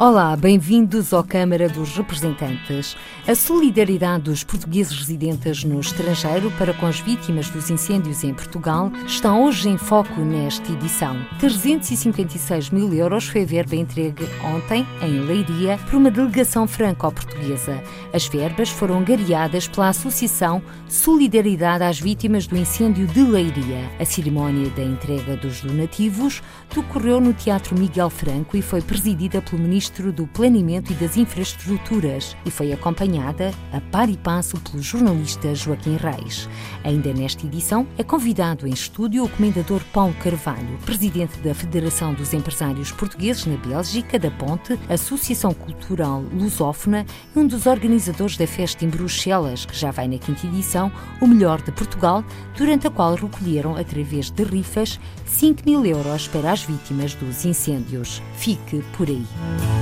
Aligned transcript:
Olá, 0.00 0.36
bem-vindos 0.36 1.12
à 1.12 1.24
Câmara 1.24 1.68
dos 1.68 1.96
Representantes. 1.96 2.96
A 3.26 3.34
solidariedade 3.34 4.22
dos 4.22 4.44
portugueses 4.44 4.96
residentes 4.96 5.64
no 5.64 5.80
estrangeiro 5.80 6.52
para 6.52 6.72
com 6.72 6.86
as 6.86 7.00
vítimas 7.00 7.50
dos 7.50 7.68
incêndios 7.68 8.22
em 8.22 8.32
Portugal 8.32 8.92
está 9.04 9.34
hoje 9.34 9.68
em 9.68 9.76
foco 9.76 10.20
nesta 10.20 10.70
edição. 10.70 11.16
356 11.40 12.70
mil 12.70 12.94
euros 12.94 13.26
foi 13.26 13.42
a 13.42 13.46
verba 13.46 13.74
entregue 13.74 14.24
ontem, 14.44 14.86
em 15.02 15.18
Leiria, 15.18 15.78
por 15.78 15.96
uma 15.96 16.12
delegação 16.12 16.68
franco-portuguesa. 16.68 17.82
As 18.12 18.28
verbas 18.28 18.68
foram 18.68 19.02
gareadas 19.02 19.66
pela 19.66 19.88
Associação 19.88 20.62
Solidariedade 20.88 21.82
às 21.82 21.98
Vítimas 21.98 22.46
do 22.46 22.56
Incêndio 22.56 23.08
de 23.08 23.22
Leiria. 23.22 23.90
A 23.98 24.04
cerimónia 24.04 24.70
da 24.70 24.82
entrega 24.84 25.36
dos 25.36 25.60
donativos 25.60 26.40
decorreu 26.72 27.20
no 27.20 27.34
Teatro 27.34 27.76
Miguel 27.76 28.08
Franco 28.08 28.56
e 28.56 28.62
foi 28.62 28.80
presidida 28.80 29.42
pelo 29.42 29.60
Ministro 29.60 29.87
do 30.12 30.26
Planeamento 30.26 30.92
e 30.92 30.94
das 30.94 31.16
Infraestruturas 31.16 32.36
e 32.44 32.50
foi 32.50 32.72
acompanhada 32.72 32.98
acompanhada 32.98 33.52
a 33.72 33.80
par 33.80 34.08
e 34.08 34.16
passo 34.16 34.58
pelo 34.60 34.82
jornalista 34.82 35.54
Joaquim 35.54 35.96
Reis. 35.96 36.48
Ainda 36.84 37.12
nesta 37.12 37.46
edição 37.46 37.86
é 37.96 38.02
convidado 38.02 38.66
em 38.66 38.72
estúdio 38.72 39.24
o 39.24 39.28
comendador 39.28 39.80
Paulo 39.92 40.14
Carvalho, 40.22 40.78
presidente 40.84 41.38
da 41.38 41.54
Federação 41.54 42.14
dos 42.14 42.32
Empresários 42.32 42.92
Portugueses 42.92 43.46
na 43.46 43.56
Bélgica, 43.56 44.18
da 44.18 44.30
Ponte, 44.30 44.78
Associação 44.88 45.54
Cultural 45.54 46.22
Lusófona 46.32 47.06
e 47.34 47.38
um 47.38 47.46
dos 47.46 47.66
organizadores 47.66 48.36
da 48.36 48.46
festa 48.46 48.84
em 48.84 48.88
Bruxelas, 48.88 49.64
que 49.64 49.76
já 49.76 49.90
vai 49.90 50.08
na 50.08 50.18
quinta 50.18 50.46
edição, 50.46 50.90
o 51.20 51.26
melhor 51.26 51.62
de 51.62 51.72
Portugal, 51.72 52.24
durante 52.56 52.86
a 52.86 52.90
qual 52.90 53.14
recolheram, 53.14 53.76
através 53.76 54.30
de 54.30 54.42
rifas, 54.44 54.98
5 55.26 55.62
mil 55.64 55.84
euros 55.84 56.28
para 56.28 56.52
as 56.52 56.62
vítimas 56.62 57.14
dos 57.14 57.44
incêndios. 57.44 58.22
Fique 58.34 58.82
por 58.96 59.08
aí. 59.08 59.77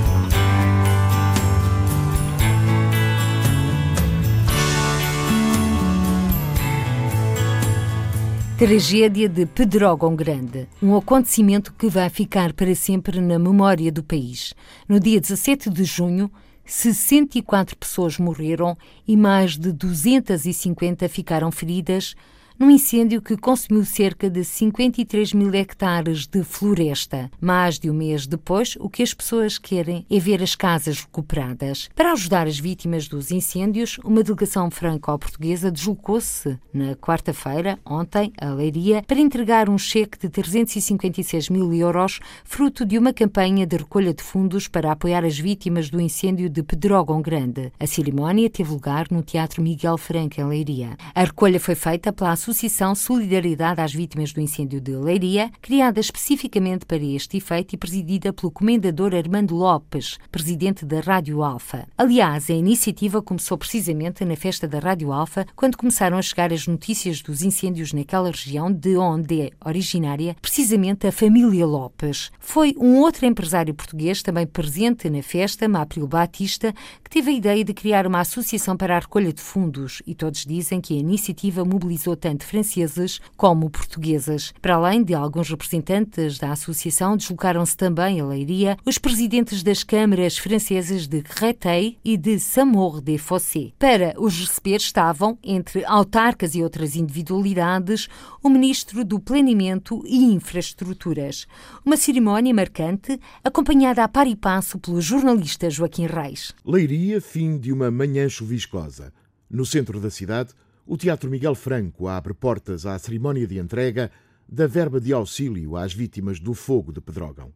Tragédia 8.57 9.29
de 9.29 9.45
Pedrógão 9.45 10.15
Grande, 10.15 10.67
um 10.81 10.97
acontecimento 10.97 11.71
que 11.73 11.87
vai 11.89 12.09
ficar 12.09 12.53
para 12.53 12.73
sempre 12.73 13.21
na 13.21 13.37
memória 13.37 13.91
do 13.91 14.03
país. 14.03 14.55
No 14.89 14.99
dia 14.99 15.21
17 15.21 15.69
de 15.69 15.83
junho, 15.83 16.31
64 16.65 17.77
pessoas 17.77 18.17
morreram 18.17 18.75
e 19.07 19.15
mais 19.15 19.55
de 19.59 19.71
250 19.71 21.07
ficaram 21.07 21.51
feridas 21.51 22.15
num 22.59 22.71
incêndio 22.71 23.21
que 23.21 23.37
consumiu 23.37 23.85
cerca 23.85 24.29
de 24.29 24.43
53 24.43 25.33
mil 25.33 25.53
hectares 25.53 26.25
de 26.25 26.43
floresta. 26.43 27.29
Mais 27.39 27.77
de 27.77 27.89
um 27.89 27.93
mês 27.93 28.25
depois, 28.25 28.75
o 28.79 28.89
que 28.89 29.03
as 29.03 29.13
pessoas 29.13 29.59
querem 29.59 30.05
é 30.09 30.19
ver 30.19 30.41
as 30.41 30.55
casas 30.55 31.01
recuperadas. 31.01 31.87
Para 31.95 32.13
ajudar 32.13 32.47
as 32.47 32.57
vítimas 32.57 33.07
dos 33.07 33.29
incêndios, 33.29 33.99
uma 34.03 34.23
delegação 34.23 34.71
franco-portuguesa 34.71 35.71
deslocou-se 35.71 36.57
na 36.73 36.95
quarta-feira, 36.95 37.77
ontem, 37.85 38.33
a 38.39 38.51
Leiria, 38.51 39.03
para 39.03 39.19
entregar 39.19 39.69
um 39.69 39.77
cheque 39.77 40.17
de 40.17 40.29
356 40.29 41.49
mil 41.49 41.71
euros, 41.73 42.19
fruto 42.43 42.85
de 42.85 42.97
uma 42.97 43.13
campanha 43.13 43.67
de 43.67 43.77
recolha 43.77 44.13
de 44.13 44.23
fundos 44.23 44.67
para 44.67 44.91
apoiar 44.91 45.23
as 45.23 45.37
vítimas 45.37 45.89
do 45.89 46.01
incêndio 46.01 46.49
de 46.49 46.63
Pedrógão 46.63 47.21
Grande. 47.21 47.71
A 47.79 47.85
cerimónia 47.85 48.49
teve 48.49 48.71
lugar 48.71 49.07
no 49.11 49.21
Teatro 49.21 49.61
Miguel 49.61 49.97
Franco, 49.97 50.41
em 50.41 50.43
Leiria. 50.43 50.97
A 51.13 51.23
recolha 51.23 51.59
foi 51.59 51.75
feita 51.75 52.11
pela 52.11 52.31
Associação 52.31 52.46
Solidariedade 52.95 53.81
às 53.81 53.93
Vítimas 53.93 54.31
do 54.31 54.39
Incêndio 54.39 54.79
de 54.79 54.95
Leiria, 54.95 55.51
criada 55.61 55.99
especificamente 55.99 56.85
para 56.85 57.03
este 57.03 57.37
efeito 57.37 57.73
e 57.73 57.77
presidida 57.77 58.31
pelo 58.31 58.51
comendador 58.51 59.13
Armando 59.13 59.55
Lopes, 59.55 60.17
presidente 60.31 60.85
da 60.85 60.99
Rádio 60.99 61.43
Alfa. 61.43 61.87
Aliás, 61.97 62.49
a 62.49 62.53
iniciativa 62.53 63.21
começou 63.21 63.57
precisamente 63.57 64.23
na 64.23 64.35
festa 64.35 64.67
da 64.67 64.79
Rádio 64.79 65.11
Alfa, 65.11 65.45
quando 65.55 65.77
começaram 65.77 66.17
a 66.17 66.21
chegar 66.21 66.53
as 66.53 66.67
notícias 66.67 67.21
dos 67.21 67.41
incêndios 67.41 67.91
naquela 67.91 68.31
região 68.31 68.71
de 68.71 68.97
onde 68.97 69.41
é 69.41 69.51
originária 69.65 70.35
precisamente 70.41 71.05
a 71.07 71.11
família 71.11 71.65
Lopes. 71.65 72.31
Foi 72.39 72.73
um 72.77 72.97
outro 72.97 73.25
empresário 73.25 73.73
português, 73.73 74.21
também 74.21 74.47
presente 74.47 75.09
na 75.09 75.21
festa, 75.21 75.67
Máprio 75.67 76.07
Batista, 76.07 76.73
que 77.03 77.09
teve 77.09 77.31
a 77.31 77.33
ideia 77.33 77.63
de 77.63 77.73
criar 77.73 78.07
uma 78.07 78.21
associação 78.21 78.77
para 78.77 78.95
a 78.95 78.99
recolha 78.99 79.33
de 79.33 79.41
fundos 79.41 80.01
e 80.05 80.15
todos 80.15 80.45
dizem 80.45 80.79
que 80.79 80.95
a 80.95 80.99
iniciativa 80.99 81.65
mobilizou 81.65 82.15
tanto 82.15 82.36
tanto 82.37 82.45
franceses 82.45 83.19
como 83.35 83.69
portuguesas. 83.69 84.53
Para 84.61 84.75
além 84.75 85.03
de 85.03 85.13
alguns 85.13 85.49
representantes 85.49 86.37
da 86.37 86.51
associação, 86.51 87.17
deslocaram-se 87.17 87.75
também 87.75 88.21
a 88.21 88.25
Leiria 88.25 88.77
os 88.85 88.97
presidentes 88.97 89.63
das 89.63 89.83
câmaras 89.83 90.37
francesas 90.37 91.07
de 91.07 91.21
Créteil 91.21 91.95
e 92.05 92.15
de 92.15 92.39
Samor-des-Fossés. 92.39 93.71
Para 93.79 94.13
os 94.17 94.39
receber 94.39 94.77
estavam, 94.77 95.37
entre 95.43 95.83
autarcas 95.85 96.53
e 96.53 96.61
outras 96.61 96.95
individualidades, 96.95 98.07
o 98.43 98.49
ministro 98.49 99.03
do 99.03 99.19
Planeamento 99.19 100.03
e 100.05 100.25
Infraestruturas. 100.25 101.47
Uma 101.83 101.97
cerimónia 101.97 102.53
marcante, 102.53 103.19
acompanhada 103.43 104.03
a 104.03 104.07
par 104.07 104.27
e 104.27 104.35
passo 104.35 104.77
pelo 104.77 105.01
jornalista 105.01 105.69
Joaquim 105.69 106.05
Reis. 106.05 106.53
Leiria, 106.63 107.19
fim 107.19 107.57
de 107.57 107.73
uma 107.73 107.89
manhã 107.89 108.29
chuviscosa. 108.29 109.11
No 109.49 109.65
centro 109.65 109.99
da 109.99 110.09
cidade, 110.09 110.53
o 110.87 110.95
Teatro 110.95 111.29
Miguel 111.29 111.53
Franco 111.53 112.07
abre 112.07 112.33
portas 112.33 112.85
à 112.85 112.97
cerimónia 112.97 113.45
de 113.45 113.59
entrega 113.59 114.09
da 114.47 114.65
verba 114.65 115.01
de 115.01 115.11
auxílio 115.11 115.75
às 115.75 115.93
vítimas 115.93 116.39
do 116.39 116.53
fogo 116.53 116.93
de 116.93 117.01
Pedrógão. 117.01 117.51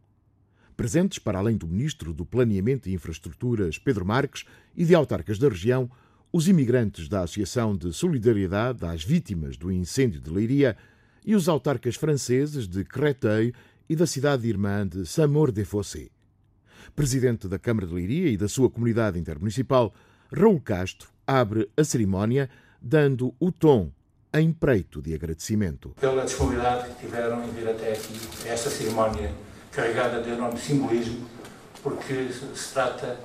Presentes, 0.76 1.18
para 1.18 1.38
além 1.38 1.56
do 1.56 1.66
Ministro 1.66 2.12
do 2.12 2.26
Planeamento 2.26 2.90
e 2.90 2.92
Infraestruturas, 2.92 3.78
Pedro 3.78 4.04
Marques, 4.04 4.44
e 4.76 4.84
de 4.84 4.94
autarcas 4.94 5.38
da 5.38 5.48
região, 5.48 5.90
os 6.30 6.46
imigrantes 6.46 7.08
da 7.08 7.22
Associação 7.22 7.74
de 7.74 7.90
Solidariedade 7.94 8.84
às 8.84 9.02
Vítimas 9.02 9.56
do 9.56 9.72
Incêndio 9.72 10.20
de 10.20 10.28
Leiria 10.28 10.76
e 11.24 11.34
os 11.34 11.48
autarcas 11.48 11.96
franceses 11.96 12.68
de 12.68 12.84
Créteil 12.84 13.54
e 13.88 13.96
da 13.96 14.06
cidade 14.06 14.46
irmã 14.46 14.86
de 14.86 15.06
Samor-des-Fossés. 15.06 16.10
Presidente 16.94 17.48
da 17.48 17.58
Câmara 17.58 17.86
de 17.86 17.94
Leiria 17.94 18.28
e 18.28 18.36
da 18.36 18.48
sua 18.48 18.68
comunidade 18.68 19.18
intermunicipal, 19.18 19.94
Raul 20.30 20.60
Castro 20.60 21.08
abre 21.26 21.70
a 21.76 21.84
cerimónia 21.84 22.50
dando 22.82 23.34
o 23.38 23.52
tom 23.52 23.90
em 24.34 24.52
preito 24.52 25.00
de 25.00 25.14
agradecimento. 25.14 25.94
Pela 26.00 26.24
disponibilidade 26.24 26.88
que 26.88 27.06
tiveram 27.06 27.44
em 27.44 27.50
vir 27.50 27.68
até 27.68 27.92
aqui, 27.92 28.18
esta 28.46 28.70
cerimónia 28.70 29.30
carregada 29.70 30.22
de 30.22 30.30
enorme 30.30 30.58
simbolismo, 30.58 31.26
porque 31.82 32.28
se 32.32 32.72
trata 32.72 33.18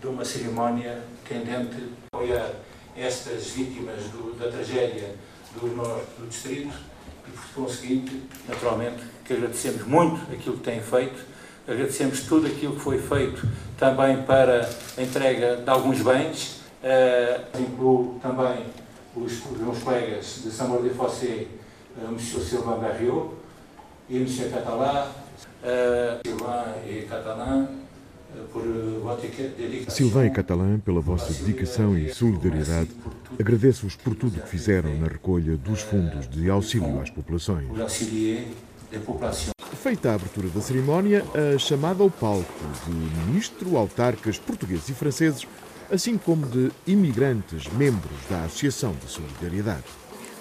de 0.00 0.06
uma 0.06 0.24
cerimónia 0.24 1.02
tendente 1.28 1.76
a 2.12 2.16
apoiar 2.16 2.50
estas 2.96 3.48
vítimas 3.50 4.02
do, 4.04 4.34
da 4.38 4.50
tragédia 4.50 5.14
do 5.60 5.66
norte 5.68 6.06
do 6.18 6.28
distrito 6.28 6.74
e, 7.26 7.30
por 7.30 7.64
conseguinte, 7.64 8.22
naturalmente, 8.48 9.02
que 9.24 9.32
agradecemos 9.32 9.86
muito 9.86 10.32
aquilo 10.32 10.56
que 10.56 10.64
têm 10.64 10.80
feito, 10.80 11.24
agradecemos 11.66 12.20
tudo 12.22 12.46
aquilo 12.46 12.74
que 12.74 12.80
foi 12.80 12.98
feito 12.98 13.46
também 13.78 14.22
para 14.22 14.68
a 14.96 15.02
entrega 15.02 15.56
de 15.56 15.70
alguns 15.70 16.02
bens, 16.02 16.60
uh, 16.82 17.60
incluo 17.60 18.18
também 18.20 18.64
os, 19.16 19.44
os 19.46 19.58
meus 19.58 19.78
colegas 19.78 20.42
de 20.44 20.50
São 20.50 20.82
de 20.82 20.90
Fossé, 20.90 21.46
uh, 21.96 22.08
M. 22.08 22.18
Sylvain 22.18 22.80
Barriot 22.80 23.30
e 24.08 24.16
M. 24.16 24.50
Catalá, 24.50 25.12
uh, 25.62 26.28
Sylvain 26.28 26.88
e 26.88 27.02
por 28.52 28.62
dedicação. 29.56 29.94
Sylvain 29.94 30.26
e 30.26 30.30
Catalan, 30.30 30.78
pela 30.80 31.00
vossa 31.00 31.32
dedicação 31.32 31.96
e 31.96 32.12
solidariedade, 32.12 32.90
agradeço-vos 33.38 33.96
por 33.96 34.14
tudo 34.14 34.40
que 34.40 34.48
fizeram 34.48 34.96
na 34.98 35.06
recolha 35.06 35.56
dos 35.56 35.80
fundos 35.80 36.28
de 36.28 36.48
auxílio 36.48 37.00
às 37.00 37.10
populações. 37.10 37.68
Feita 39.82 40.10
a 40.10 40.14
abertura 40.14 40.48
da 40.48 40.60
cerimónia, 40.60 41.24
a 41.54 41.58
chamada 41.58 42.02
ao 42.02 42.10
palco 42.10 42.52
de 42.86 42.92
ministro, 43.26 43.76
autarcas 43.76 44.38
portugueses 44.38 44.88
e 44.88 44.94
franceses 44.94 45.46
assim 45.92 46.16
como 46.16 46.46
de 46.46 46.72
imigrantes 46.86 47.66
membros 47.68 48.16
da 48.28 48.44
Associação 48.44 48.94
de 48.94 49.10
Solidariedade. 49.10 49.84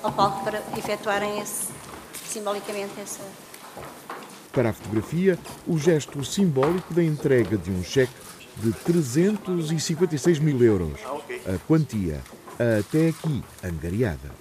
Ao 0.01 0.11
palco 0.11 0.45
para 0.45 0.63
efetuarem 0.77 1.41
esse, 1.41 1.67
simbolicamente 2.25 2.99
essa. 2.99 3.19
Para 4.53 4.69
a 4.69 4.73
fotografia, 4.73 5.37
o 5.67 5.77
gesto 5.77 6.23
simbólico 6.23 6.93
da 6.93 7.03
entrega 7.03 7.57
de 7.57 7.69
um 7.69 7.83
cheque 7.83 8.13
de 8.57 8.71
356 8.71 10.39
mil 10.39 10.63
euros, 10.63 10.99
a 11.45 11.57
quantia 11.67 12.21
até 12.79 13.09
aqui 13.09 13.43
angariada. 13.63 14.40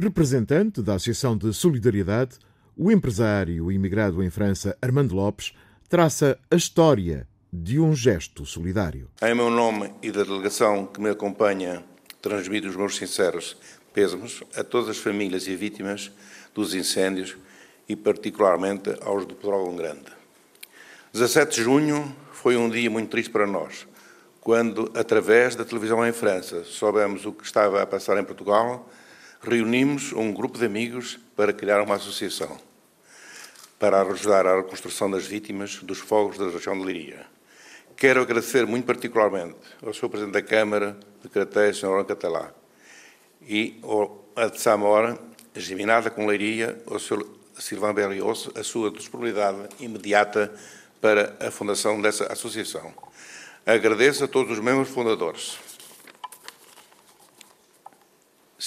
Representante 0.00 0.80
da 0.80 0.94
Associação 0.94 1.36
de 1.36 1.52
Solidariedade, 1.52 2.38
o 2.76 2.88
empresário 2.88 3.72
imigrado 3.72 4.22
em 4.22 4.30
França 4.30 4.78
Armando 4.80 5.12
Lopes 5.12 5.52
traça 5.88 6.38
a 6.48 6.54
história 6.54 7.26
de 7.52 7.80
um 7.80 7.96
gesto 7.96 8.46
solidário. 8.46 9.10
Em 9.20 9.34
meu 9.34 9.50
nome 9.50 9.92
e 10.00 10.12
da 10.12 10.22
delegação 10.22 10.86
que 10.86 11.00
me 11.00 11.10
acompanha, 11.10 11.82
transmito 12.22 12.68
os 12.68 12.76
meus 12.76 12.94
sinceros 12.94 13.56
pêsames 13.92 14.40
a 14.54 14.62
todas 14.62 14.88
as 14.88 14.98
famílias 14.98 15.48
e 15.48 15.56
vítimas 15.56 16.12
dos 16.54 16.74
incêndios 16.74 17.36
e 17.88 17.96
particularmente 17.96 18.94
aos 19.00 19.26
do 19.26 19.34
Pedrógão 19.34 19.74
Grande. 19.74 20.12
17 21.12 21.56
de 21.56 21.64
junho 21.64 22.14
foi 22.30 22.56
um 22.56 22.70
dia 22.70 22.88
muito 22.88 23.10
triste 23.10 23.32
para 23.32 23.48
nós, 23.48 23.84
quando, 24.40 24.92
através 24.94 25.56
da 25.56 25.64
televisão 25.64 26.06
em 26.06 26.12
França, 26.12 26.62
soubemos 26.62 27.26
o 27.26 27.32
que 27.32 27.44
estava 27.44 27.82
a 27.82 27.86
passar 27.86 28.16
em 28.16 28.22
Portugal, 28.22 28.88
reunimos 29.42 30.12
um 30.12 30.32
grupo 30.32 30.58
de 30.58 30.64
amigos 30.64 31.18
para 31.36 31.52
criar 31.52 31.80
uma 31.82 31.94
associação 31.94 32.58
para 33.78 34.02
ajudar 34.02 34.46
à 34.46 34.56
reconstrução 34.56 35.10
das 35.10 35.24
vítimas 35.26 35.76
dos 35.76 35.98
fogos 35.98 36.36
da 36.36 36.48
região 36.48 36.76
de 36.76 36.84
Liria. 36.84 37.24
Quero 37.96 38.20
agradecer 38.20 38.66
muito 38.66 38.84
particularmente 38.84 39.56
ao 39.84 39.94
Sr. 39.94 40.08
Presidente 40.08 40.34
da 40.34 40.42
Câmara 40.42 40.96
de 41.22 41.28
Crateis, 41.28 41.76
Sr. 41.76 41.86
Laurent 41.86 42.06
Catalá, 42.06 42.52
e 43.46 43.78
ao 43.82 44.26
de 44.50 44.60
Samora, 44.60 45.18
geminada 45.54 46.10
com 46.10 46.26
Leiria, 46.26 46.80
ao 46.86 46.98
Sr. 46.98 47.24
Silvão 47.58 47.92
Berlioso, 47.92 48.52
a 48.56 48.62
sua 48.62 48.90
disponibilidade 48.90 49.58
imediata 49.80 50.52
para 51.00 51.36
a 51.40 51.50
fundação 51.50 52.00
dessa 52.00 52.32
associação. 52.32 52.92
Agradeço 53.66 54.24
a 54.24 54.28
todos 54.28 54.58
os 54.58 54.64
membros 54.64 54.88
fundadores. 54.88 55.58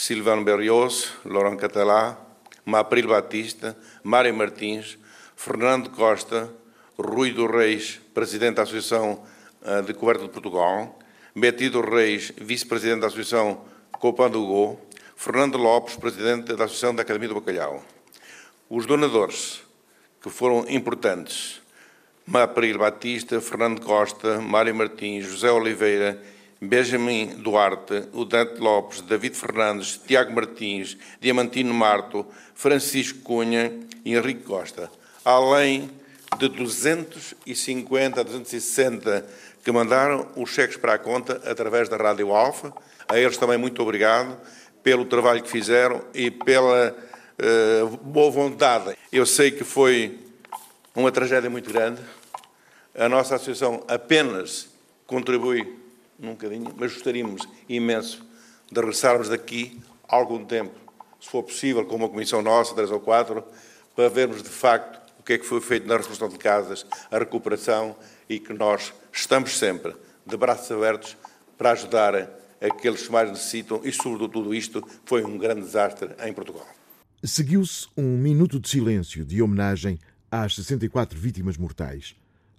Silvano 0.01 0.43
Berrios, 0.43 1.13
Laurent 1.23 1.59
Catalá, 1.59 2.17
Mapril 2.65 3.07
Batista, 3.07 3.77
Mário 4.01 4.33
Martins, 4.33 4.97
Fernando 5.35 5.91
Costa, 5.91 6.49
Rui 6.97 7.31
do 7.31 7.45
Reis, 7.45 8.01
Presidente 8.11 8.55
da 8.55 8.63
Associação 8.63 9.23
eh, 9.63 9.83
de 9.83 9.93
Coberta 9.93 10.23
de 10.23 10.29
Portugal, 10.29 10.97
Betty 11.35 11.69
do 11.69 11.81
Reis, 11.81 12.33
Vice-Presidente 12.35 13.01
da 13.01 13.07
Associação 13.07 13.63
Copan 13.91 14.31
do 14.31 14.43
Go, 14.43 14.81
Fernando 15.15 15.59
Lopes, 15.59 15.95
Presidente 15.97 16.55
da 16.55 16.65
Associação 16.65 16.95
da 16.95 17.03
Academia 17.03 17.29
do 17.29 17.35
Bacalhau. 17.35 17.83
Os 18.67 18.87
donadores, 18.87 19.61
que 20.19 20.31
foram 20.31 20.67
importantes, 20.67 21.61
Mapril 22.25 22.79
Batista, 22.79 23.39
Fernando 23.39 23.79
Costa, 23.81 24.41
Mário 24.41 24.73
Martins, 24.73 25.27
José 25.27 25.51
Oliveira, 25.51 26.19
Benjamin 26.61 27.37
Duarte, 27.37 28.07
Udante 28.13 28.59
Lopes, 28.59 29.01
David 29.01 29.35
Fernandes, 29.35 29.97
Tiago 29.97 30.31
Martins, 30.31 30.95
Diamantino 31.19 31.73
Marto, 31.73 32.25
Francisco 32.53 33.19
Cunha 33.19 33.71
e 34.05 34.15
Henrique 34.15 34.43
Costa 34.43 34.89
além 35.23 35.89
de 36.37 36.47
250 36.49 38.19
a 38.19 38.23
260 38.23 39.25
que 39.63 39.71
mandaram 39.71 40.27
os 40.35 40.49
cheques 40.49 40.77
para 40.77 40.93
a 40.93 40.97
conta 40.97 41.41
através 41.45 41.87
da 41.87 41.97
Rádio 41.97 42.33
Alfa. 42.33 42.73
A 43.07 43.19
eles 43.19 43.37
também 43.37 43.57
muito 43.57 43.81
obrigado 43.81 44.37
pelo 44.81 45.05
trabalho 45.05 45.43
que 45.43 45.49
fizeram 45.49 46.01
e 46.13 46.31
pela 46.31 46.95
uh, 46.95 47.97
boa 47.97 48.31
vontade. 48.31 48.97
Eu 49.11 49.25
sei 49.25 49.51
que 49.51 49.63
foi 49.63 50.17
uma 50.95 51.11
tragédia 51.11 51.49
muito 51.49 51.71
grande. 51.71 52.01
A 52.97 53.07
nossa 53.07 53.35
associação 53.35 53.83
apenas 53.87 54.67
contribui 55.05 55.80
um 56.21 56.31
bocadinho, 56.31 56.73
mas 56.77 56.93
gostaríamos 56.93 57.47
imenso 57.67 58.25
de 58.71 58.79
regressarmos 58.79 59.29
daqui 59.29 59.81
algum 60.07 60.45
tempo, 60.45 60.73
se 61.19 61.29
for 61.29 61.43
possível, 61.43 61.85
com 61.85 61.95
uma 61.95 62.09
comissão 62.09 62.41
nossa, 62.41 62.73
três 62.75 62.91
ou 62.91 62.99
quatro, 62.99 63.43
para 63.95 64.09
vermos 64.09 64.41
de 64.41 64.49
facto 64.49 65.01
o 65.19 65.23
que 65.23 65.33
é 65.33 65.37
que 65.37 65.45
foi 65.45 65.61
feito 65.61 65.87
na 65.87 65.93
reconstrução 65.93 66.29
de 66.29 66.37
casas, 66.37 66.85
a 67.11 67.19
recuperação 67.19 67.95
e 68.27 68.39
que 68.39 68.53
nós 68.53 68.91
estamos 69.11 69.57
sempre 69.57 69.95
de 70.25 70.35
braços 70.35 70.71
abertos 70.71 71.15
para 71.57 71.71
ajudar 71.71 72.15
aqueles 72.59 73.05
que 73.05 73.11
mais 73.11 73.29
necessitam 73.29 73.81
e, 73.83 73.91
sobretudo, 73.91 74.29
tudo 74.29 74.55
isto 74.55 74.83
foi 75.05 75.23
um 75.23 75.37
grande 75.37 75.61
desastre 75.61 76.09
em 76.25 76.33
Portugal. 76.33 76.67
Seguiu-se 77.23 77.87
um 77.95 78.17
minuto 78.17 78.59
de 78.59 78.67
silêncio 78.67 79.23
de 79.23 79.43
homenagem 79.43 79.99
às 80.31 80.55
64 80.55 81.19
vítimas 81.19 81.55
mortais. 81.55 82.15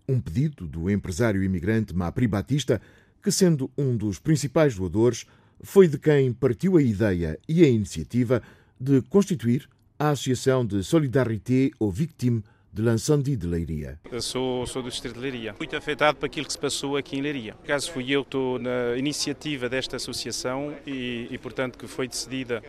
Um 0.09 0.21
pedido 0.21 0.67
do 0.67 0.89
empresário 0.89 1.43
imigrante 1.43 1.93
Mapri 1.95 2.29
Batista, 2.29 2.81
que, 3.23 3.31
sendo 3.31 3.71
um 3.79 3.97
dos 3.97 4.19
principais 4.19 4.75
doadores, 4.75 5.25
foi 5.63 5.87
de 5.87 5.99
quem 5.99 6.33
partiu 6.33 6.77
a 6.77 6.83
ideia 6.83 7.39
e 7.49 7.65
a 7.65 7.69
iniciativa 7.69 8.43
de 8.79 9.01
constituir 9.03 9.69
a 9.99 10.11
Associação 10.11 10.67
de 10.67 10.83
Solidarité 10.83 11.71
aux 11.79 11.93
Victimes 11.93 12.43
de 12.73 12.81
Lançandi 12.81 13.37
de 13.37 13.47
Leiria. 13.47 14.01
Eu 14.11 14.23
sou, 14.23 14.67
sou 14.67 14.83
do 14.83 14.89
distrito 14.89 15.15
de 15.15 15.21
Leiria. 15.21 15.55
Muito 15.59 15.77
afetado 15.77 16.19
por 16.19 16.27
aquilo 16.27 16.47
que 16.47 16.53
se 16.53 16.59
passou 16.59 16.97
aqui 16.97 17.17
em 17.17 17.21
Leiria. 17.21 17.55
Por 17.55 17.65
acaso 17.65 17.93
fui 17.93 18.11
eu 18.11 18.23
que 18.23 18.29
estou 18.29 18.59
na 18.59 18.97
iniciativa 18.97 19.69
desta 19.69 19.97
associação 19.97 20.75
e, 20.87 21.29
e 21.31 21.39
portanto, 21.39 21.79
que 21.79 21.87
foi 21.87 22.09
decidida 22.09 22.63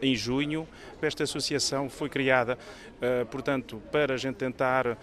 em 0.00 0.14
junho. 0.14 0.66
Esta 1.00 1.24
associação 1.24 1.88
foi 1.88 2.08
criada, 2.08 2.58
uh, 2.96 3.24
portanto, 3.26 3.80
para 3.90 4.14
a 4.14 4.16
gente 4.16 4.36
tentar 4.36 4.86
uh, 4.86 4.96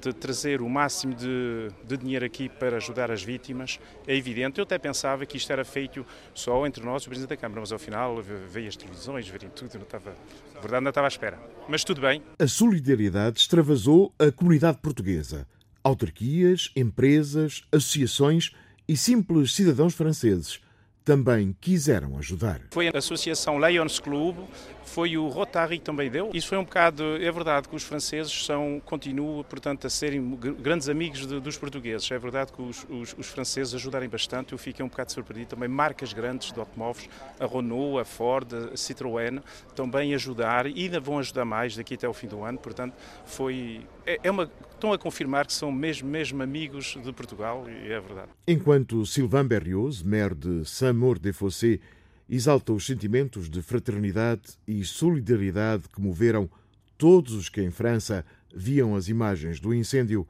de 0.00 0.12
trazer 0.12 0.62
o 0.62 0.68
máximo 0.68 1.14
de, 1.14 1.68
de, 1.84 1.96
dinheiro 1.96 2.24
aqui 2.24 2.48
para 2.48 2.76
ajudar 2.76 3.10
as 3.10 3.22
vítimas. 3.22 3.78
É 4.06 4.16
evidente, 4.16 4.58
eu 4.58 4.64
até 4.64 4.78
pensava 4.78 5.26
que 5.26 5.36
isto 5.36 5.52
era 5.52 5.64
feito 5.64 6.06
só 6.34 6.66
entre 6.66 6.82
nós, 6.84 7.04
o 7.04 7.08
Presidente 7.08 7.30
da 7.30 7.36
Câmara, 7.36 7.60
mas 7.60 7.72
ao 7.72 7.78
final 7.78 8.22
veio 8.22 8.68
as 8.68 8.76
televisões, 8.76 9.28
verem 9.28 9.50
tudo, 9.50 9.74
não 9.74 9.82
estava, 9.82 10.14
verdade 10.60 10.82
não 10.82 10.90
estava 10.90 11.06
à 11.06 11.08
espera. 11.08 11.38
Mas 11.68 11.84
tudo 11.84 12.00
bem. 12.00 12.22
A 12.38 12.46
solidariedade 12.46 13.38
extravasou 13.40 14.12
a 14.18 14.30
comunidade 14.30 14.78
portuguesa. 14.78 15.46
Autarquias, 15.84 16.70
empresas, 16.74 17.62
associações 17.70 18.52
e 18.88 18.96
simples 18.96 19.54
cidadãos 19.54 19.94
franceses 19.94 20.60
também 21.06 21.56
quiseram 21.60 22.18
ajudar. 22.18 22.60
Foi 22.72 22.88
a 22.88 22.98
Associação 22.98 23.64
Lions 23.64 24.00
Club, 24.00 24.38
foi 24.84 25.16
o 25.16 25.28
Rotary 25.28 25.78
que 25.78 25.84
também 25.84 26.10
deu. 26.10 26.32
Isso 26.34 26.48
foi 26.48 26.58
um 26.58 26.64
bocado, 26.64 27.16
é 27.22 27.30
verdade 27.30 27.68
que 27.68 27.76
os 27.76 27.84
franceses 27.84 28.44
são, 28.44 28.82
continuam, 28.84 29.44
portanto, 29.44 29.86
a 29.86 29.90
serem 29.90 30.36
grandes 30.60 30.88
amigos 30.88 31.24
de, 31.24 31.38
dos 31.38 31.56
portugueses. 31.56 32.10
É 32.10 32.18
verdade 32.18 32.52
que 32.52 32.60
os, 32.60 32.84
os, 32.90 33.14
os, 33.16 33.28
franceses 33.28 33.72
ajudarem 33.72 34.08
bastante. 34.08 34.50
Eu 34.52 34.58
fiquei 34.58 34.84
um 34.84 34.88
bocado 34.88 35.12
surpreendido 35.12 35.50
também. 35.50 35.68
Marcas 35.68 36.12
grandes 36.12 36.52
de 36.52 36.58
automóveis, 36.58 37.08
a 37.38 37.46
Renault, 37.46 38.00
a 38.00 38.04
Ford, 38.04 38.52
a 38.52 38.74
Citroën, 38.74 39.40
também 39.76 40.12
ajudar 40.12 40.66
e 40.66 40.86
ainda 40.86 40.98
vão 40.98 41.20
ajudar 41.20 41.44
mais 41.44 41.76
daqui 41.76 41.94
até 41.94 42.08
o 42.08 42.12
fim 42.12 42.26
do 42.26 42.42
ano. 42.42 42.58
Portanto, 42.58 42.94
foi, 43.24 43.86
é, 44.06 44.20
é 44.22 44.30
uma, 44.30 44.50
estão 44.72 44.92
a 44.92 44.98
confirmar 44.98 45.46
que 45.46 45.52
são 45.52 45.72
mesmo, 45.72 46.08
mesmo 46.08 46.42
amigos 46.42 46.96
de 47.02 47.12
Portugal 47.12 47.68
e 47.68 47.90
é 47.90 48.00
verdade. 48.00 48.28
Enquanto 48.46 49.04
Sylvain 49.04 49.44
Berrios, 49.44 50.02
maire 50.02 50.34
de 50.34 50.64
Saint-Maur-des-Fossés, 50.64 51.80
exalta 52.28 52.72
os 52.72 52.86
sentimentos 52.86 53.48
de 53.48 53.62
fraternidade 53.62 54.58
e 54.66 54.84
solidariedade 54.84 55.84
que 55.92 56.00
moveram 56.00 56.48
todos 56.96 57.34
os 57.34 57.48
que 57.48 57.60
em 57.60 57.70
França 57.70 58.24
viam 58.54 58.94
as 58.94 59.08
imagens 59.08 59.60
do 59.60 59.74
incêndio, 59.74 60.26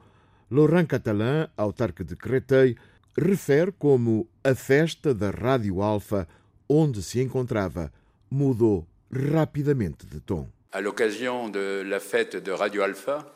Laurent 0.50 0.86
Catalin, 0.86 1.48
autarca 1.56 2.04
de 2.04 2.16
Créteil, 2.16 2.76
refere 3.16 3.72
como 3.72 4.28
a 4.42 4.54
festa 4.54 5.14
da 5.14 5.30
Rádio 5.30 5.80
Alfa, 5.80 6.28
onde 6.68 7.02
se 7.02 7.20
encontrava, 7.20 7.92
mudou 8.30 8.86
rapidamente 9.10 10.06
de 10.06 10.20
tom. 10.20 10.48
À 10.72 10.80
l'occasion 10.80 11.48
de 11.50 11.84
la 11.84 12.00
fête 12.00 12.40
de 12.40 12.50
Radio 12.50 12.82
Alpha, 12.82 13.35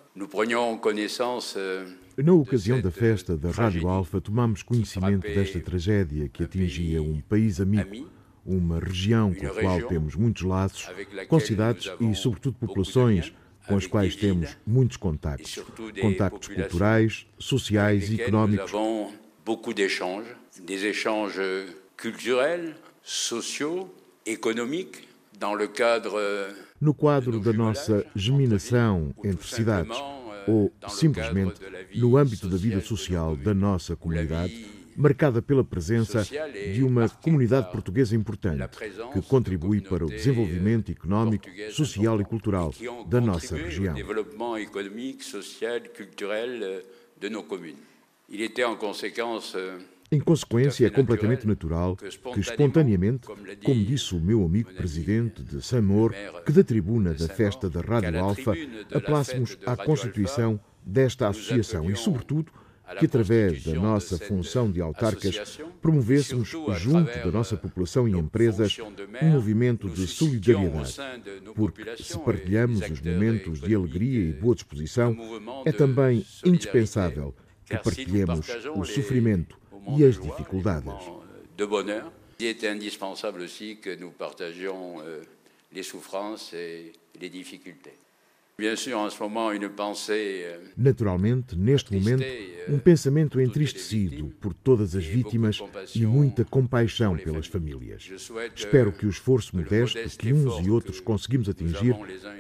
euh, 1.57 1.87
na 2.17 2.33
ocasião 2.33 2.81
da 2.81 2.91
festa 2.91 3.37
da 3.37 3.51
Rádio 3.51 3.89
Alfa, 3.89 4.21
tomamos 4.21 4.63
conhecimento 4.63 5.27
desta 5.27 5.61
tragédia 5.61 6.29
que 6.29 6.45
atingia 6.45 7.03
um 7.03 7.21
país 7.21 7.61
amigo 7.61 8.11
uma 8.45 8.79
região 8.81 9.35
com 9.35 9.47
a 9.47 9.51
qual 9.51 9.83
temos 9.83 10.15
muitos 10.15 10.43
laços, 10.43 10.89
com 11.29 11.39
cidades 11.39 11.91
e, 12.01 12.15
sobretudo, 12.15 12.57
populações 12.59 13.33
com 13.67 13.77
as 13.77 13.87
quais 13.87 14.17
temos 14.17 14.57
muitos 14.67 14.97
contactos. 14.97 15.63
Contactos 16.01 16.49
culturais, 16.49 17.27
sociais 17.39 18.11
e 18.11 18.21
económicos. 18.21 18.73
beaucoup 19.45 19.73
d'échanges, 19.73 20.27
des 20.63 20.85
échanges 20.85 21.41
culturels, 21.97 22.77
sociaux, 23.03 23.93
économiques, 24.27 25.09
dans 25.39 25.55
le 25.55 25.67
cadre 25.67 26.21
no 26.81 26.95
quadro 26.95 27.39
da 27.41 27.53
nossa 27.53 28.05
geminação 28.15 29.15
entre 29.23 29.47
cidades 29.47 29.97
ou 30.47 30.73
simplesmente 30.89 31.61
no 31.95 32.17
âmbito 32.17 32.49
da 32.49 32.57
vida 32.57 32.81
social 32.81 33.37
da 33.37 33.53
nossa 33.53 33.95
comunidade 33.95 34.81
marcada 34.97 35.41
pela 35.41 35.65
presença 35.65 36.23
de 36.75 36.83
uma 36.83 37.09
comunidade 37.09 37.71
portuguesa 37.71 38.15
importante, 38.15 38.69
que 39.13 39.23
contribui 39.23 39.81
para 39.81 40.05
o 40.05 40.11
desenvolvimento 40.11 40.91
económico, 40.91 41.47
social 41.73 42.21
e 42.21 42.25
cultural 42.25 42.75
da 43.07 43.21
nossa 43.21 43.57
região. 43.57 43.95
Il 48.33 48.43
était 48.43 48.65
en 48.65 48.77
conséquence 48.77 49.57
Em 50.13 50.19
consequência, 50.19 50.85
é 50.85 50.91
completamente 50.91 51.47
natural 51.47 51.97
que, 51.97 52.41
espontaneamente, 52.41 53.29
como 53.65 53.85
disse 53.85 54.13
o 54.13 54.21
meu 54.21 54.45
amigo 54.45 54.75
presidente 54.75 55.41
de 55.41 55.63
Samor, 55.63 56.13
que 56.45 56.51
da 56.51 56.65
tribuna 56.65 57.15
da 57.15 57.29
festa 57.29 57.71
da 57.71 57.81
Rádio 57.81 58.19
Alfa 58.19 58.55
apelássemos 58.93 59.57
à 59.65 59.77
constituição 59.77 60.59
desta 60.85 61.29
associação 61.29 61.89
e, 61.89 61.95
sobretudo, 61.95 62.51
que, 62.99 63.07
através 63.07 63.63
da 63.63 63.75
nossa 63.75 64.19
função 64.19 64.69
de 64.69 64.81
autarcas, 64.81 65.61
promovêssemos, 65.81 66.49
junto 66.49 67.17
da 67.17 67.31
nossa 67.31 67.57
população 67.57 68.09
e 68.09 68.13
empresas, 68.13 68.79
um 69.23 69.29
movimento 69.29 69.89
de 69.89 70.09
solidariedade. 70.09 70.97
Porque, 71.55 71.85
se 72.03 72.19
partilhamos 72.19 72.81
os 72.91 73.01
momentos 73.01 73.61
de 73.61 73.77
alegria 73.77 74.31
e 74.31 74.33
boa 74.33 74.57
disposição, 74.57 75.17
é 75.65 75.71
também 75.71 76.27
indispensável 76.45 77.33
que 77.65 77.79
partilhemos 77.79 78.49
o 78.75 78.85
sofrimento 78.85 79.60
e 79.89 80.05
as 80.05 80.19
dificuldades. 80.19 80.93
Il 82.43 82.57
indispensable 82.65 83.43
aussi 83.43 83.77
que 83.77 83.95
nous 83.97 84.13
partagions 84.13 85.01
euh, 85.01 85.23
les 85.73 85.83
souffrances 85.83 86.55
et 86.55 86.93
les 87.21 87.29
difficultés. 87.29 87.99
Euh, 88.63 90.59
Naturalmente, 90.77 91.57
neste 91.57 91.95
momento, 91.95 92.25
um 92.69 92.79
pensamento 92.79 93.41
entristecido 93.41 94.29
por 94.41 94.53
todas 94.53 94.95
as 94.95 95.05
vítimas 95.05 95.59
e 95.95 96.05
muita 96.05 96.45
compaixão 96.45 97.17
pelas 97.17 97.47
famílias. 97.47 98.11
Espero 98.55 98.93
que 98.93 99.07
o 99.07 99.11
esforço 99.11 99.57
modesto 99.57 99.99
que 100.19 100.33
uns 100.33 100.65
e 100.65 100.71
outros 100.71 101.01
conseguimos 101.01 101.49
atingir 101.49 101.95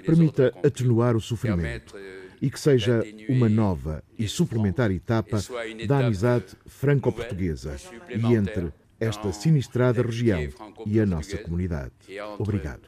permita 0.05 0.53
atenuar 0.63 1.17
o 1.17 1.21
sofrimento 1.21 1.95
e 2.41 2.51
que 2.51 2.59
seja 2.59 3.03
uma 3.29 3.49
nova 3.49 4.03
e 4.19 4.27
suplementar 4.27 4.91
etapa 4.91 5.39
da 5.87 5.99
amizade 5.99 6.57
franco-portuguesa 6.67 7.77
e 8.09 8.35
entre 8.35 8.73
esta 8.99 9.33
sinistrada 9.33 10.03
região 10.03 10.49
e 10.87 11.01
a 11.01 11.07
nossa 11.07 11.39
comunidade. 11.39 11.93
Obrigado. 12.39 12.83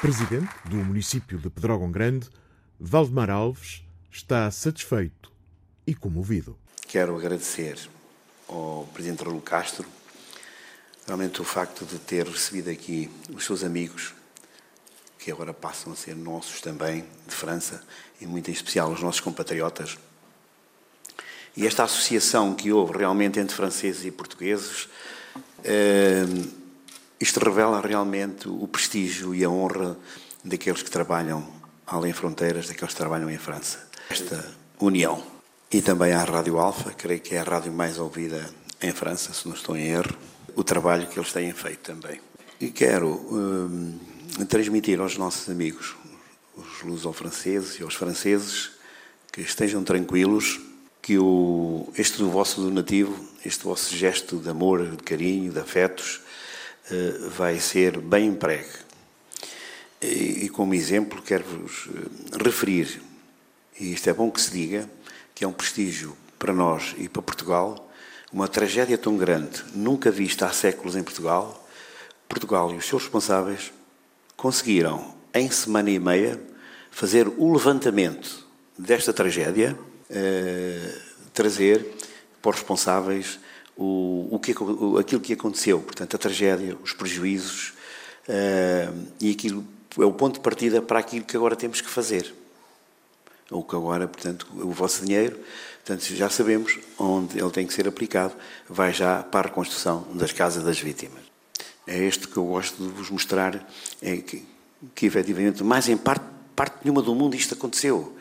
Presidente 0.00 0.48
do 0.66 0.76
município 0.76 1.38
de 1.38 1.50
Pedrógão 1.50 1.90
Grande, 1.90 2.28
Valdemar 2.78 3.30
Alves, 3.30 3.82
está 4.10 4.50
satisfeito 4.50 5.32
e 5.86 5.94
comovido. 5.94 6.56
Quero 6.86 7.16
agradecer 7.16 7.78
ao 8.48 8.88
Presidente 8.92 9.24
Raul 9.24 9.40
Castro 9.40 9.86
realmente 11.06 11.40
o 11.40 11.44
facto 11.44 11.84
de 11.84 11.98
ter 11.98 12.26
recebido 12.26 12.70
aqui 12.70 13.10
os 13.32 13.44
seus 13.44 13.62
amigos, 13.62 14.14
que 15.18 15.30
agora 15.30 15.54
passam 15.54 15.92
a 15.92 15.96
ser 15.96 16.14
nossos 16.16 16.60
também, 16.60 17.04
de 17.26 17.34
França, 17.34 17.82
e 18.20 18.26
muito 18.26 18.50
em 18.50 18.52
especial 18.52 18.90
os 18.90 19.02
nossos 19.02 19.20
compatriotas, 19.20 19.96
e 21.56 21.66
esta 21.66 21.84
associação 21.84 22.54
que 22.54 22.70
houve 22.70 22.98
realmente 22.98 23.40
entre 23.40 23.56
franceses 23.56 24.04
e 24.04 24.10
portugueses, 24.10 24.90
eh, 25.64 26.26
isto 27.18 27.40
revela 27.40 27.80
realmente 27.80 28.46
o 28.46 28.68
prestígio 28.68 29.34
e 29.34 29.42
a 29.42 29.48
honra 29.48 29.96
daqueles 30.44 30.82
que 30.82 30.90
trabalham 30.90 31.48
além 31.86 32.12
fronteiras, 32.12 32.68
daqueles 32.68 32.92
que 32.92 32.98
trabalham 32.98 33.30
em 33.30 33.38
França. 33.38 33.88
Esta 34.10 34.52
união. 34.78 35.22
E 35.72 35.80
também 35.80 36.12
à 36.12 36.22
Rádio 36.24 36.58
Alfa, 36.58 36.92
creio 36.92 37.20
que 37.20 37.34
é 37.34 37.38
a 37.38 37.42
rádio 37.42 37.72
mais 37.72 37.98
ouvida 37.98 38.50
em 38.82 38.92
França, 38.92 39.32
se 39.32 39.48
não 39.48 39.54
estou 39.54 39.76
em 39.76 39.86
erro, 39.86 40.14
o 40.56 40.64
trabalho 40.64 41.06
que 41.06 41.18
eles 41.18 41.32
têm 41.32 41.52
feito 41.52 41.80
também. 41.80 42.18
E 42.58 42.70
quero 42.70 44.00
eh, 44.40 44.44
transmitir 44.46 44.98
aos 44.98 45.18
nossos 45.18 45.48
amigos, 45.50 45.94
os 46.56 46.82
luso-franceses 46.82 47.78
e 47.78 47.82
aos 47.82 47.94
franceses, 47.94 48.70
que 49.30 49.42
estejam 49.42 49.84
tranquilos 49.84 50.58
que 51.02 51.18
o, 51.18 51.92
este 51.96 52.18
do 52.18 52.30
vosso 52.30 52.62
donativo, 52.62 53.14
este 53.44 53.64
vosso 53.64 53.94
gesto 53.94 54.38
de 54.38 54.48
amor, 54.48 54.96
de 54.96 55.02
carinho, 55.02 55.52
de 55.52 55.60
afetos, 55.60 56.22
uh, 56.90 57.30
vai 57.30 57.60
ser 57.60 58.00
bem 58.00 58.28
empregue. 58.28 58.86
E, 60.00 60.46
e 60.46 60.48
como 60.48 60.74
exemplo, 60.74 61.22
quero-vos 61.22 61.86
uh, 61.86 62.42
referir, 62.42 63.00
e 63.78 63.92
isto 63.92 64.08
é 64.08 64.12
bom 64.14 64.30
que 64.30 64.40
se 64.40 64.50
diga, 64.50 64.90
que 65.34 65.44
é 65.44 65.46
um 65.46 65.52
prestígio 65.52 66.16
para 66.38 66.52
nós 66.52 66.94
e 66.98 67.08
para 67.08 67.22
Portugal, 67.22 67.85
uma 68.32 68.48
tragédia 68.48 68.98
tão 68.98 69.16
grande, 69.16 69.64
nunca 69.74 70.10
vista 70.10 70.46
há 70.46 70.52
séculos 70.52 70.96
em 70.96 71.02
Portugal. 71.02 71.66
Portugal 72.28 72.72
e 72.72 72.76
os 72.76 72.86
seus 72.86 73.02
responsáveis 73.02 73.72
conseguiram, 74.36 75.14
em 75.32 75.50
semana 75.50 75.90
e 75.90 75.98
meia, 75.98 76.40
fazer 76.90 77.28
o 77.28 77.52
levantamento 77.52 78.44
desta 78.78 79.12
tragédia 79.12 79.78
eh, 80.10 80.94
trazer 81.32 81.86
para 82.40 82.50
os 82.50 82.56
responsáveis 82.56 83.38
o, 83.76 84.28
o 84.30 84.38
que, 84.38 84.52
aquilo 84.98 85.20
que 85.20 85.32
aconteceu, 85.34 85.80
portanto, 85.80 86.16
a 86.16 86.18
tragédia, 86.18 86.76
os 86.82 86.92
prejuízos, 86.92 87.74
uh, 88.26 89.06
e 89.20 89.30
aquilo 89.30 89.64
é 89.98 90.04
o 90.04 90.12
ponto 90.12 90.34
de 90.34 90.40
partida 90.40 90.80
para 90.80 90.98
aquilo 90.98 91.24
que 91.24 91.36
agora 91.36 91.54
temos 91.54 91.80
que 91.80 91.88
fazer. 91.88 92.32
O 93.50 93.62
que 93.62 93.76
agora, 93.76 94.08
portanto, 94.08 94.46
o 94.54 94.70
vosso 94.70 95.04
dinheiro, 95.04 95.38
portanto, 95.86 96.04
já 96.16 96.28
sabemos 96.28 96.80
onde 96.98 97.38
ele 97.38 97.50
tem 97.50 97.64
que 97.64 97.72
ser 97.72 97.86
aplicado, 97.86 98.34
vai 98.68 98.92
já 98.92 99.22
para 99.22 99.46
a 99.46 99.48
reconstrução 99.50 100.04
das 100.14 100.32
casas 100.32 100.64
das 100.64 100.80
vítimas. 100.80 101.22
É 101.86 101.96
este 101.96 102.26
que 102.26 102.36
eu 102.36 102.44
gosto 102.44 102.82
de 102.82 102.88
vos 102.88 103.08
mostrar, 103.08 103.64
é 104.02 104.16
que, 104.16 104.44
que 104.96 105.06
efetivamente, 105.06 105.62
mais 105.62 105.88
em 105.88 105.96
parte, 105.96 106.24
parte 106.56 106.78
nenhuma 106.82 107.00
do 107.00 107.14
mundo 107.14 107.36
isto 107.36 107.54
aconteceu. 107.54 108.16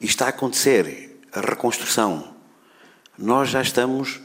E 0.00 0.06
está 0.06 0.24
a 0.24 0.28
acontecer 0.30 1.20
a 1.30 1.40
reconstrução. 1.42 2.34
Nós 3.18 3.50
já 3.50 3.60
estamos 3.60 4.18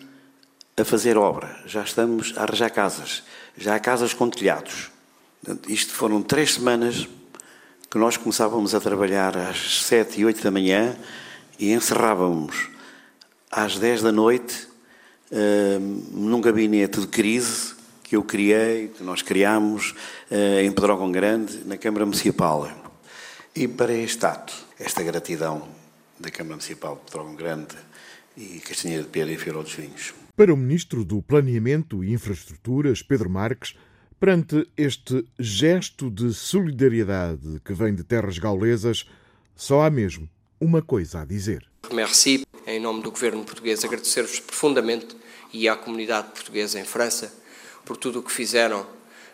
a 0.77 0.85
fazer 0.85 1.17
obra, 1.17 1.61
já 1.65 1.83
estamos 1.83 2.33
a 2.37 2.43
arranjar 2.43 2.69
casas, 2.69 3.23
já 3.57 3.75
há 3.75 3.79
casas 3.81 4.13
com 4.13 4.29
telhados. 4.29 4.89
Isto 5.67 5.91
foram 5.91 6.21
três 6.21 6.53
semanas 6.53 7.05
que 7.91 7.97
nós 7.97 8.15
começávamos 8.15 8.73
a 8.73 8.79
trabalhar 8.79 9.37
às 9.37 9.83
sete 9.83 10.21
e 10.21 10.25
oito 10.25 10.41
da 10.41 10.49
manhã 10.49 10.95
e 11.59 11.73
encerrávamos 11.73 12.69
às 13.51 13.77
dez 13.77 14.01
da 14.01 14.11
noite 14.11 14.67
hum, 15.31 16.03
num 16.11 16.41
gabinete 16.41 16.99
de 16.99 17.07
crise 17.07 17.73
que 18.03 18.15
eu 18.15 18.23
criei, 18.23 18.89
que 18.89 19.03
nós 19.03 19.21
criámos 19.21 19.95
hum, 20.31 20.59
em 20.59 20.71
Pedrógão 20.71 21.11
Grande, 21.11 21.63
na 21.65 21.77
Câmara 21.77 22.05
Municipal. 22.05 22.69
E 23.55 23.67
para 23.67 23.93
este 23.93 24.25
ato, 24.25 24.53
esta 24.79 25.01
gratidão 25.03 25.67
da 26.19 26.29
Câmara 26.29 26.55
Municipal 26.55 26.95
de 26.95 27.11
Pedrógão 27.11 27.35
Grande 27.35 27.75
e 28.37 28.59
Castanheira 28.59 29.03
de 29.03 29.09
Pedra 29.09 29.31
e 29.31 29.37
Feira 29.37 29.61
dos 29.61 29.73
Vinhos. 29.73 30.13
Para 30.35 30.53
o 30.53 30.57
Ministro 30.57 31.05
do 31.05 31.21
Planeamento 31.21 32.03
e 32.03 32.11
Infraestruturas, 32.11 33.01
Pedro 33.01 33.29
Marques, 33.29 33.73
perante 34.19 34.67
este 34.75 35.25
gesto 35.39 36.11
de 36.11 36.33
solidariedade 36.33 37.61
que 37.63 37.73
vem 37.73 37.95
de 37.95 38.03
terras 38.03 38.37
gaulesas, 38.37 39.05
só 39.55 39.83
há 39.83 39.89
mesmo 39.89 40.29
uma 40.59 40.81
coisa 40.81 41.21
a 41.21 41.25
dizer. 41.25 41.65
Merci, 41.91 42.45
em 42.65 42.79
nome 42.79 43.01
do 43.01 43.11
governo 43.11 43.43
português, 43.43 43.83
agradecer-vos 43.83 44.39
profundamente 44.39 45.15
e 45.53 45.69
à 45.69 45.75
comunidade 45.75 46.29
portuguesa 46.29 46.79
em 46.79 46.85
França 46.85 47.33
por 47.83 47.97
tudo 47.97 48.19
o 48.19 48.23
que 48.23 48.31
fizeram 48.31 48.85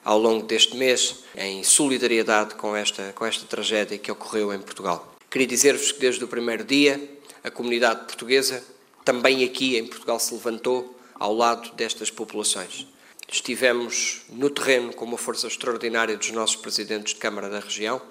ao 0.04 0.20
longo 0.20 0.46
deste 0.46 0.76
mês 0.76 1.24
em 1.36 1.64
solidariedade 1.64 2.56
com 2.56 2.76
esta, 2.76 3.14
com 3.14 3.26
esta 3.26 3.46
tragédia 3.46 3.98
que 3.98 4.12
ocorreu 4.12 4.54
em 4.54 4.60
Portugal. 4.60 5.16
Queria 5.30 5.48
dizer-vos 5.48 5.92
que 5.92 6.00
desde 6.00 6.24
o 6.24 6.28
primeiro 6.28 6.64
dia 6.64 7.00
a 7.44 7.50
comunidade 7.50 8.06
portuguesa, 8.06 8.64
também 9.06 9.44
aqui 9.44 9.78
em 9.78 9.88
Portugal, 9.88 10.20
se 10.20 10.34
levantou 10.34 11.00
ao 11.16 11.34
lado 11.34 11.74
destas 11.76 12.12
populações. 12.12 12.88
Estivemos 13.32 14.24
no 14.30 14.50
terreno 14.50 14.94
com 14.94 15.06
uma 15.06 15.18
força 15.18 15.48
extraordinária 15.48 16.18
dos 16.18 16.32
nossos 16.32 16.58
presidentes 16.58 17.14
de 17.14 17.20
Câmara 17.20 17.50
da 17.50 17.60
região, 17.60 18.02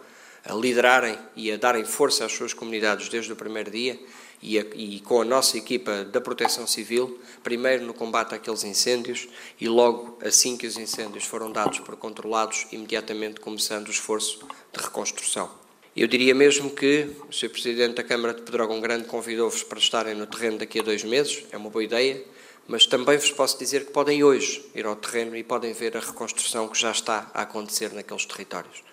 a 0.44 0.54
liderarem 0.54 1.18
e 1.36 1.52
a 1.52 1.56
darem 1.56 1.84
força 1.84 2.24
às 2.24 2.32
suas 2.32 2.52
comunidades 2.54 3.08
desde 3.08 3.32
o 3.32 3.36
primeiro 3.36 3.70
dia 3.70 3.98
e, 4.42 4.58
a, 4.58 4.64
e, 4.74 5.00
com 5.00 5.20
a 5.20 5.24
nossa 5.24 5.58
equipa 5.58 6.04
da 6.04 6.20
Proteção 6.20 6.66
Civil, 6.66 7.20
primeiro 7.42 7.84
no 7.84 7.92
combate 7.92 8.34
àqueles 8.34 8.64
incêndios 8.64 9.28
e 9.60 9.68
logo 9.68 10.18
assim 10.24 10.56
que 10.56 10.66
os 10.66 10.78
incêndios 10.78 11.24
foram 11.24 11.52
dados 11.52 11.80
por 11.80 11.96
controlados, 11.96 12.66
imediatamente 12.72 13.40
começando 13.40 13.88
o 13.88 13.90
esforço 13.90 14.40
de 14.72 14.82
reconstrução. 14.82 15.50
Eu 15.94 16.06
diria 16.06 16.34
mesmo 16.34 16.70
que 16.70 17.10
o 17.28 17.32
Sr. 17.32 17.50
Presidente 17.50 17.96
da 17.96 18.04
Câmara 18.04 18.32
de 18.32 18.42
Pedrógão 18.42 18.80
Grande 18.80 19.06
convidou-vos 19.06 19.62
para 19.62 19.78
estarem 19.78 20.14
no 20.14 20.26
terreno 20.26 20.58
daqui 20.58 20.78
a 20.78 20.82
dois 20.82 21.04
meses, 21.04 21.44
é 21.50 21.56
uma 21.56 21.68
boa 21.68 21.84
ideia, 21.84 22.22
mas 22.68 22.86
também 22.86 23.18
vos 23.18 23.32
posso 23.32 23.58
dizer 23.58 23.86
que 23.86 23.92
podem 23.92 24.22
hoje 24.22 24.64
ir 24.74 24.86
ao 24.86 24.94
terreno 24.94 25.36
e 25.36 25.42
podem 25.42 25.72
ver 25.72 25.96
a 25.96 26.00
reconstrução 26.00 26.68
que 26.68 26.78
já 26.78 26.92
está 26.92 27.28
a 27.34 27.42
acontecer 27.42 27.92
naqueles 27.92 28.24
territórios. 28.24 28.84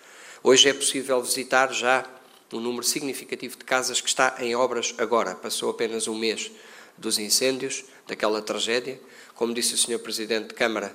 Hoje 0.42 0.68
é 0.68 0.72
possível 0.72 1.20
visitar 1.20 1.72
já 1.72 2.08
um 2.52 2.60
número 2.60 2.84
significativo 2.84 3.58
de 3.58 3.64
casas 3.64 4.00
que 4.00 4.08
está 4.08 4.36
em 4.38 4.54
obras 4.54 4.94
agora. 4.96 5.34
Passou 5.34 5.68
apenas 5.68 6.06
um 6.06 6.16
mês 6.16 6.50
dos 6.96 7.18
incêndios, 7.18 7.84
daquela 8.06 8.40
tragédia. 8.40 9.00
Como 9.34 9.52
disse 9.52 9.74
o 9.74 9.78
Sr. 9.78 9.98
Presidente 9.98 10.48
de 10.48 10.54
Câmara, 10.54 10.94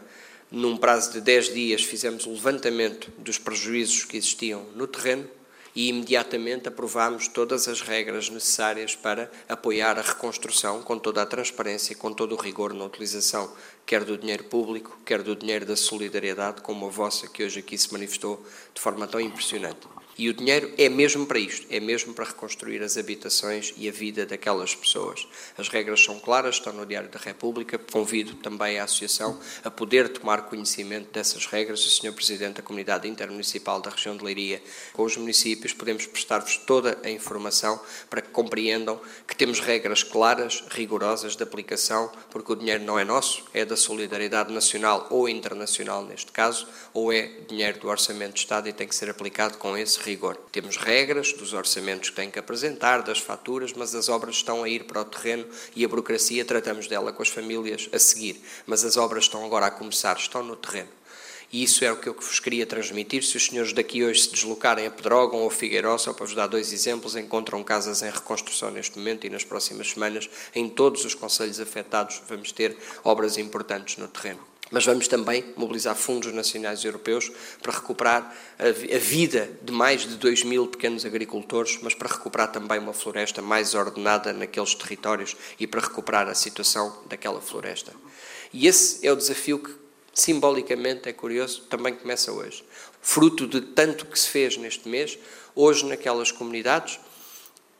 num 0.50 0.78
prazo 0.78 1.12
de 1.12 1.20
10 1.20 1.54
dias 1.54 1.84
fizemos 1.84 2.26
o 2.26 2.32
levantamento 2.32 3.12
dos 3.18 3.38
prejuízos 3.38 4.06
que 4.06 4.16
existiam 4.16 4.64
no 4.76 4.88
terreno 4.88 5.30
e 5.76 5.90
imediatamente 5.90 6.68
aprovámos 6.68 7.28
todas 7.28 7.68
as 7.68 7.82
regras 7.82 8.30
necessárias 8.30 8.96
para 8.96 9.32
apoiar 9.50 9.98
a 9.98 10.02
reconstrução 10.02 10.82
com 10.82 11.00
toda 11.00 11.22
a 11.22 11.26
transparência, 11.26 11.96
com 11.96 12.14
todo 12.14 12.36
o 12.36 12.42
rigor 12.42 12.74
na 12.74 12.86
utilização, 12.86 13.52
quer 13.86 14.04
do 14.04 14.18
dinheiro 14.18 14.44
público, 14.46 14.98
quer 15.06 15.22
do 15.22 15.36
dinheiro 15.36 15.66
da 15.66 15.76
solidariedade, 15.76 16.62
como 16.62 16.86
a 16.86 16.90
vossa 16.90 17.28
que 17.28 17.44
hoje 17.44 17.60
aqui 17.60 17.78
se 17.78 17.92
manifestou 17.92 18.44
de 18.74 18.82
forma 18.82 19.08
tão 19.08 19.20
impressionante. 19.20 19.88
E 20.18 20.30
o 20.30 20.34
dinheiro 20.34 20.72
é 20.78 20.90
mesmo 20.90 21.26
para 21.26 21.40
isto, 21.40 21.66
é 21.70 21.80
mesmo 21.80 22.14
para 22.14 22.26
reconstruir 22.26 22.84
as 22.84 22.98
habitações 22.98 23.74
e 23.76 23.90
a 23.90 23.92
vida 23.92 24.26
daquelas 24.26 24.76
pessoas. 24.76 25.28
As 25.58 25.68
regras 25.70 26.04
são 26.04 26.20
claras, 26.20 26.56
estão 26.56 26.72
no 26.72 26.86
Diário 26.86 27.10
da 27.10 27.18
República. 27.18 27.80
Convido 27.80 28.36
também 28.36 28.80
a 28.80 28.84
Associação 28.84 29.40
a 29.64 29.72
poder 29.72 30.10
tomar 30.10 30.44
conhecimento 30.44 31.12
dessas 31.12 31.48
regras. 31.48 31.86
O 31.86 31.90
Sr. 31.90 32.14
Presidente 32.14 32.58
da 32.58 32.62
Comunidade 32.62 33.08
Intermunicipal 33.08 33.82
da 33.82 33.90
região 33.90 34.16
de 34.16 34.24
Leiria, 34.24 34.62
com 34.94 35.04
os 35.04 35.18
municípios, 35.18 35.74
podemos 35.74 36.06
prestar-vos 36.06 36.58
toda 36.58 36.98
a 37.04 37.10
informação 37.10 37.80
para 38.10 38.22
que 38.22 38.30
compreendam 38.30 39.02
que 39.28 39.36
temos 39.36 39.60
regras 39.60 40.04
claras, 40.04 40.64
rigorosas 40.70 41.36
de 41.36 41.42
aplicação, 41.42 42.12
porque 42.30 42.52
o 42.52 42.56
dinheiro 42.56 42.84
não 42.84 43.00
é 43.00 43.04
nosso, 43.04 43.46
é 43.54 43.66
da 43.66 43.76
solidariedade 43.76 44.54
nacional 44.54 45.08
ou 45.10 45.28
internacional, 45.28 46.06
neste 46.06 46.32
caso, 46.32 46.68
ou 46.94 47.12
é 47.12 47.32
dinheiro 47.48 47.80
do 47.80 47.88
Orçamento 47.88 48.34
de 48.34 48.42
Estado 48.42 48.70
e 48.70 48.74
tem 48.74 48.88
que 48.88 48.96
ser 48.96 49.10
aplicado 49.10 49.58
com 49.58 49.76
esse 49.76 50.03
rigor. 50.04 50.38
Temos 50.52 50.78
regras 50.78 51.34
dos 51.34 51.54
orçamentos 51.54 52.10
que 52.10 52.16
têm 52.16 52.30
que 52.30 52.40
apresentar, 52.40 53.02
das 53.02 53.20
faturas, 53.20 53.74
mas 53.74 53.96
as 53.96 54.10
obras 54.10 54.36
estão 54.36 54.64
a 54.64 54.70
ir 54.70 54.84
para 54.84 55.02
o 55.02 55.06
terreno 55.06 55.46
e 55.76 55.84
a 55.84 55.88
burocracia 55.88 56.46
tratamos 56.46 56.88
dela 56.88 57.12
com 57.12 57.22
as 57.22 57.30
famílias 57.30 57.90
a 57.92 58.00
seguir. 58.00 58.42
Mas 58.66 58.84
as 58.84 58.98
obras 58.98 59.24
estão 59.24 59.46
agora 59.46 59.68
a 59.68 59.72
começar, 59.72 60.16
estão 60.18 60.44
no 60.44 60.56
terreno. 60.56 60.90
E 61.52 61.64
isso 61.64 61.86
é 61.86 61.92
o 61.92 61.98
que 61.98 62.10
eu 62.10 62.14
vos 62.14 62.40
queria 62.40 62.66
transmitir. 62.66 63.24
Se 63.24 63.38
os 63.38 63.46
senhores 63.46 63.74
daqui 63.74 64.04
hoje 64.04 64.22
se 64.22 64.32
deslocarem 64.32 64.88
a 64.88 64.92
Pedrógão 64.92 65.42
ou 65.42 65.50
Figueiró, 65.52 65.98
só 66.00 66.12
para 66.12 66.26
vos 66.26 66.34
dar 66.34 66.48
dois 66.48 66.74
exemplos, 66.74 67.16
encontram 67.16 67.64
casas 67.64 68.02
em 68.02 68.10
reconstrução 68.10 68.72
neste 68.72 68.98
momento 68.98 69.28
e 69.28 69.30
nas 69.30 69.44
próximas 69.44 69.92
semanas, 69.92 70.28
em 70.56 70.68
todos 70.68 71.06
os 71.06 71.14
conselhos 71.14 71.60
afetados, 71.60 72.22
vamos 72.28 72.52
ter 72.52 72.76
obras 73.04 73.38
importantes 73.38 73.98
no 73.98 74.08
terreno 74.08 74.53
mas 74.72 74.86
vamos 74.86 75.08
também 75.08 75.44
mobilizar 75.56 75.96
fundos 75.96 76.34
nacionais 76.34 76.84
e 76.84 76.88
europeus 76.88 77.32
para 77.62 77.74
recuperar 77.74 78.36
a 78.58 78.98
vida 78.98 79.50
de 79.62 79.72
mais 79.72 80.02
de 80.02 80.16
2 80.16 80.44
mil 80.44 80.68
pequenos 80.68 81.06
agricultores, 81.06 81.78
mas 81.82 81.94
para 81.94 82.12
recuperar 82.12 82.52
também 82.52 82.80
uma 82.80 82.94
floresta 82.94 83.42
mais 83.42 83.76
ordenada 83.76 84.34
naqueles 84.34 84.74
territórios 84.74 85.36
e 85.60 85.68
para 85.68 85.82
recuperar 85.82 86.28
a 86.28 86.34
situação 86.34 87.04
daquela 87.08 87.40
floresta. 87.42 87.94
E 88.52 88.68
esse 88.68 89.06
é 89.06 89.12
o 89.12 89.16
desafio 89.16 89.60
que, 89.60 89.74
simbolicamente, 90.14 91.10
é 91.10 91.14
curioso, 91.14 91.64
também 91.70 91.94
começa 91.94 92.32
hoje. 92.32 92.64
Fruto 93.02 93.48
de 93.48 93.62
tanto 93.62 94.06
que 94.06 94.20
se 94.20 94.30
fez 94.30 94.58
neste 94.58 94.88
mês, 94.88 95.18
hoje 95.56 95.86
naquelas 95.86 96.32
comunidades, 96.32 97.00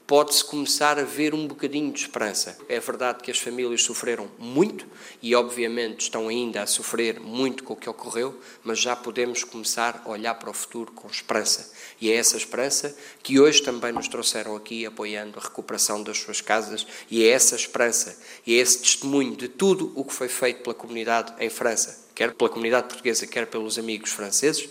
pode-se 0.06 0.44
começar 0.44 1.00
a 1.00 1.04
ver 1.04 1.34
um 1.34 1.48
bocadinho 1.48 1.92
de 1.92 2.02
esperança. 2.02 2.58
É 2.68 2.80
verdade 2.80 3.24
que 3.24 3.32
as 3.32 3.40
famílias 3.40 3.84
sofreram 3.84 4.30
muito 4.38 4.86
e, 5.22 5.34
obviamente, 5.34 6.02
estão 6.02 6.28
ainda 6.28 6.62
a 6.62 6.68
sofrer 6.68 7.20
muito 7.20 7.64
com 7.64 7.74
o 7.74 7.78
que 7.78 7.90
ocorreu, 7.90 8.38
mas 8.64 8.80
já 8.80 8.96
podemos 8.96 9.44
começar 9.44 10.02
a 10.06 10.10
olhar 10.10 10.36
para 10.36 10.50
o 10.50 10.54
futuro 10.54 10.92
com 10.92 11.08
esperança. 11.08 11.72
E 12.02 12.12
é 12.12 12.16
essa 12.16 12.36
esperança 12.36 12.96
que 13.22 13.40
hoje 13.40 13.62
também 13.62 13.94
nos 13.94 14.08
trouxeram 14.08 14.56
aqui, 14.56 14.86
apoiando 14.86 15.40
a 15.40 15.44
recuperação 15.44 16.04
das 16.04 16.18
suas 16.18 16.42
casas, 16.42 16.86
e 17.10 17.24
é 17.24 17.30
essa 17.30 17.56
esperança 17.56 18.18
e 18.46 18.56
é 18.56 18.58
esse 18.58 18.80
testemunho 18.80 19.36
de 19.36 19.48
tudo 19.48 19.92
o 19.96 20.04
que 20.04 20.14
foi 20.14 20.28
feito 20.28 20.64
pela 20.64 20.76
comunidade 20.76 21.34
em 21.40 21.50
França, 21.50 22.08
quer 22.14 22.34
pela 22.34 22.50
comunidade 22.50 22.88
portuguesa, 22.88 23.26
quer 23.26 23.48
pelos 23.48 23.80
amigos 23.80 24.12
franceses, 24.12 24.70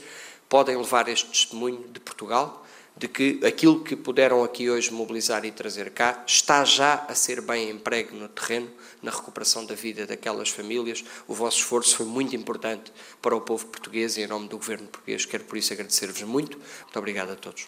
podem 0.48 0.76
levar 0.76 1.08
este 1.08 1.26
testemunho 1.28 1.88
de 1.90 2.00
Portugal 2.00 2.61
de 2.96 3.08
que 3.08 3.40
aquilo 3.44 3.82
que 3.82 3.96
puderam 3.96 4.44
aqui 4.44 4.70
hoje 4.70 4.92
mobilizar 4.92 5.44
e 5.44 5.50
trazer 5.50 5.90
cá 5.90 6.22
está 6.26 6.64
já 6.64 7.06
a 7.08 7.14
ser 7.14 7.40
bem 7.40 7.70
emprego 7.70 8.14
no 8.14 8.28
terreno, 8.28 8.68
na 9.02 9.10
recuperação 9.10 9.64
da 9.64 9.74
vida 9.74 10.06
daquelas 10.06 10.50
famílias. 10.50 11.04
O 11.26 11.34
vosso 11.34 11.58
esforço 11.58 11.96
foi 11.96 12.06
muito 12.06 12.36
importante 12.36 12.92
para 13.20 13.34
o 13.34 13.40
povo 13.40 13.66
português 13.66 14.16
e 14.16 14.22
em 14.22 14.26
nome 14.26 14.48
do 14.48 14.58
governo 14.58 14.86
português 14.88 15.24
quero 15.24 15.44
por 15.44 15.56
isso 15.56 15.72
agradecer-vos 15.72 16.22
muito. 16.22 16.58
Muito 16.58 16.98
obrigado 16.98 17.30
a 17.30 17.36
todos. 17.36 17.66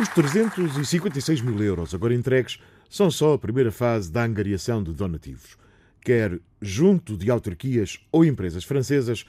Os 0.00 0.08
356 0.08 1.42
mil 1.42 1.62
euros 1.62 1.94
agora 1.94 2.14
entregues 2.14 2.58
são 2.88 3.10
só 3.10 3.34
a 3.34 3.38
primeira 3.38 3.70
fase 3.70 4.10
da 4.10 4.24
angariação 4.24 4.82
de 4.82 4.92
donativos. 4.92 5.58
Quer 6.02 6.40
junto 6.62 7.16
de 7.16 7.30
autarquias 7.30 7.98
ou 8.10 8.24
empresas 8.24 8.64
francesas, 8.64 9.26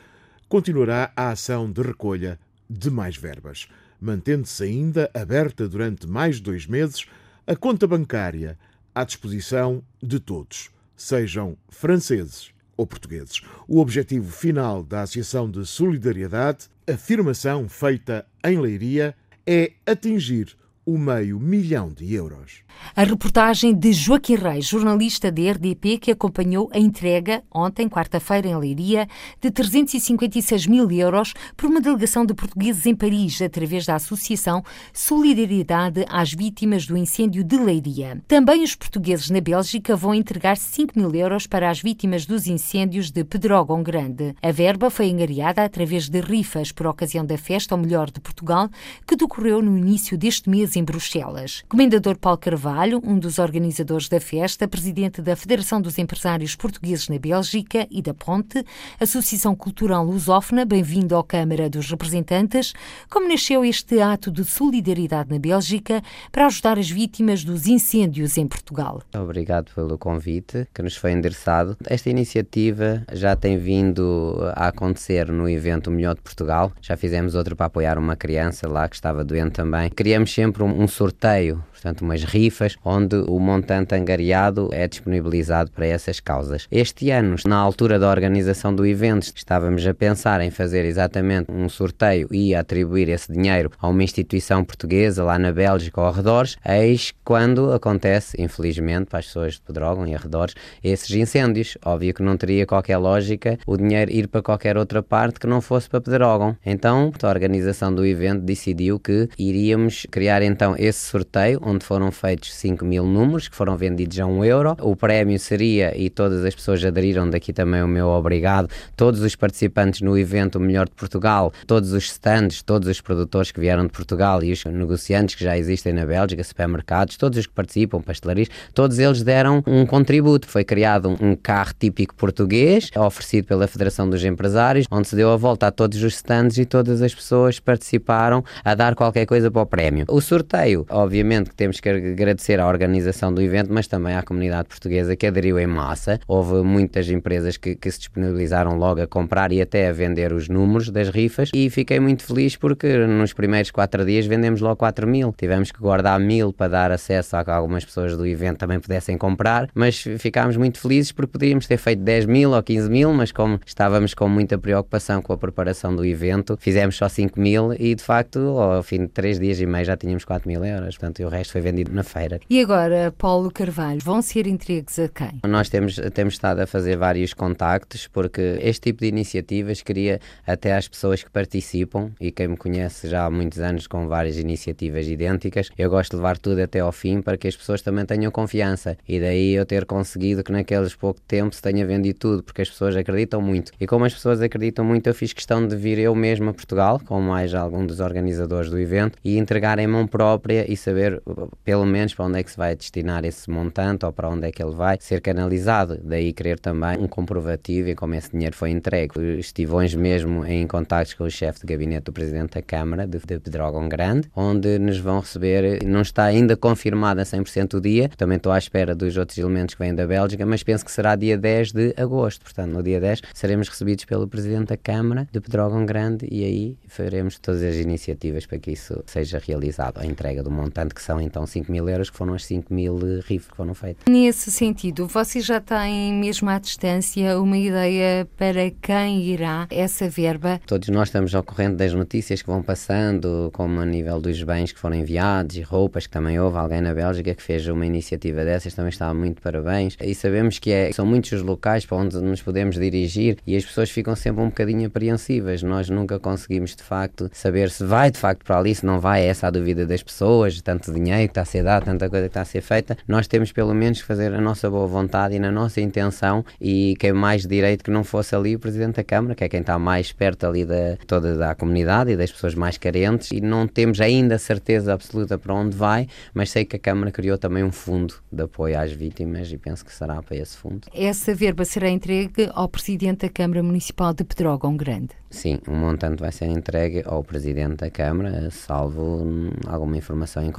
continuará 0.48 1.12
a 1.16 1.32
ação 1.32 1.70
de 1.70 1.82
recolha 1.82 2.40
de 2.72 2.90
mais 2.90 3.18
verbas, 3.18 3.68
mantendo-se 4.00 4.64
ainda 4.64 5.12
aberta 5.14 5.68
durante 5.68 6.08
mais 6.08 6.40
dois 6.40 6.66
meses 6.66 7.06
a 7.46 7.56
conta 7.56 7.86
bancária 7.86 8.58
à 8.96 9.04
disposição 9.04 9.84
de 10.02 10.20
todos, 10.20 10.70
sejam 10.96 11.58
franceses 11.70 12.52
ou 12.78 12.88
portugueses. 12.88 13.42
O 13.68 13.80
objetivo 13.80 14.32
final 14.32 14.84
da 14.84 15.02
Associação 15.02 15.52
de 15.52 15.66
Solidariedade, 15.66 16.70
afirmação 16.88 17.68
feita 17.68 18.26
em 18.44 18.60
Leiria, 18.60 19.16
é 19.46 19.74
atingir 19.86 20.56
o 20.92 20.98
meio 20.98 21.40
milhão 21.40 21.90
de 21.90 22.14
euros. 22.14 22.64
A 22.96 23.04
reportagem 23.04 23.74
de 23.74 23.94
Joaquim 23.94 24.36
Reis, 24.36 24.66
jornalista 24.66 25.32
da 25.32 25.52
RDP, 25.52 25.98
que 25.98 26.12
acompanhou 26.12 26.70
a 26.74 26.80
entrega, 26.80 27.44
ontem, 27.54 27.88
quarta-feira, 27.88 28.50
em 28.50 28.58
Leiria, 28.58 29.08
de 29.40 29.50
356 29.52 30.68
mil 30.68 30.92
euros 30.92 31.34
por 31.56 31.70
uma 31.70 31.80
delegação 31.80 32.26
de 32.26 32.34
portugueses 32.34 32.86
em 32.86 32.96
Paris, 32.96 33.42
através 33.42 33.86
da 33.86 33.96
Associação 33.96 34.64
Solidariedade 34.92 36.06
às 36.10 36.34
Vítimas 36.34 36.86
do 36.86 36.98
Incêndio 36.98 37.44
de 37.44 37.58
Leiria. 37.58 38.22
Também 38.28 38.64
os 38.64 38.76
portugueses 38.76 39.30
na 39.30 39.40
Bélgica 39.40 39.96
vão 39.96 40.14
entregar 40.14 40.58
5 40.58 40.98
mil 41.00 41.14
euros 41.16 41.48
para 41.48 41.70
as 41.70 41.82
vítimas 41.82 42.26
dos 42.26 42.48
incêndios 42.48 43.12
de 43.12 43.24
Pedrógão 43.24 43.82
Grande. 43.82 44.36
A 44.42 44.52
verba 44.52 44.90
foi 44.90 45.08
engariada 45.08 45.64
através 45.64 46.10
de 46.10 46.20
rifas 46.20 46.72
por 46.72 46.88
ocasião 46.88 47.26
da 47.26 47.38
Festa 47.38 47.74
ao 47.74 47.80
Melhor 47.80 48.12
de 48.12 48.20
Portugal, 48.20 48.70
que 49.08 49.16
decorreu 49.16 49.62
no 49.62 49.78
início 49.78 50.18
deste 50.18 50.50
mês 50.50 50.76
em 50.76 50.81
Bruxelas. 50.84 51.64
Comendador 51.68 52.18
Paulo 52.18 52.38
Carvalho, 52.38 53.02
um 53.04 53.18
dos 53.18 53.40
organizadores 53.40 54.10
da 54.10 54.20
festa, 54.20 54.68
presidente 54.68 55.22
da 55.22 55.36
Federação 55.36 55.82
dos 55.82 55.98
Empresários 55.98 56.56
Portugueses 56.56 57.10
na 57.10 57.20
Bélgica 57.20 57.88
e 57.90 58.02
da 58.02 58.14
Ponte, 58.14 58.64
Associação 59.00 59.56
Cultural 59.56 60.06
Lusófona, 60.06 60.66
bem-vindo 60.66 61.18
à 61.18 61.24
Câmara 61.24 61.70
dos 61.70 61.90
Representantes. 61.90 62.74
Como 63.10 63.28
nasceu 63.28 63.64
este 63.66 64.00
ato 64.02 64.32
de 64.32 64.44
solidariedade 64.44 65.30
na 65.30 65.40
Bélgica 65.40 66.02
para 66.32 66.46
ajudar 66.46 66.78
as 66.78 66.90
vítimas 66.90 67.44
dos 67.44 67.68
incêndios 67.68 68.38
em 68.38 68.48
Portugal? 68.48 69.02
Obrigado 69.14 69.72
pelo 69.74 69.98
convite 69.98 70.68
que 70.74 70.82
nos 70.82 70.96
foi 70.96 71.12
endereçado. 71.12 71.78
Esta 71.86 72.10
iniciativa 72.10 73.04
já 73.12 73.36
tem 73.36 73.58
vindo 73.58 74.38
a 74.56 74.68
acontecer 74.68 75.32
no 75.32 75.50
evento 75.50 75.92
Melhor 75.92 76.16
de 76.16 76.22
Portugal. 76.22 76.72
Já 76.82 76.96
fizemos 76.98 77.36
outro 77.36 77.56
para 77.56 77.68
apoiar 77.68 77.98
uma 77.98 78.16
criança 78.16 78.68
lá 78.68 78.88
que 78.88 78.96
estava 78.96 79.24
doente 79.24 79.54
também. 79.54 79.90
Criamos 79.90 80.34
sempre 80.34 80.61
um, 80.66 80.88
sorteio 80.88 81.64
portanto, 81.82 82.02
umas 82.02 82.24
rifas, 82.24 82.76
onde 82.86 83.16
o 83.28 83.40
montante 83.40 83.96
angariado 83.96 84.70
é 84.72 84.88
disponibilizado 84.88 85.72
para 85.72 85.88
essas 85.88 86.20
causas. 86.20 86.68
Este 86.72 87.10
ano, 87.10 87.36
na 87.46 87.58
altura 87.58 87.98
da 87.98 88.10
organização 88.10 88.74
do 88.74 88.86
evento, 88.86 89.32
estávamos 89.36 89.86
a 89.88 89.94
pensar 89.94 90.42
em 90.42 90.52
fazer 90.52 90.86
exatamente 90.86 91.52
um 91.52 91.68
sorteio 91.68 92.28
e 92.32 92.54
atribuir 92.54 93.10
esse 93.10 93.32
dinheiro 93.32 93.72
a 93.80 93.88
uma 93.88 94.04
instituição 94.04 94.64
portuguesa 94.64 95.24
lá 95.24 95.40
na 95.40 95.52
Bélgica 95.52 96.00
ou 96.00 96.08
arredores, 96.08 96.56
eis 96.64 97.14
quando 97.24 97.74
acontece, 97.74 98.40
infelizmente, 98.40 99.08
para 99.08 99.20
as 99.20 99.26
pessoas 99.26 99.54
de 99.56 99.62
Pedrógão 99.62 100.06
e 100.06 100.14
arredores, 100.14 100.54
esses 100.84 101.10
incêndios. 101.12 101.78
Óbvio 101.84 102.14
que 102.14 102.22
não 102.22 102.38
teria 102.38 102.66
qualquer 102.66 102.98
lógica 102.98 103.58
o 103.66 103.76
dinheiro 103.76 104.12
ir 104.12 104.28
para 104.28 104.44
qualquer 104.44 104.78
outra 104.78 105.02
parte 105.02 105.40
que 105.40 105.48
não 105.48 105.62
fosse 105.62 105.90
para 105.90 106.02
Pedrógão. 106.02 106.56
Então, 106.64 107.12
a 107.22 107.28
organização 107.28 107.94
do 107.94 108.06
evento 108.06 108.42
decidiu 108.42 109.00
que 109.00 109.28
iríamos 109.38 110.06
criar 110.12 110.44
então 110.44 110.76
esse 110.78 111.00
sorteio, 111.00 111.60
onde 111.72 111.86
foram 111.86 112.12
feitos 112.12 112.54
5 112.54 112.84
mil 112.86 113.06
números, 113.06 113.48
que 113.48 113.56
foram 113.56 113.76
vendidos 113.78 114.20
a 114.20 114.26
1 114.26 114.46
euro. 114.46 114.76
O 114.80 114.96
prémio 114.96 115.40
seria, 115.40 115.98
e 115.98 116.10
todas 116.10 116.44
as 116.44 116.54
pessoas 116.54 116.84
aderiram, 116.84 117.30
daqui 117.30 117.54
também 117.54 117.82
o 117.82 117.88
meu 117.88 118.08
obrigado, 118.08 118.70
todos 118.96 119.22
os 119.22 119.36
participantes 119.36 120.02
no 120.02 120.18
evento 120.18 120.60
Melhor 120.60 120.88
de 120.88 120.96
Portugal, 120.96 121.52
todos 121.66 121.94
os 121.94 122.06
stands, 122.06 122.62
todos 122.62 122.88
os 122.88 123.02
produtores 123.02 123.52
que 123.52 123.60
vieram 123.60 123.84
de 123.84 123.92
Portugal 123.92 124.44
e 124.44 124.52
os 124.52 124.64
negociantes 124.66 125.36
que 125.36 125.44
já 125.44 125.58
existem 125.58 125.94
na 125.94 126.06
Bélgica, 126.06 126.44
supermercados, 126.44 127.18
todos 127.18 127.40
os 127.40 127.48
que 127.48 127.54
participam, 127.54 128.02
pastelarias, 128.02 128.50
todos 128.74 129.00
eles 129.00 129.24
deram 129.24 129.64
um 129.66 129.86
contributo. 129.86 130.48
Foi 130.48 130.64
criado 130.64 131.16
um 131.22 131.36
carro 131.36 131.74
típico 131.80 132.14
português, 132.16 132.90
oferecido 132.96 133.48
pela 133.48 133.68
Federação 133.68 134.10
dos 134.10 134.24
Empresários, 134.24 134.86
onde 134.92 135.08
se 135.08 135.16
deu 135.16 135.32
a 135.32 135.38
volta 135.38 135.68
a 135.68 135.72
todos 135.72 136.02
os 136.04 136.16
stands 136.16 136.58
e 136.58 136.66
todas 136.66 137.02
as 137.02 137.16
pessoas 137.16 137.60
participaram 137.60 138.44
a 138.64 138.76
dar 138.76 138.96
qualquer 138.96 139.26
coisa 139.26 139.50
para 139.50 139.62
o 139.62 139.66
prémio. 139.66 140.06
O 140.08 140.22
sorteio. 140.22 140.86
Obviamente 140.90 141.52
temos 141.62 141.80
que 141.80 141.88
agradecer 141.88 142.60
à 142.60 142.68
organização 142.68 143.32
do 143.32 143.40
evento, 143.40 143.72
mas 143.72 143.86
também 143.86 144.16
à 144.16 144.24
comunidade 144.24 144.68
portuguesa 144.68 145.16
que 145.16 145.28
aderiu 145.28 145.60
em 145.60 145.68
massa. 145.68 146.20
Houve 146.28 146.64
muitas 146.64 147.08
empresas 147.08 147.56
que, 147.56 147.76
que 147.76 147.92
se 147.92 148.00
disponibilizaram 148.00 148.78
logo 148.78 149.00
a 149.00 149.06
comprar 149.06 149.52
e 149.52 149.62
até 149.62 149.88
a 149.88 149.92
vender 149.92 150.34
os 150.34 150.50
números 150.50 150.90
das 150.90 151.10
rifas 151.10 151.52
e 151.54 151.70
fiquei 151.70 152.00
muito 152.00 152.24
feliz 152.24 152.56
porque 152.56 152.98
nos 153.06 153.32
primeiros 153.32 153.70
quatro 153.70 154.04
dias 154.04 154.26
vendemos 154.26 154.60
logo 154.60 154.78
4 154.78 155.06
mil. 155.06 155.36
Tivemos 155.38 155.72
que 155.72 155.80
guardar 155.80 156.20
mil 156.20 156.52
para 156.52 156.68
dar 156.68 156.92
acesso 156.92 157.38
a 157.38 157.46
que 157.46 157.52
algumas 157.52 157.86
pessoas 157.86 158.18
do 158.18 158.26
evento 158.26 158.58
também 158.58 158.80
pudessem 158.80 159.16
comprar, 159.16 159.70
mas 159.76 160.04
ficámos 160.18 160.58
muito 160.58 160.80
felizes 160.80 161.12
porque 161.12 161.34
podíamos 161.34 161.68
ter 161.68 161.78
feito 161.78 162.02
10 162.02 162.26
mil 162.26 162.54
ou 162.54 162.64
15 162.64 162.90
mil, 162.90 163.14
mas 163.14 163.32
como 163.32 163.60
estávamos 163.64 164.16
com 164.16 164.28
muita 164.28 164.58
preocupação 164.58 165.22
com 165.22 165.32
a 165.32 165.38
preparação 165.38 165.96
do 165.96 166.04
evento, 166.04 166.58
fizemos 166.60 166.96
só 166.96 167.08
5 167.08 167.40
mil 167.40 167.72
e 167.74 167.94
de 167.94 168.02
facto 168.02 168.40
ao 168.40 168.82
fim 168.82 169.02
de 169.02 169.10
3 169.10 169.40
dias 169.40 169.62
e 169.62 169.68
meio 169.68 169.86
já 169.86 169.96
tínhamos 169.96 170.26
4 170.26 170.50
mil 170.50 170.66
euros, 170.66 170.98
portanto 170.98 171.22
o 171.24 171.30
resto 171.30 171.51
foi 171.52 171.62
vendido 171.62 171.94
na 171.94 172.04
feira. 172.04 172.40
E 172.50 172.62
agora, 172.62 173.14
Paulo 173.18 173.52
Carvalho, 173.52 174.00
vão 174.02 174.22
ser 174.22 174.48
entregues 174.48 174.98
a 175.00 175.08
quem? 175.08 175.40
Nós 175.48 175.70
temos, 175.70 176.00
temos 176.14 176.34
estado 176.34 176.60
a 176.60 176.68
fazer 176.68 176.98
vários 176.98 177.34
contactos 177.34 178.08
porque 178.08 178.60
este 178.62 178.92
tipo 178.92 179.02
de 179.02 179.08
iniciativas 179.08 179.82
queria 179.82 180.20
até 180.46 180.76
às 180.76 180.88
pessoas 180.88 181.24
que 181.24 181.30
participam 181.30 182.12
e 182.20 182.32
quem 182.32 182.48
me 182.48 182.58
conhece 182.58 183.08
já 183.08 183.26
há 183.26 183.30
muitos 183.30 183.60
anos 183.60 183.88
com 183.88 184.08
várias 184.08 184.38
iniciativas 184.38 185.08
idênticas, 185.08 185.70
eu 185.78 185.90
gosto 185.90 186.12
de 186.12 186.18
levar 186.18 186.38
tudo 186.38 186.62
até 186.62 186.80
ao 186.80 186.92
fim 186.92 187.22
para 187.22 187.38
que 187.38 187.48
as 187.48 187.56
pessoas 187.56 187.82
também 187.82 188.06
tenham 188.06 188.32
confiança 188.32 188.98
e 189.08 189.20
daí 189.20 189.54
eu 189.54 189.66
ter 189.66 189.86
conseguido 189.86 190.44
que 190.44 190.52
naqueles 190.52 190.96
pouco 190.96 191.20
tempo 191.22 191.56
se 191.56 191.62
tenha 191.62 191.86
vendido 191.86 192.18
tudo 192.20 192.44
porque 192.44 192.62
as 192.62 192.70
pessoas 192.70 192.96
acreditam 192.96 193.42
muito 193.42 193.72
e 193.80 193.88
como 193.88 194.06
as 194.06 194.14
pessoas 194.14 194.42
acreditam 194.42 194.86
muito 194.86 195.08
eu 195.08 195.14
fiz 195.14 195.34
questão 195.34 195.68
de 195.68 195.76
vir 195.76 196.00
eu 196.00 196.16
mesmo 196.16 196.50
a 196.50 196.54
Portugal 196.54 197.00
com 197.06 197.20
mais 197.22 197.54
algum 197.54 197.86
dos 197.86 198.00
organizadores 198.00 198.70
do 198.70 198.80
evento 198.80 199.18
e 199.24 199.38
entregar 199.38 199.80
em 199.80 199.88
mão 199.88 200.08
própria 200.08 200.72
e 200.72 200.78
saber 200.78 201.22
pelo 201.64 201.86
menos 201.86 202.14
para 202.14 202.26
onde 202.26 202.40
é 202.40 202.44
que 202.44 202.52
se 202.52 202.58
vai 202.58 202.76
destinar 202.76 203.26
esse 203.26 203.50
montante 203.50 204.06
ou 204.06 204.14
para 204.14 204.30
onde 204.30 204.48
é 204.48 204.52
que 204.52 204.62
ele 204.62 204.76
vai 204.76 204.98
ser 205.00 205.22
canalizado. 205.22 206.00
Daí 206.04 206.34
querer 206.34 206.60
também 206.60 206.98
um 207.00 207.08
comprovativo 207.08 207.90
e 207.90 207.96
como 207.96 208.16
esse 208.16 208.32
dinheiro 208.32 208.56
foi 208.56 208.72
entregue. 208.72 209.40
Estive 209.40 209.74
hoje 209.74 209.98
mesmo 209.98 210.46
em 210.46 210.66
contactos 210.68 211.14
com 211.14 211.24
o 211.24 211.30
chefe 211.30 211.62
de 211.62 211.66
gabinete 211.66 212.06
do 212.06 212.14
Presidente 212.14 212.54
da 212.54 212.62
Câmara 212.62 213.08
de, 213.08 213.20
de 213.20 213.40
Pedrógão 213.40 213.88
Grande, 213.88 214.30
onde 214.36 214.80
nos 214.80 214.98
vão 214.98 215.20
receber, 215.20 215.84
não 215.84 216.02
está 216.02 216.26
ainda 216.26 216.56
confirmado 216.56 217.22
a 217.22 217.24
100% 217.24 217.76
o 217.76 217.82
dia, 217.82 218.10
também 218.18 218.38
estou 218.38 218.52
à 218.52 218.58
espera 218.58 218.96
dos 218.96 219.18
outros 219.18 219.38
elementos 219.38 219.76
que 219.76 219.82
vêm 219.82 219.94
da 219.94 220.06
Bélgica, 220.06 220.46
mas 220.46 220.64
penso 220.64 220.86
que 220.86 220.92
será 220.92 221.16
dia 221.16 221.38
10 221.38 221.72
de 221.72 221.94
agosto, 221.98 222.44
portanto 222.44 222.72
no 222.72 222.84
dia 222.84 223.00
10 223.00 223.22
seremos 223.34 223.68
recebidos 223.68 224.06
pelo 224.06 224.28
Presidente 224.28 224.70
da 224.70 224.78
Câmara 224.78 225.28
de 225.32 225.40
Pedrógão 225.40 225.86
Grande 225.86 226.28
e 226.30 226.44
aí 226.44 226.78
faremos 226.88 227.40
todas 227.40 227.64
as 227.64 227.76
iniciativas 227.76 228.46
para 228.46 228.60
que 228.60 228.72
isso 228.72 229.04
seja 229.06 229.42
realizado, 229.46 230.00
a 230.00 230.06
entrega 230.06 230.44
do 230.44 230.52
montante 230.52 230.94
que 230.94 231.02
são 231.02 231.20
então 231.32 231.48
5 231.48 231.72
mil 231.72 231.88
euros, 231.90 232.10
que 232.10 232.18
foram 232.18 232.34
as 232.34 232.46
5 232.46 232.74
mil 232.74 232.98
rifles 233.22 233.48
que 233.48 233.56
foram 233.56 233.74
feitas. 233.74 234.04
Nesse 234.08 234.52
sentido, 234.52 235.08
vocês 235.08 235.46
já 235.46 235.60
têm 235.60 236.14
mesmo 236.14 236.50
à 236.50 236.60
distância 236.60 237.40
uma 237.40 237.58
ideia 237.58 238.28
para 238.38 238.70
quem 238.82 239.24
irá 239.24 239.66
essa 239.70 240.10
verba? 240.10 240.60
Todos 240.66 240.90
nós 240.90 241.08
estamos 241.08 241.34
ao 241.34 241.44
corrente 241.44 241.76
das 241.78 241.94
notícias 241.94 242.42
que 242.42 242.48
vão 242.48 242.62
passando, 242.62 243.50
como 243.54 243.80
a 243.80 243.86
nível 243.86 244.20
dos 244.20 244.42
bens 244.44 244.72
que 244.72 244.80
foram 244.80 244.98
enviados 244.98 245.56
e 245.56 245.62
roupas, 245.62 246.06
que 246.06 246.14
também 246.14 246.40
houve 246.40 246.58
alguém 246.58 246.82
na 246.82 246.94
Bélgica 246.94 247.34
que 247.34 247.42
fez 247.42 247.66
uma 247.68 247.86
iniciativa 247.86 248.44
dessas, 248.44 248.74
também 248.74 248.90
estava 248.90 249.14
muito 249.14 249.42
parabéns. 249.42 249.96
E 250.02 250.14
sabemos 250.14 250.60
que 250.60 250.72
é, 250.72 250.92
são 250.92 251.06
muitos 251.06 251.32
os 251.32 251.42
locais 251.42 251.86
para 251.86 251.98
onde 251.98 252.18
nos 252.18 252.42
podemos 252.42 252.76
dirigir 252.76 253.38
e 253.48 253.56
as 253.56 253.64
pessoas 253.64 253.90
ficam 253.90 254.16
sempre 254.16 254.42
um 254.42 254.48
bocadinho 254.48 254.88
apreensivas. 254.88 255.64
Nós 255.64 255.90
nunca 255.90 256.20
conseguimos 256.20 256.76
de 256.76 256.84
facto 256.84 257.30
saber 257.34 257.70
se 257.70 257.84
vai 257.86 258.12
de 258.12 258.18
facto 258.18 258.44
para 258.44 258.58
ali, 258.58 258.76
se 258.76 258.86
não 258.86 259.00
vai, 259.00 259.22
é 259.22 259.28
essa 259.28 259.48
a 259.48 259.52
dúvida 259.52 259.86
das 259.86 260.04
pessoas, 260.04 260.62
tanto 260.62 260.92
dinheiro 260.92 261.21
que 261.28 261.32
está 261.32 261.42
a 261.42 261.46
ser 261.46 261.64
dado, 261.64 261.86
tanta 261.86 262.10
coisa 262.10 262.26
que 262.26 262.30
está 262.30 262.42
a 262.42 262.46
ser 262.46 262.62
feita. 262.62 262.98
Nós 263.08 263.28
temos 263.28 263.52
pelo 263.52 263.74
menos 263.74 264.02
que 264.02 264.08
fazer 264.08 264.34
a 264.34 264.42
nossa 264.42 264.70
boa 264.70 264.88
vontade 264.88 265.36
e 265.36 265.40
na 265.40 265.52
nossa 265.52 265.82
intenção 265.82 266.44
e 266.60 266.96
quem 267.00 267.14
mais 267.14 267.46
direito 267.46 267.84
que 267.84 267.92
não 267.92 268.04
fosse 268.04 268.36
ali 268.36 268.56
o 268.56 268.60
Presidente 268.60 268.96
da 268.96 269.04
Câmara, 269.04 269.36
que 269.36 269.44
é 269.44 269.50
quem 269.50 269.62
está 269.62 269.78
mais 269.78 270.12
perto 270.12 270.46
ali 270.46 270.66
da 270.66 270.98
toda 271.08 271.36
da 271.36 271.56
comunidade 271.56 272.12
e 272.12 272.18
das 272.18 272.32
pessoas 272.32 272.56
mais 272.56 272.78
carentes 272.78 273.32
e 273.32 273.42
não 273.42 273.68
temos 273.68 274.00
ainda 274.02 274.38
certeza 274.38 274.94
absoluta 274.94 275.38
para 275.38 275.54
onde 275.54 275.76
vai, 275.76 276.08
mas 276.34 276.50
sei 276.50 276.66
que 276.66 276.76
a 276.76 276.80
Câmara 276.80 277.12
criou 277.12 277.38
também 277.38 277.64
um 277.64 277.72
fundo 277.72 278.16
de 278.32 278.44
apoio 278.44 278.80
às 278.80 278.92
vítimas 278.92 279.52
e 279.52 279.58
penso 279.58 279.86
que 279.86 279.94
será 279.94 280.22
para 280.22 280.36
esse 280.38 280.58
fundo. 280.58 280.88
Essa 280.94 281.34
verba 281.34 281.66
será 281.66 281.90
entregue 281.90 282.50
ao 282.54 282.68
Presidente 282.68 283.22
da 283.22 283.30
Câmara 283.30 283.64
Municipal 283.64 284.14
de 284.14 284.24
Pedrógão 284.24 284.76
Grande. 284.76 285.10
Sim, 285.30 285.60
um 285.68 285.76
montante 285.76 286.20
vai 286.20 286.32
ser 286.32 286.48
entregue 286.48 287.04
ao 287.06 287.24
Presidente 287.24 287.78
da 287.78 287.90
Câmara, 287.90 288.50
salvo 288.52 289.26
alguma 289.66 289.96
informação 289.96 290.44
em 290.44 290.52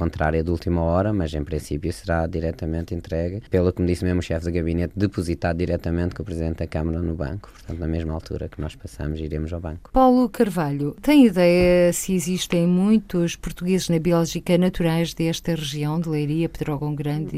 de 0.43 0.51
última 0.51 0.81
hora, 0.81 1.13
mas 1.13 1.33
em 1.33 1.43
princípio 1.43 1.91
será 1.91 2.27
diretamente 2.27 2.93
entregue, 2.93 3.41
pelo 3.49 3.71
que 3.71 3.81
me 3.81 3.87
disse 3.87 4.03
mesmo 4.03 4.19
o 4.19 4.23
chefe 4.23 4.45
de 4.45 4.51
gabinete, 4.51 4.93
depositado 4.95 5.57
diretamente 5.57 6.15
com 6.15 6.23
o 6.23 6.25
Presidente 6.25 6.57
da 6.57 6.67
Câmara 6.67 7.01
no 7.01 7.15
banco. 7.15 7.49
Portanto, 7.51 7.79
na 7.79 7.87
mesma 7.87 8.13
altura 8.13 8.47
que 8.47 8.59
nós 8.59 8.75
passamos, 8.75 9.19
iremos 9.19 9.53
ao 9.53 9.59
banco. 9.59 9.89
Paulo 9.91 10.27
Carvalho, 10.29 10.95
tem 11.01 11.25
ideia 11.25 11.91
se 11.93 12.13
existem 12.13 12.67
muitos 12.67 13.35
portugueses 13.35 13.89
na 13.89 13.99
Bélgica 13.99 14.57
naturais 14.57 15.13
desta 15.13 15.55
região, 15.55 15.99
de 15.99 16.09
Leiria, 16.09 16.49
Pedrógão 16.49 16.93
Grande 16.93 17.37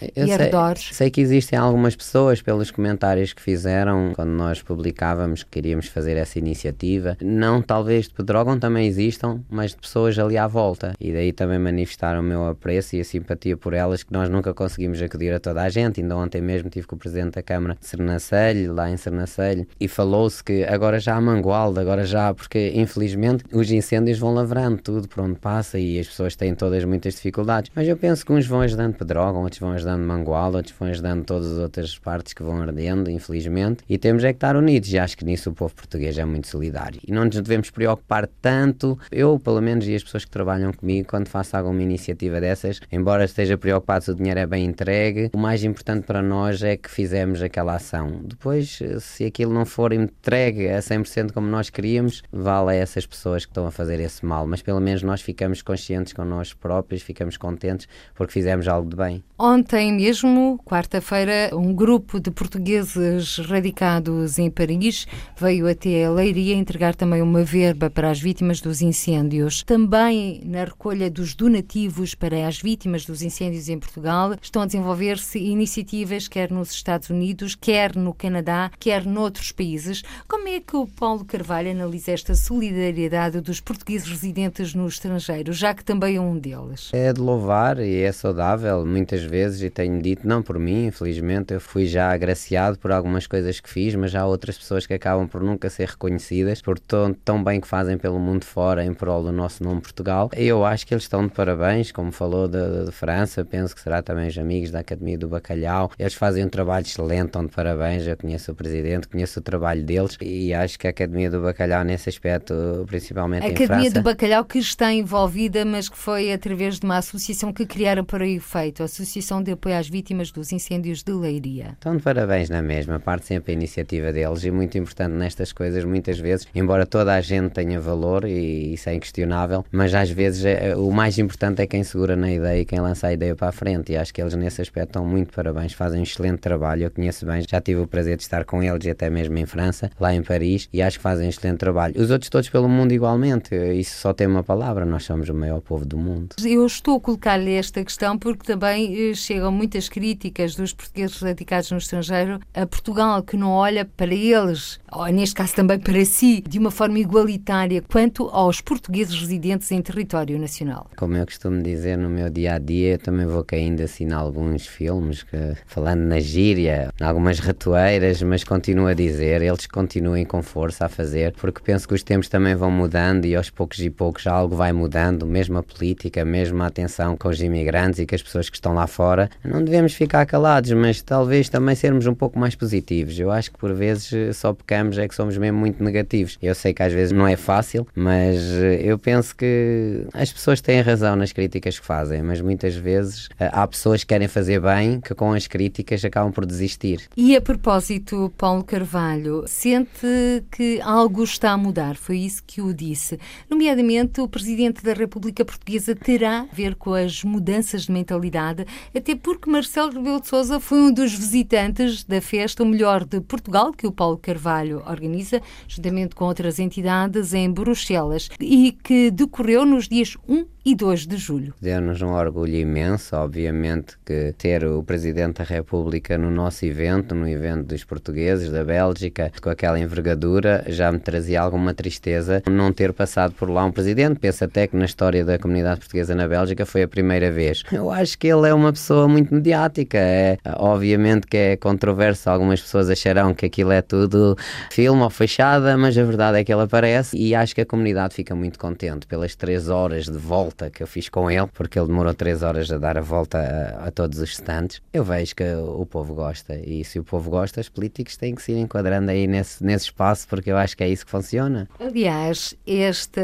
e, 0.00 0.06
e 0.14 0.24
sei, 0.24 0.34
arredores? 0.34 0.90
Sei 0.92 1.10
que 1.10 1.20
existem 1.20 1.58
algumas 1.58 1.96
pessoas, 1.96 2.42
pelos 2.42 2.70
comentários 2.70 3.32
que 3.32 3.42
fizeram 3.42 4.12
quando 4.14 4.30
nós 4.30 4.62
publicávamos 4.62 5.42
que 5.42 5.58
iríamos 5.58 5.86
fazer 5.86 6.16
essa 6.16 6.38
iniciativa 6.38 7.16
não 7.22 7.62
talvez 7.62 8.08
de 8.08 8.14
Pedrógão 8.14 8.58
também 8.58 8.86
existam, 8.86 9.40
mas 9.50 9.70
de 9.70 9.78
pessoas 9.78 10.18
ali 10.18 10.36
à 10.36 10.46
volta. 10.46 10.92
E 11.00 11.12
daí 11.12 11.32
também 11.32 11.58
manifestar 11.58 12.18
o 12.18 12.22
meu 12.22 12.41
apreço 12.46 12.96
e 12.96 13.00
a 13.00 13.04
simpatia 13.04 13.56
por 13.56 13.74
elas, 13.74 14.02
que 14.02 14.12
nós 14.12 14.28
nunca 14.28 14.54
conseguimos 14.54 15.00
acudir 15.00 15.32
a 15.32 15.40
toda 15.40 15.62
a 15.62 15.68
gente. 15.68 16.00
Ainda 16.00 16.16
ontem 16.16 16.40
mesmo 16.40 16.70
tive 16.70 16.86
com 16.86 16.96
o 16.96 16.98
Presidente 16.98 17.34
da 17.34 17.42
Câmara 17.42 17.76
de 17.78 17.86
Sernancelho, 17.86 18.72
lá 18.72 18.90
em 18.90 18.96
Sernancelho, 18.96 19.66
e 19.78 19.88
falou-se 19.88 20.42
que 20.42 20.64
agora 20.64 20.98
já 20.98 21.16
há 21.16 21.20
mangualde, 21.20 21.80
agora 21.80 22.04
já, 22.04 22.32
porque 22.34 22.72
infelizmente 22.74 23.44
os 23.52 23.70
incêndios 23.70 24.18
vão 24.18 24.34
lavrando 24.34 24.80
tudo 24.82 25.08
por 25.08 25.22
onde 25.22 25.38
passa 25.38 25.78
e 25.78 25.98
as 25.98 26.08
pessoas 26.08 26.36
têm 26.36 26.54
todas 26.54 26.84
muitas 26.84 27.14
dificuldades. 27.14 27.70
Mas 27.74 27.88
eu 27.88 27.96
penso 27.96 28.24
que 28.24 28.32
uns 28.32 28.46
vão 28.46 28.60
ajudando 28.60 28.94
Pedrógão, 28.94 29.42
outros 29.42 29.60
vão 29.60 29.72
ajudando 29.72 30.02
Mangualde, 30.02 30.56
outros 30.56 30.74
vão 30.78 30.88
ajudando 30.88 31.24
todas 31.24 31.52
as 31.52 31.58
outras 31.58 31.98
partes 31.98 32.32
que 32.32 32.42
vão 32.42 32.60
ardendo, 32.60 33.10
infelizmente, 33.10 33.84
e 33.88 33.98
temos 33.98 34.24
é 34.24 34.32
que 34.32 34.36
estar 34.36 34.56
unidos. 34.56 34.92
E 34.92 34.98
acho 34.98 35.16
que 35.16 35.24
nisso 35.24 35.50
o 35.50 35.52
povo 35.52 35.74
português 35.74 36.16
é 36.18 36.24
muito 36.24 36.48
solidário 36.48 37.00
e 37.06 37.12
não 37.12 37.24
nos 37.24 37.34
devemos 37.36 37.70
preocupar 37.70 38.28
tanto. 38.40 38.98
Eu, 39.10 39.38
pelo 39.38 39.60
menos, 39.60 39.86
e 39.86 39.94
as 39.94 40.02
pessoas 40.02 40.24
que 40.24 40.30
trabalham 40.30 40.72
comigo, 40.72 41.08
quando 41.08 41.28
faço 41.28 41.56
alguma 41.56 41.82
iniciativa 41.82 42.31
dessas, 42.40 42.80
embora 42.90 43.24
esteja 43.24 43.56
preocupado 43.56 44.04
se 44.04 44.10
o 44.10 44.14
dinheiro 44.14 44.40
é 44.40 44.46
bem 44.46 44.64
entregue, 44.64 45.30
o 45.32 45.38
mais 45.38 45.64
importante 45.64 46.06
para 46.06 46.22
nós 46.22 46.62
é 46.62 46.76
que 46.76 46.90
fizemos 46.90 47.42
aquela 47.42 47.76
ação. 47.76 48.20
Depois, 48.24 48.80
se 49.00 49.24
aquilo 49.24 49.52
não 49.52 49.64
for 49.64 49.92
entregue 49.92 50.68
a 50.68 50.78
100% 50.78 51.32
como 51.32 51.46
nós 51.46 51.70
queríamos, 51.70 52.22
vale 52.32 52.70
a 52.70 52.74
essas 52.74 53.06
pessoas 53.06 53.44
que 53.44 53.50
estão 53.50 53.66
a 53.66 53.70
fazer 53.70 54.00
esse 54.00 54.24
mal, 54.24 54.46
mas 54.46 54.62
pelo 54.62 54.80
menos 54.80 55.02
nós 55.02 55.20
ficamos 55.20 55.62
conscientes 55.62 56.12
com 56.12 56.24
nós 56.24 56.52
próprios, 56.52 57.02
ficamos 57.02 57.36
contentes 57.36 57.86
porque 58.14 58.32
fizemos 58.32 58.68
algo 58.68 58.88
de 58.88 58.96
bem. 58.96 59.22
Ontem 59.38 59.92
mesmo, 59.92 60.60
quarta-feira, 60.64 61.50
um 61.52 61.74
grupo 61.74 62.20
de 62.20 62.30
portugueses 62.30 63.38
radicados 63.38 64.38
em 64.38 64.50
Paris 64.50 65.06
veio 65.38 65.68
até 65.68 66.04
a 66.04 66.10
Leiria 66.10 66.54
entregar 66.54 66.94
também 66.94 67.20
uma 67.20 67.42
verba 67.42 67.90
para 67.90 68.10
as 68.10 68.20
vítimas 68.20 68.60
dos 68.60 68.80
incêndios. 68.80 69.62
Também 69.62 70.42
na 70.44 70.64
recolha 70.64 71.10
dos 71.10 71.34
donativos 71.34 72.14
para 72.22 72.46
as 72.46 72.62
vítimas 72.62 73.04
dos 73.04 73.20
incêndios 73.20 73.68
em 73.68 73.80
Portugal 73.80 74.36
estão 74.40 74.62
a 74.62 74.66
desenvolver-se 74.66 75.40
iniciativas 75.40 76.28
quer 76.28 76.52
nos 76.52 76.70
Estados 76.70 77.10
Unidos, 77.10 77.56
quer 77.56 77.96
no 77.96 78.14
Canadá, 78.14 78.70
quer 78.78 79.04
noutros 79.04 79.50
países. 79.50 80.04
Como 80.28 80.46
é 80.46 80.60
que 80.60 80.76
o 80.76 80.86
Paulo 80.86 81.24
Carvalho 81.24 81.72
analisa 81.72 82.12
esta 82.12 82.36
solidariedade 82.36 83.40
dos 83.40 83.58
portugueses 83.58 84.06
residentes 84.08 84.72
no 84.72 84.86
estrangeiro, 84.86 85.52
já 85.52 85.74
que 85.74 85.84
também 85.84 86.14
é 86.14 86.20
um 86.20 86.38
deles? 86.38 86.90
É 86.92 87.12
de 87.12 87.20
louvar 87.20 87.80
e 87.80 88.02
é 88.02 88.12
saudável 88.12 88.86
muitas 88.86 89.24
vezes 89.24 89.60
e 89.60 89.68
tenho 89.68 90.00
dito, 90.00 90.24
não 90.24 90.44
por 90.44 90.60
mim, 90.60 90.86
infelizmente, 90.86 91.54
eu 91.54 91.60
fui 91.60 91.86
já 91.86 92.12
agraciado 92.12 92.78
por 92.78 92.92
algumas 92.92 93.26
coisas 93.26 93.58
que 93.58 93.68
fiz, 93.68 93.96
mas 93.96 94.14
há 94.14 94.24
outras 94.24 94.56
pessoas 94.56 94.86
que 94.86 94.94
acabam 94.94 95.26
por 95.26 95.42
nunca 95.42 95.68
ser 95.68 95.88
reconhecidas 95.88 96.62
por 96.62 96.78
tão, 96.78 97.12
tão 97.12 97.42
bem 97.42 97.60
que 97.60 97.66
fazem 97.66 97.98
pelo 97.98 98.20
mundo 98.20 98.44
fora 98.44 98.84
em 98.84 98.94
prol 98.94 99.24
do 99.24 99.32
nosso 99.32 99.64
nome 99.64 99.80
Portugal. 99.80 100.30
Eu 100.36 100.64
acho 100.64 100.86
que 100.86 100.94
eles 100.94 101.02
estão 101.02 101.26
de 101.26 101.32
parabéns, 101.32 101.90
como 101.90 102.11
falou 102.12 102.48
de, 102.48 102.84
de 102.86 102.92
França, 102.92 103.44
penso 103.44 103.74
que 103.74 103.80
será 103.80 104.02
também 104.02 104.28
os 104.28 104.38
amigos 104.38 104.70
da 104.70 104.80
Academia 104.80 105.18
do 105.18 105.28
Bacalhau. 105.28 105.90
Eles 105.98 106.14
fazem 106.14 106.44
um 106.44 106.48
trabalho 106.48 106.84
excelente, 106.84 107.26
estão 107.26 107.44
de 107.44 107.52
parabéns. 107.52 108.06
Eu 108.06 108.16
conheço 108.16 108.52
o 108.52 108.54
presidente, 108.54 109.08
conheço 109.08 109.40
o 109.40 109.42
trabalho 109.42 109.82
deles 109.82 110.16
e 110.20 110.52
acho 110.54 110.78
que 110.78 110.86
a 110.86 110.90
Academia 110.90 111.30
do 111.30 111.40
Bacalhau, 111.40 111.84
nesse 111.84 112.08
aspecto, 112.08 112.54
principalmente 112.86 113.44
a 113.44 113.48
em 113.48 113.52
Academia 113.52 113.90
França. 113.90 113.94
do 113.94 114.02
Bacalhau 114.02 114.44
que 114.44 114.58
está 114.58 114.92
envolvida, 114.92 115.64
mas 115.64 115.88
que 115.88 115.96
foi 115.96 116.32
através 116.32 116.78
de 116.78 116.86
uma 116.86 116.98
associação 116.98 117.52
que 117.52 117.66
criaram 117.66 118.04
para 118.04 118.24
o 118.24 118.26
efeito, 118.26 118.82
a 118.82 118.86
Associação 118.86 119.42
de 119.42 119.52
Apoio 119.52 119.76
às 119.76 119.88
Vítimas 119.88 120.30
dos 120.30 120.52
Incêndios 120.52 121.02
de 121.02 121.12
Leiria. 121.12 121.70
Estão 121.72 121.96
de 121.96 122.02
parabéns 122.02 122.48
na 122.48 122.62
mesma, 122.62 123.00
parte 123.00 123.26
sempre 123.26 123.52
a 123.52 123.54
iniciativa 123.54 124.12
deles 124.12 124.44
e 124.44 124.50
muito 124.50 124.76
importante 124.76 125.12
nestas 125.12 125.52
coisas, 125.52 125.84
muitas 125.84 126.18
vezes, 126.18 126.46
embora 126.54 126.86
toda 126.86 127.14
a 127.14 127.20
gente 127.20 127.50
tenha 127.50 127.80
valor 127.80 128.24
e 128.24 128.74
isso 128.74 128.88
é 128.88 128.94
inquestionável, 128.94 129.64
mas 129.70 129.94
às 129.94 130.10
vezes 130.10 130.44
é, 130.44 130.76
o 130.76 130.90
mais 130.90 131.18
importante 131.18 131.62
é 131.62 131.66
quem 131.66 131.84
segura 132.02 132.16
na 132.16 132.32
ideia 132.32 132.60
e 132.60 132.64
quem 132.64 132.80
lança 132.80 133.06
a 133.06 133.12
ideia 133.12 133.34
para 133.36 133.48
a 133.48 133.52
frente. 133.52 133.92
E 133.92 133.96
acho 133.96 134.12
que 134.12 134.20
eles, 134.20 134.34
nesse 134.34 134.60
aspecto, 134.60 134.88
estão 134.88 135.06
muito 135.06 135.32
parabéns, 135.32 135.72
fazem 135.72 136.00
um 136.00 136.02
excelente 136.02 136.38
trabalho. 136.38 136.82
Eu 136.84 136.90
conheço 136.90 137.24
bem, 137.24 137.44
já 137.48 137.60
tive 137.60 137.80
o 137.80 137.86
prazer 137.86 138.16
de 138.16 138.24
estar 138.24 138.44
com 138.44 138.62
eles, 138.62 138.86
até 138.86 139.08
mesmo 139.08 139.38
em 139.38 139.46
França, 139.46 139.90
lá 140.00 140.12
em 140.12 140.22
Paris, 140.22 140.68
e 140.72 140.82
acho 140.82 140.98
que 140.98 141.02
fazem 141.02 141.26
um 141.26 141.30
excelente 141.30 141.58
trabalho. 141.58 141.94
Os 141.96 142.10
outros 142.10 142.28
todos 142.28 142.48
pelo 142.48 142.68
mundo 142.68 142.92
igualmente, 142.92 143.54
isso 143.54 144.00
só 144.00 144.12
tem 144.12 144.26
uma 144.26 144.42
palavra: 144.42 144.84
nós 144.84 145.04
somos 145.04 145.28
o 145.28 145.34
maior 145.34 145.60
povo 145.60 145.84
do 145.84 145.96
mundo. 145.96 146.34
Eu 146.44 146.66
estou 146.66 146.96
a 146.96 147.00
colocar-lhe 147.00 147.52
esta 147.52 147.84
questão 147.84 148.18
porque 148.18 148.44
também 148.44 149.10
eh, 149.10 149.14
chegam 149.14 149.52
muitas 149.52 149.88
críticas 149.88 150.56
dos 150.56 150.72
portugueses 150.72 151.20
radicados 151.20 151.70
no 151.70 151.78
estrangeiro 151.78 152.40
a 152.52 152.66
Portugal, 152.66 153.22
que 153.22 153.36
não 153.36 153.50
olha 153.50 153.84
para 153.84 154.12
eles, 154.12 154.80
ou 154.90 155.06
neste 155.06 155.36
caso 155.36 155.54
também 155.54 155.78
para 155.78 156.04
si, 156.04 156.42
de 156.46 156.58
uma 156.58 156.70
forma 156.70 156.98
igualitária 156.98 157.80
quanto 157.82 158.28
aos 158.28 158.60
portugueses 158.60 159.18
residentes 159.18 159.70
em 159.70 159.80
território 159.80 160.38
nacional. 160.38 160.90
Como 160.96 161.16
eu 161.16 161.24
costumo 161.24 161.62
dizer 161.62 161.91
no 161.96 162.08
meu 162.08 162.30
dia 162.30 162.54
a 162.54 162.58
dia, 162.58 162.92
eu 162.92 162.98
também 162.98 163.26
vou 163.26 163.44
caindo 163.44 163.82
assim 163.82 164.04
em 164.04 164.12
alguns 164.12 164.66
filmes, 164.66 165.22
que, 165.22 165.36
falando 165.66 166.00
na 166.00 166.20
gíria, 166.20 166.90
em 167.00 167.04
algumas 167.04 167.38
ratoeiras, 167.38 168.22
mas 168.22 168.44
continuo 168.44 168.86
a 168.86 168.94
dizer, 168.94 169.42
eles 169.42 169.66
continuem 169.66 170.24
com 170.24 170.42
força 170.42 170.86
a 170.86 170.88
fazer, 170.88 171.32
porque 171.32 171.60
penso 171.62 171.86
que 171.86 171.94
os 171.94 172.02
tempos 172.02 172.28
também 172.28 172.54
vão 172.54 172.70
mudando 172.70 173.24
e 173.24 173.34
aos 173.34 173.50
poucos 173.50 173.80
e 173.80 173.90
poucos 173.90 174.26
algo 174.26 174.56
vai 174.56 174.72
mudando, 174.72 175.26
mesmo 175.26 175.58
a 175.58 175.62
política, 175.62 176.24
mesmo 176.24 176.62
a 176.62 176.66
atenção 176.66 177.16
com 177.16 177.28
os 177.28 177.40
imigrantes 177.40 178.00
e 178.00 178.06
com 178.06 178.14
as 178.14 178.22
pessoas 178.22 178.48
que 178.48 178.56
estão 178.56 178.74
lá 178.74 178.86
fora. 178.86 179.30
Não 179.44 179.62
devemos 179.62 179.94
ficar 179.94 180.24
calados, 180.26 180.70
mas 180.72 181.02
talvez 181.02 181.48
também 181.48 181.74
sermos 181.74 182.06
um 182.06 182.14
pouco 182.14 182.38
mais 182.38 182.54
positivos. 182.54 183.18
Eu 183.18 183.30
acho 183.30 183.50
que 183.50 183.58
por 183.58 183.72
vezes 183.74 184.36
só 184.36 184.52
pecamos 184.52 184.98
é 184.98 185.08
que 185.08 185.14
somos 185.14 185.36
mesmo 185.36 185.58
muito 185.58 185.82
negativos. 185.82 186.38
Eu 186.42 186.54
sei 186.54 186.72
que 186.72 186.82
às 186.82 186.92
vezes 186.92 187.12
não 187.12 187.26
é 187.26 187.36
fácil, 187.36 187.86
mas 187.94 188.38
eu 188.80 188.98
penso 188.98 189.34
que 189.34 190.06
as 190.12 190.32
pessoas 190.32 190.60
têm 190.60 190.80
razão 190.80 191.16
nas 191.16 191.32
críticas 191.32 191.76
que 191.82 191.86
fazem, 191.86 192.22
mas 192.22 192.40
muitas 192.40 192.76
vezes 192.76 193.28
eh, 193.38 193.50
há 193.52 193.66
pessoas 193.66 194.04
que 194.04 194.08
querem 194.08 194.28
fazer 194.28 194.60
bem 194.60 195.00
que 195.00 195.14
com 195.14 195.32
as 195.32 195.48
críticas 195.48 196.04
acabam 196.04 196.32
por 196.32 196.46
desistir. 196.46 197.08
E 197.16 197.36
a 197.36 197.40
propósito, 197.40 198.32
Paulo 198.38 198.62
Carvalho, 198.62 199.44
sente 199.48 200.06
que 200.52 200.80
algo 200.80 201.24
está 201.24 201.50
a 201.50 201.56
mudar, 201.56 201.96
foi 201.96 202.18
isso 202.18 202.42
que 202.46 202.62
o 202.62 202.72
disse. 202.72 203.18
Nomeadamente, 203.50 204.20
o 204.20 204.28
Presidente 204.28 204.82
da 204.84 204.92
República 204.92 205.44
Portuguesa 205.44 205.94
terá 205.96 206.42
a 206.42 206.54
ver 206.54 206.76
com 206.76 206.94
as 206.94 207.24
mudanças 207.24 207.82
de 207.82 207.92
mentalidade, 207.92 208.64
até 208.94 209.16
porque 209.16 209.50
Marcelo 209.50 209.92
Rebelo 209.92 210.20
de 210.20 210.28
Sousa 210.28 210.60
foi 210.60 210.78
um 210.78 210.92
dos 210.92 211.12
visitantes 211.12 212.04
da 212.04 212.20
festa 212.20 212.62
O 212.62 212.66
Melhor 212.66 213.04
de 213.04 213.20
Portugal, 213.20 213.72
que 213.72 213.86
o 213.86 213.92
Paulo 213.92 214.16
Carvalho 214.16 214.82
organiza, 214.86 215.42
juntamente 215.66 216.14
com 216.14 216.26
outras 216.26 216.60
entidades 216.60 217.34
em 217.34 217.50
Bruxelas, 217.50 218.28
e 218.40 218.72
que 218.84 219.10
decorreu 219.10 219.66
nos 219.66 219.88
dias 219.88 220.16
1 220.28 220.46
e 220.64 220.74
2 220.74 221.06
de 221.06 221.16
julho. 221.16 221.54
Deu-nos 221.62 222.02
um 222.02 222.12
orgulho 222.12 222.56
imenso, 222.56 223.14
obviamente, 223.14 223.96
que 224.04 224.34
ter 224.36 224.64
o 224.64 224.82
Presidente 224.82 225.38
da 225.38 225.44
República 225.44 226.18
no 226.18 226.30
nosso 226.30 226.66
evento, 226.66 227.14
no 227.14 227.28
evento 227.28 227.66
dos 227.66 227.84
portugueses 227.84 228.50
da 228.50 228.64
Bélgica, 228.64 229.30
com 229.40 229.48
aquela 229.48 229.78
envergadura, 229.78 230.64
já 230.66 230.90
me 230.90 230.98
trazia 230.98 231.40
alguma 231.40 231.72
tristeza 231.72 232.42
não 232.50 232.72
ter 232.72 232.92
passado 232.92 233.32
por 233.34 233.48
lá 233.48 233.64
um 233.64 233.72
Presidente. 233.72 234.18
Penso 234.18 234.44
até 234.44 234.66
que 234.66 234.76
na 234.76 234.84
história 234.84 235.24
da 235.24 235.38
comunidade 235.38 235.80
portuguesa 235.80 236.14
na 236.14 236.26
Bélgica 236.26 236.66
foi 236.66 236.82
a 236.82 236.88
primeira 236.88 237.30
vez. 237.30 237.62
Eu 237.70 237.90
acho 237.90 238.18
que 238.18 238.26
ele 238.26 238.48
é 238.48 238.52
uma 238.52 238.72
pessoa 238.72 239.06
muito 239.06 239.32
mediática. 239.32 239.98
É, 239.98 240.38
obviamente 240.56 241.26
que 241.26 241.36
é 241.36 241.56
controverso, 241.56 242.28
algumas 242.28 242.60
pessoas 242.60 242.90
acharão 242.90 243.32
que 243.34 243.46
aquilo 243.46 243.72
é 243.72 243.80
tudo 243.80 244.36
filme 244.70 245.02
ou 245.02 245.10
fechada, 245.10 245.76
mas 245.76 245.96
a 245.96 246.02
verdade 246.02 246.38
é 246.38 246.44
que 246.44 246.52
ele 246.52 246.62
aparece 246.62 247.16
e 247.16 247.34
acho 247.34 247.54
que 247.54 247.60
a 247.60 247.66
comunidade 247.66 248.14
fica 248.14 248.34
muito 248.34 248.58
contente 248.58 249.06
pelas 249.06 249.34
três 249.34 249.68
horas 249.68 250.06
de 250.06 250.18
volta 250.18 250.42
volta 250.42 250.70
que 250.70 250.82
eu 250.82 250.86
fiz 250.86 251.08
com 251.08 251.30
ele, 251.30 251.46
porque 251.54 251.78
ele 251.78 251.86
demorou 251.86 252.12
três 252.12 252.42
horas 252.42 252.70
a 252.70 252.78
dar 252.78 252.98
a 252.98 253.00
volta 253.00 253.38
a, 253.38 253.86
a 253.86 253.90
todos 253.90 254.18
os 254.18 254.30
stands, 254.32 254.82
eu 254.92 255.04
vejo 255.04 255.34
que 255.34 255.44
o 255.54 255.86
povo 255.86 256.14
gosta. 256.14 256.58
E 256.58 256.84
se 256.84 256.98
o 256.98 257.04
povo 257.04 257.30
gosta, 257.30 257.60
os 257.60 257.68
políticos 257.68 258.16
têm 258.16 258.34
que 258.34 258.42
se 258.42 258.52
ir 258.52 258.58
enquadrando 258.58 259.10
aí 259.10 259.26
nesse, 259.26 259.64
nesse 259.64 259.86
espaço, 259.86 260.26
porque 260.28 260.50
eu 260.50 260.56
acho 260.56 260.76
que 260.76 260.84
é 260.84 260.88
isso 260.88 261.04
que 261.04 261.10
funciona. 261.10 261.68
Aliás, 261.78 262.54
esta 262.66 263.22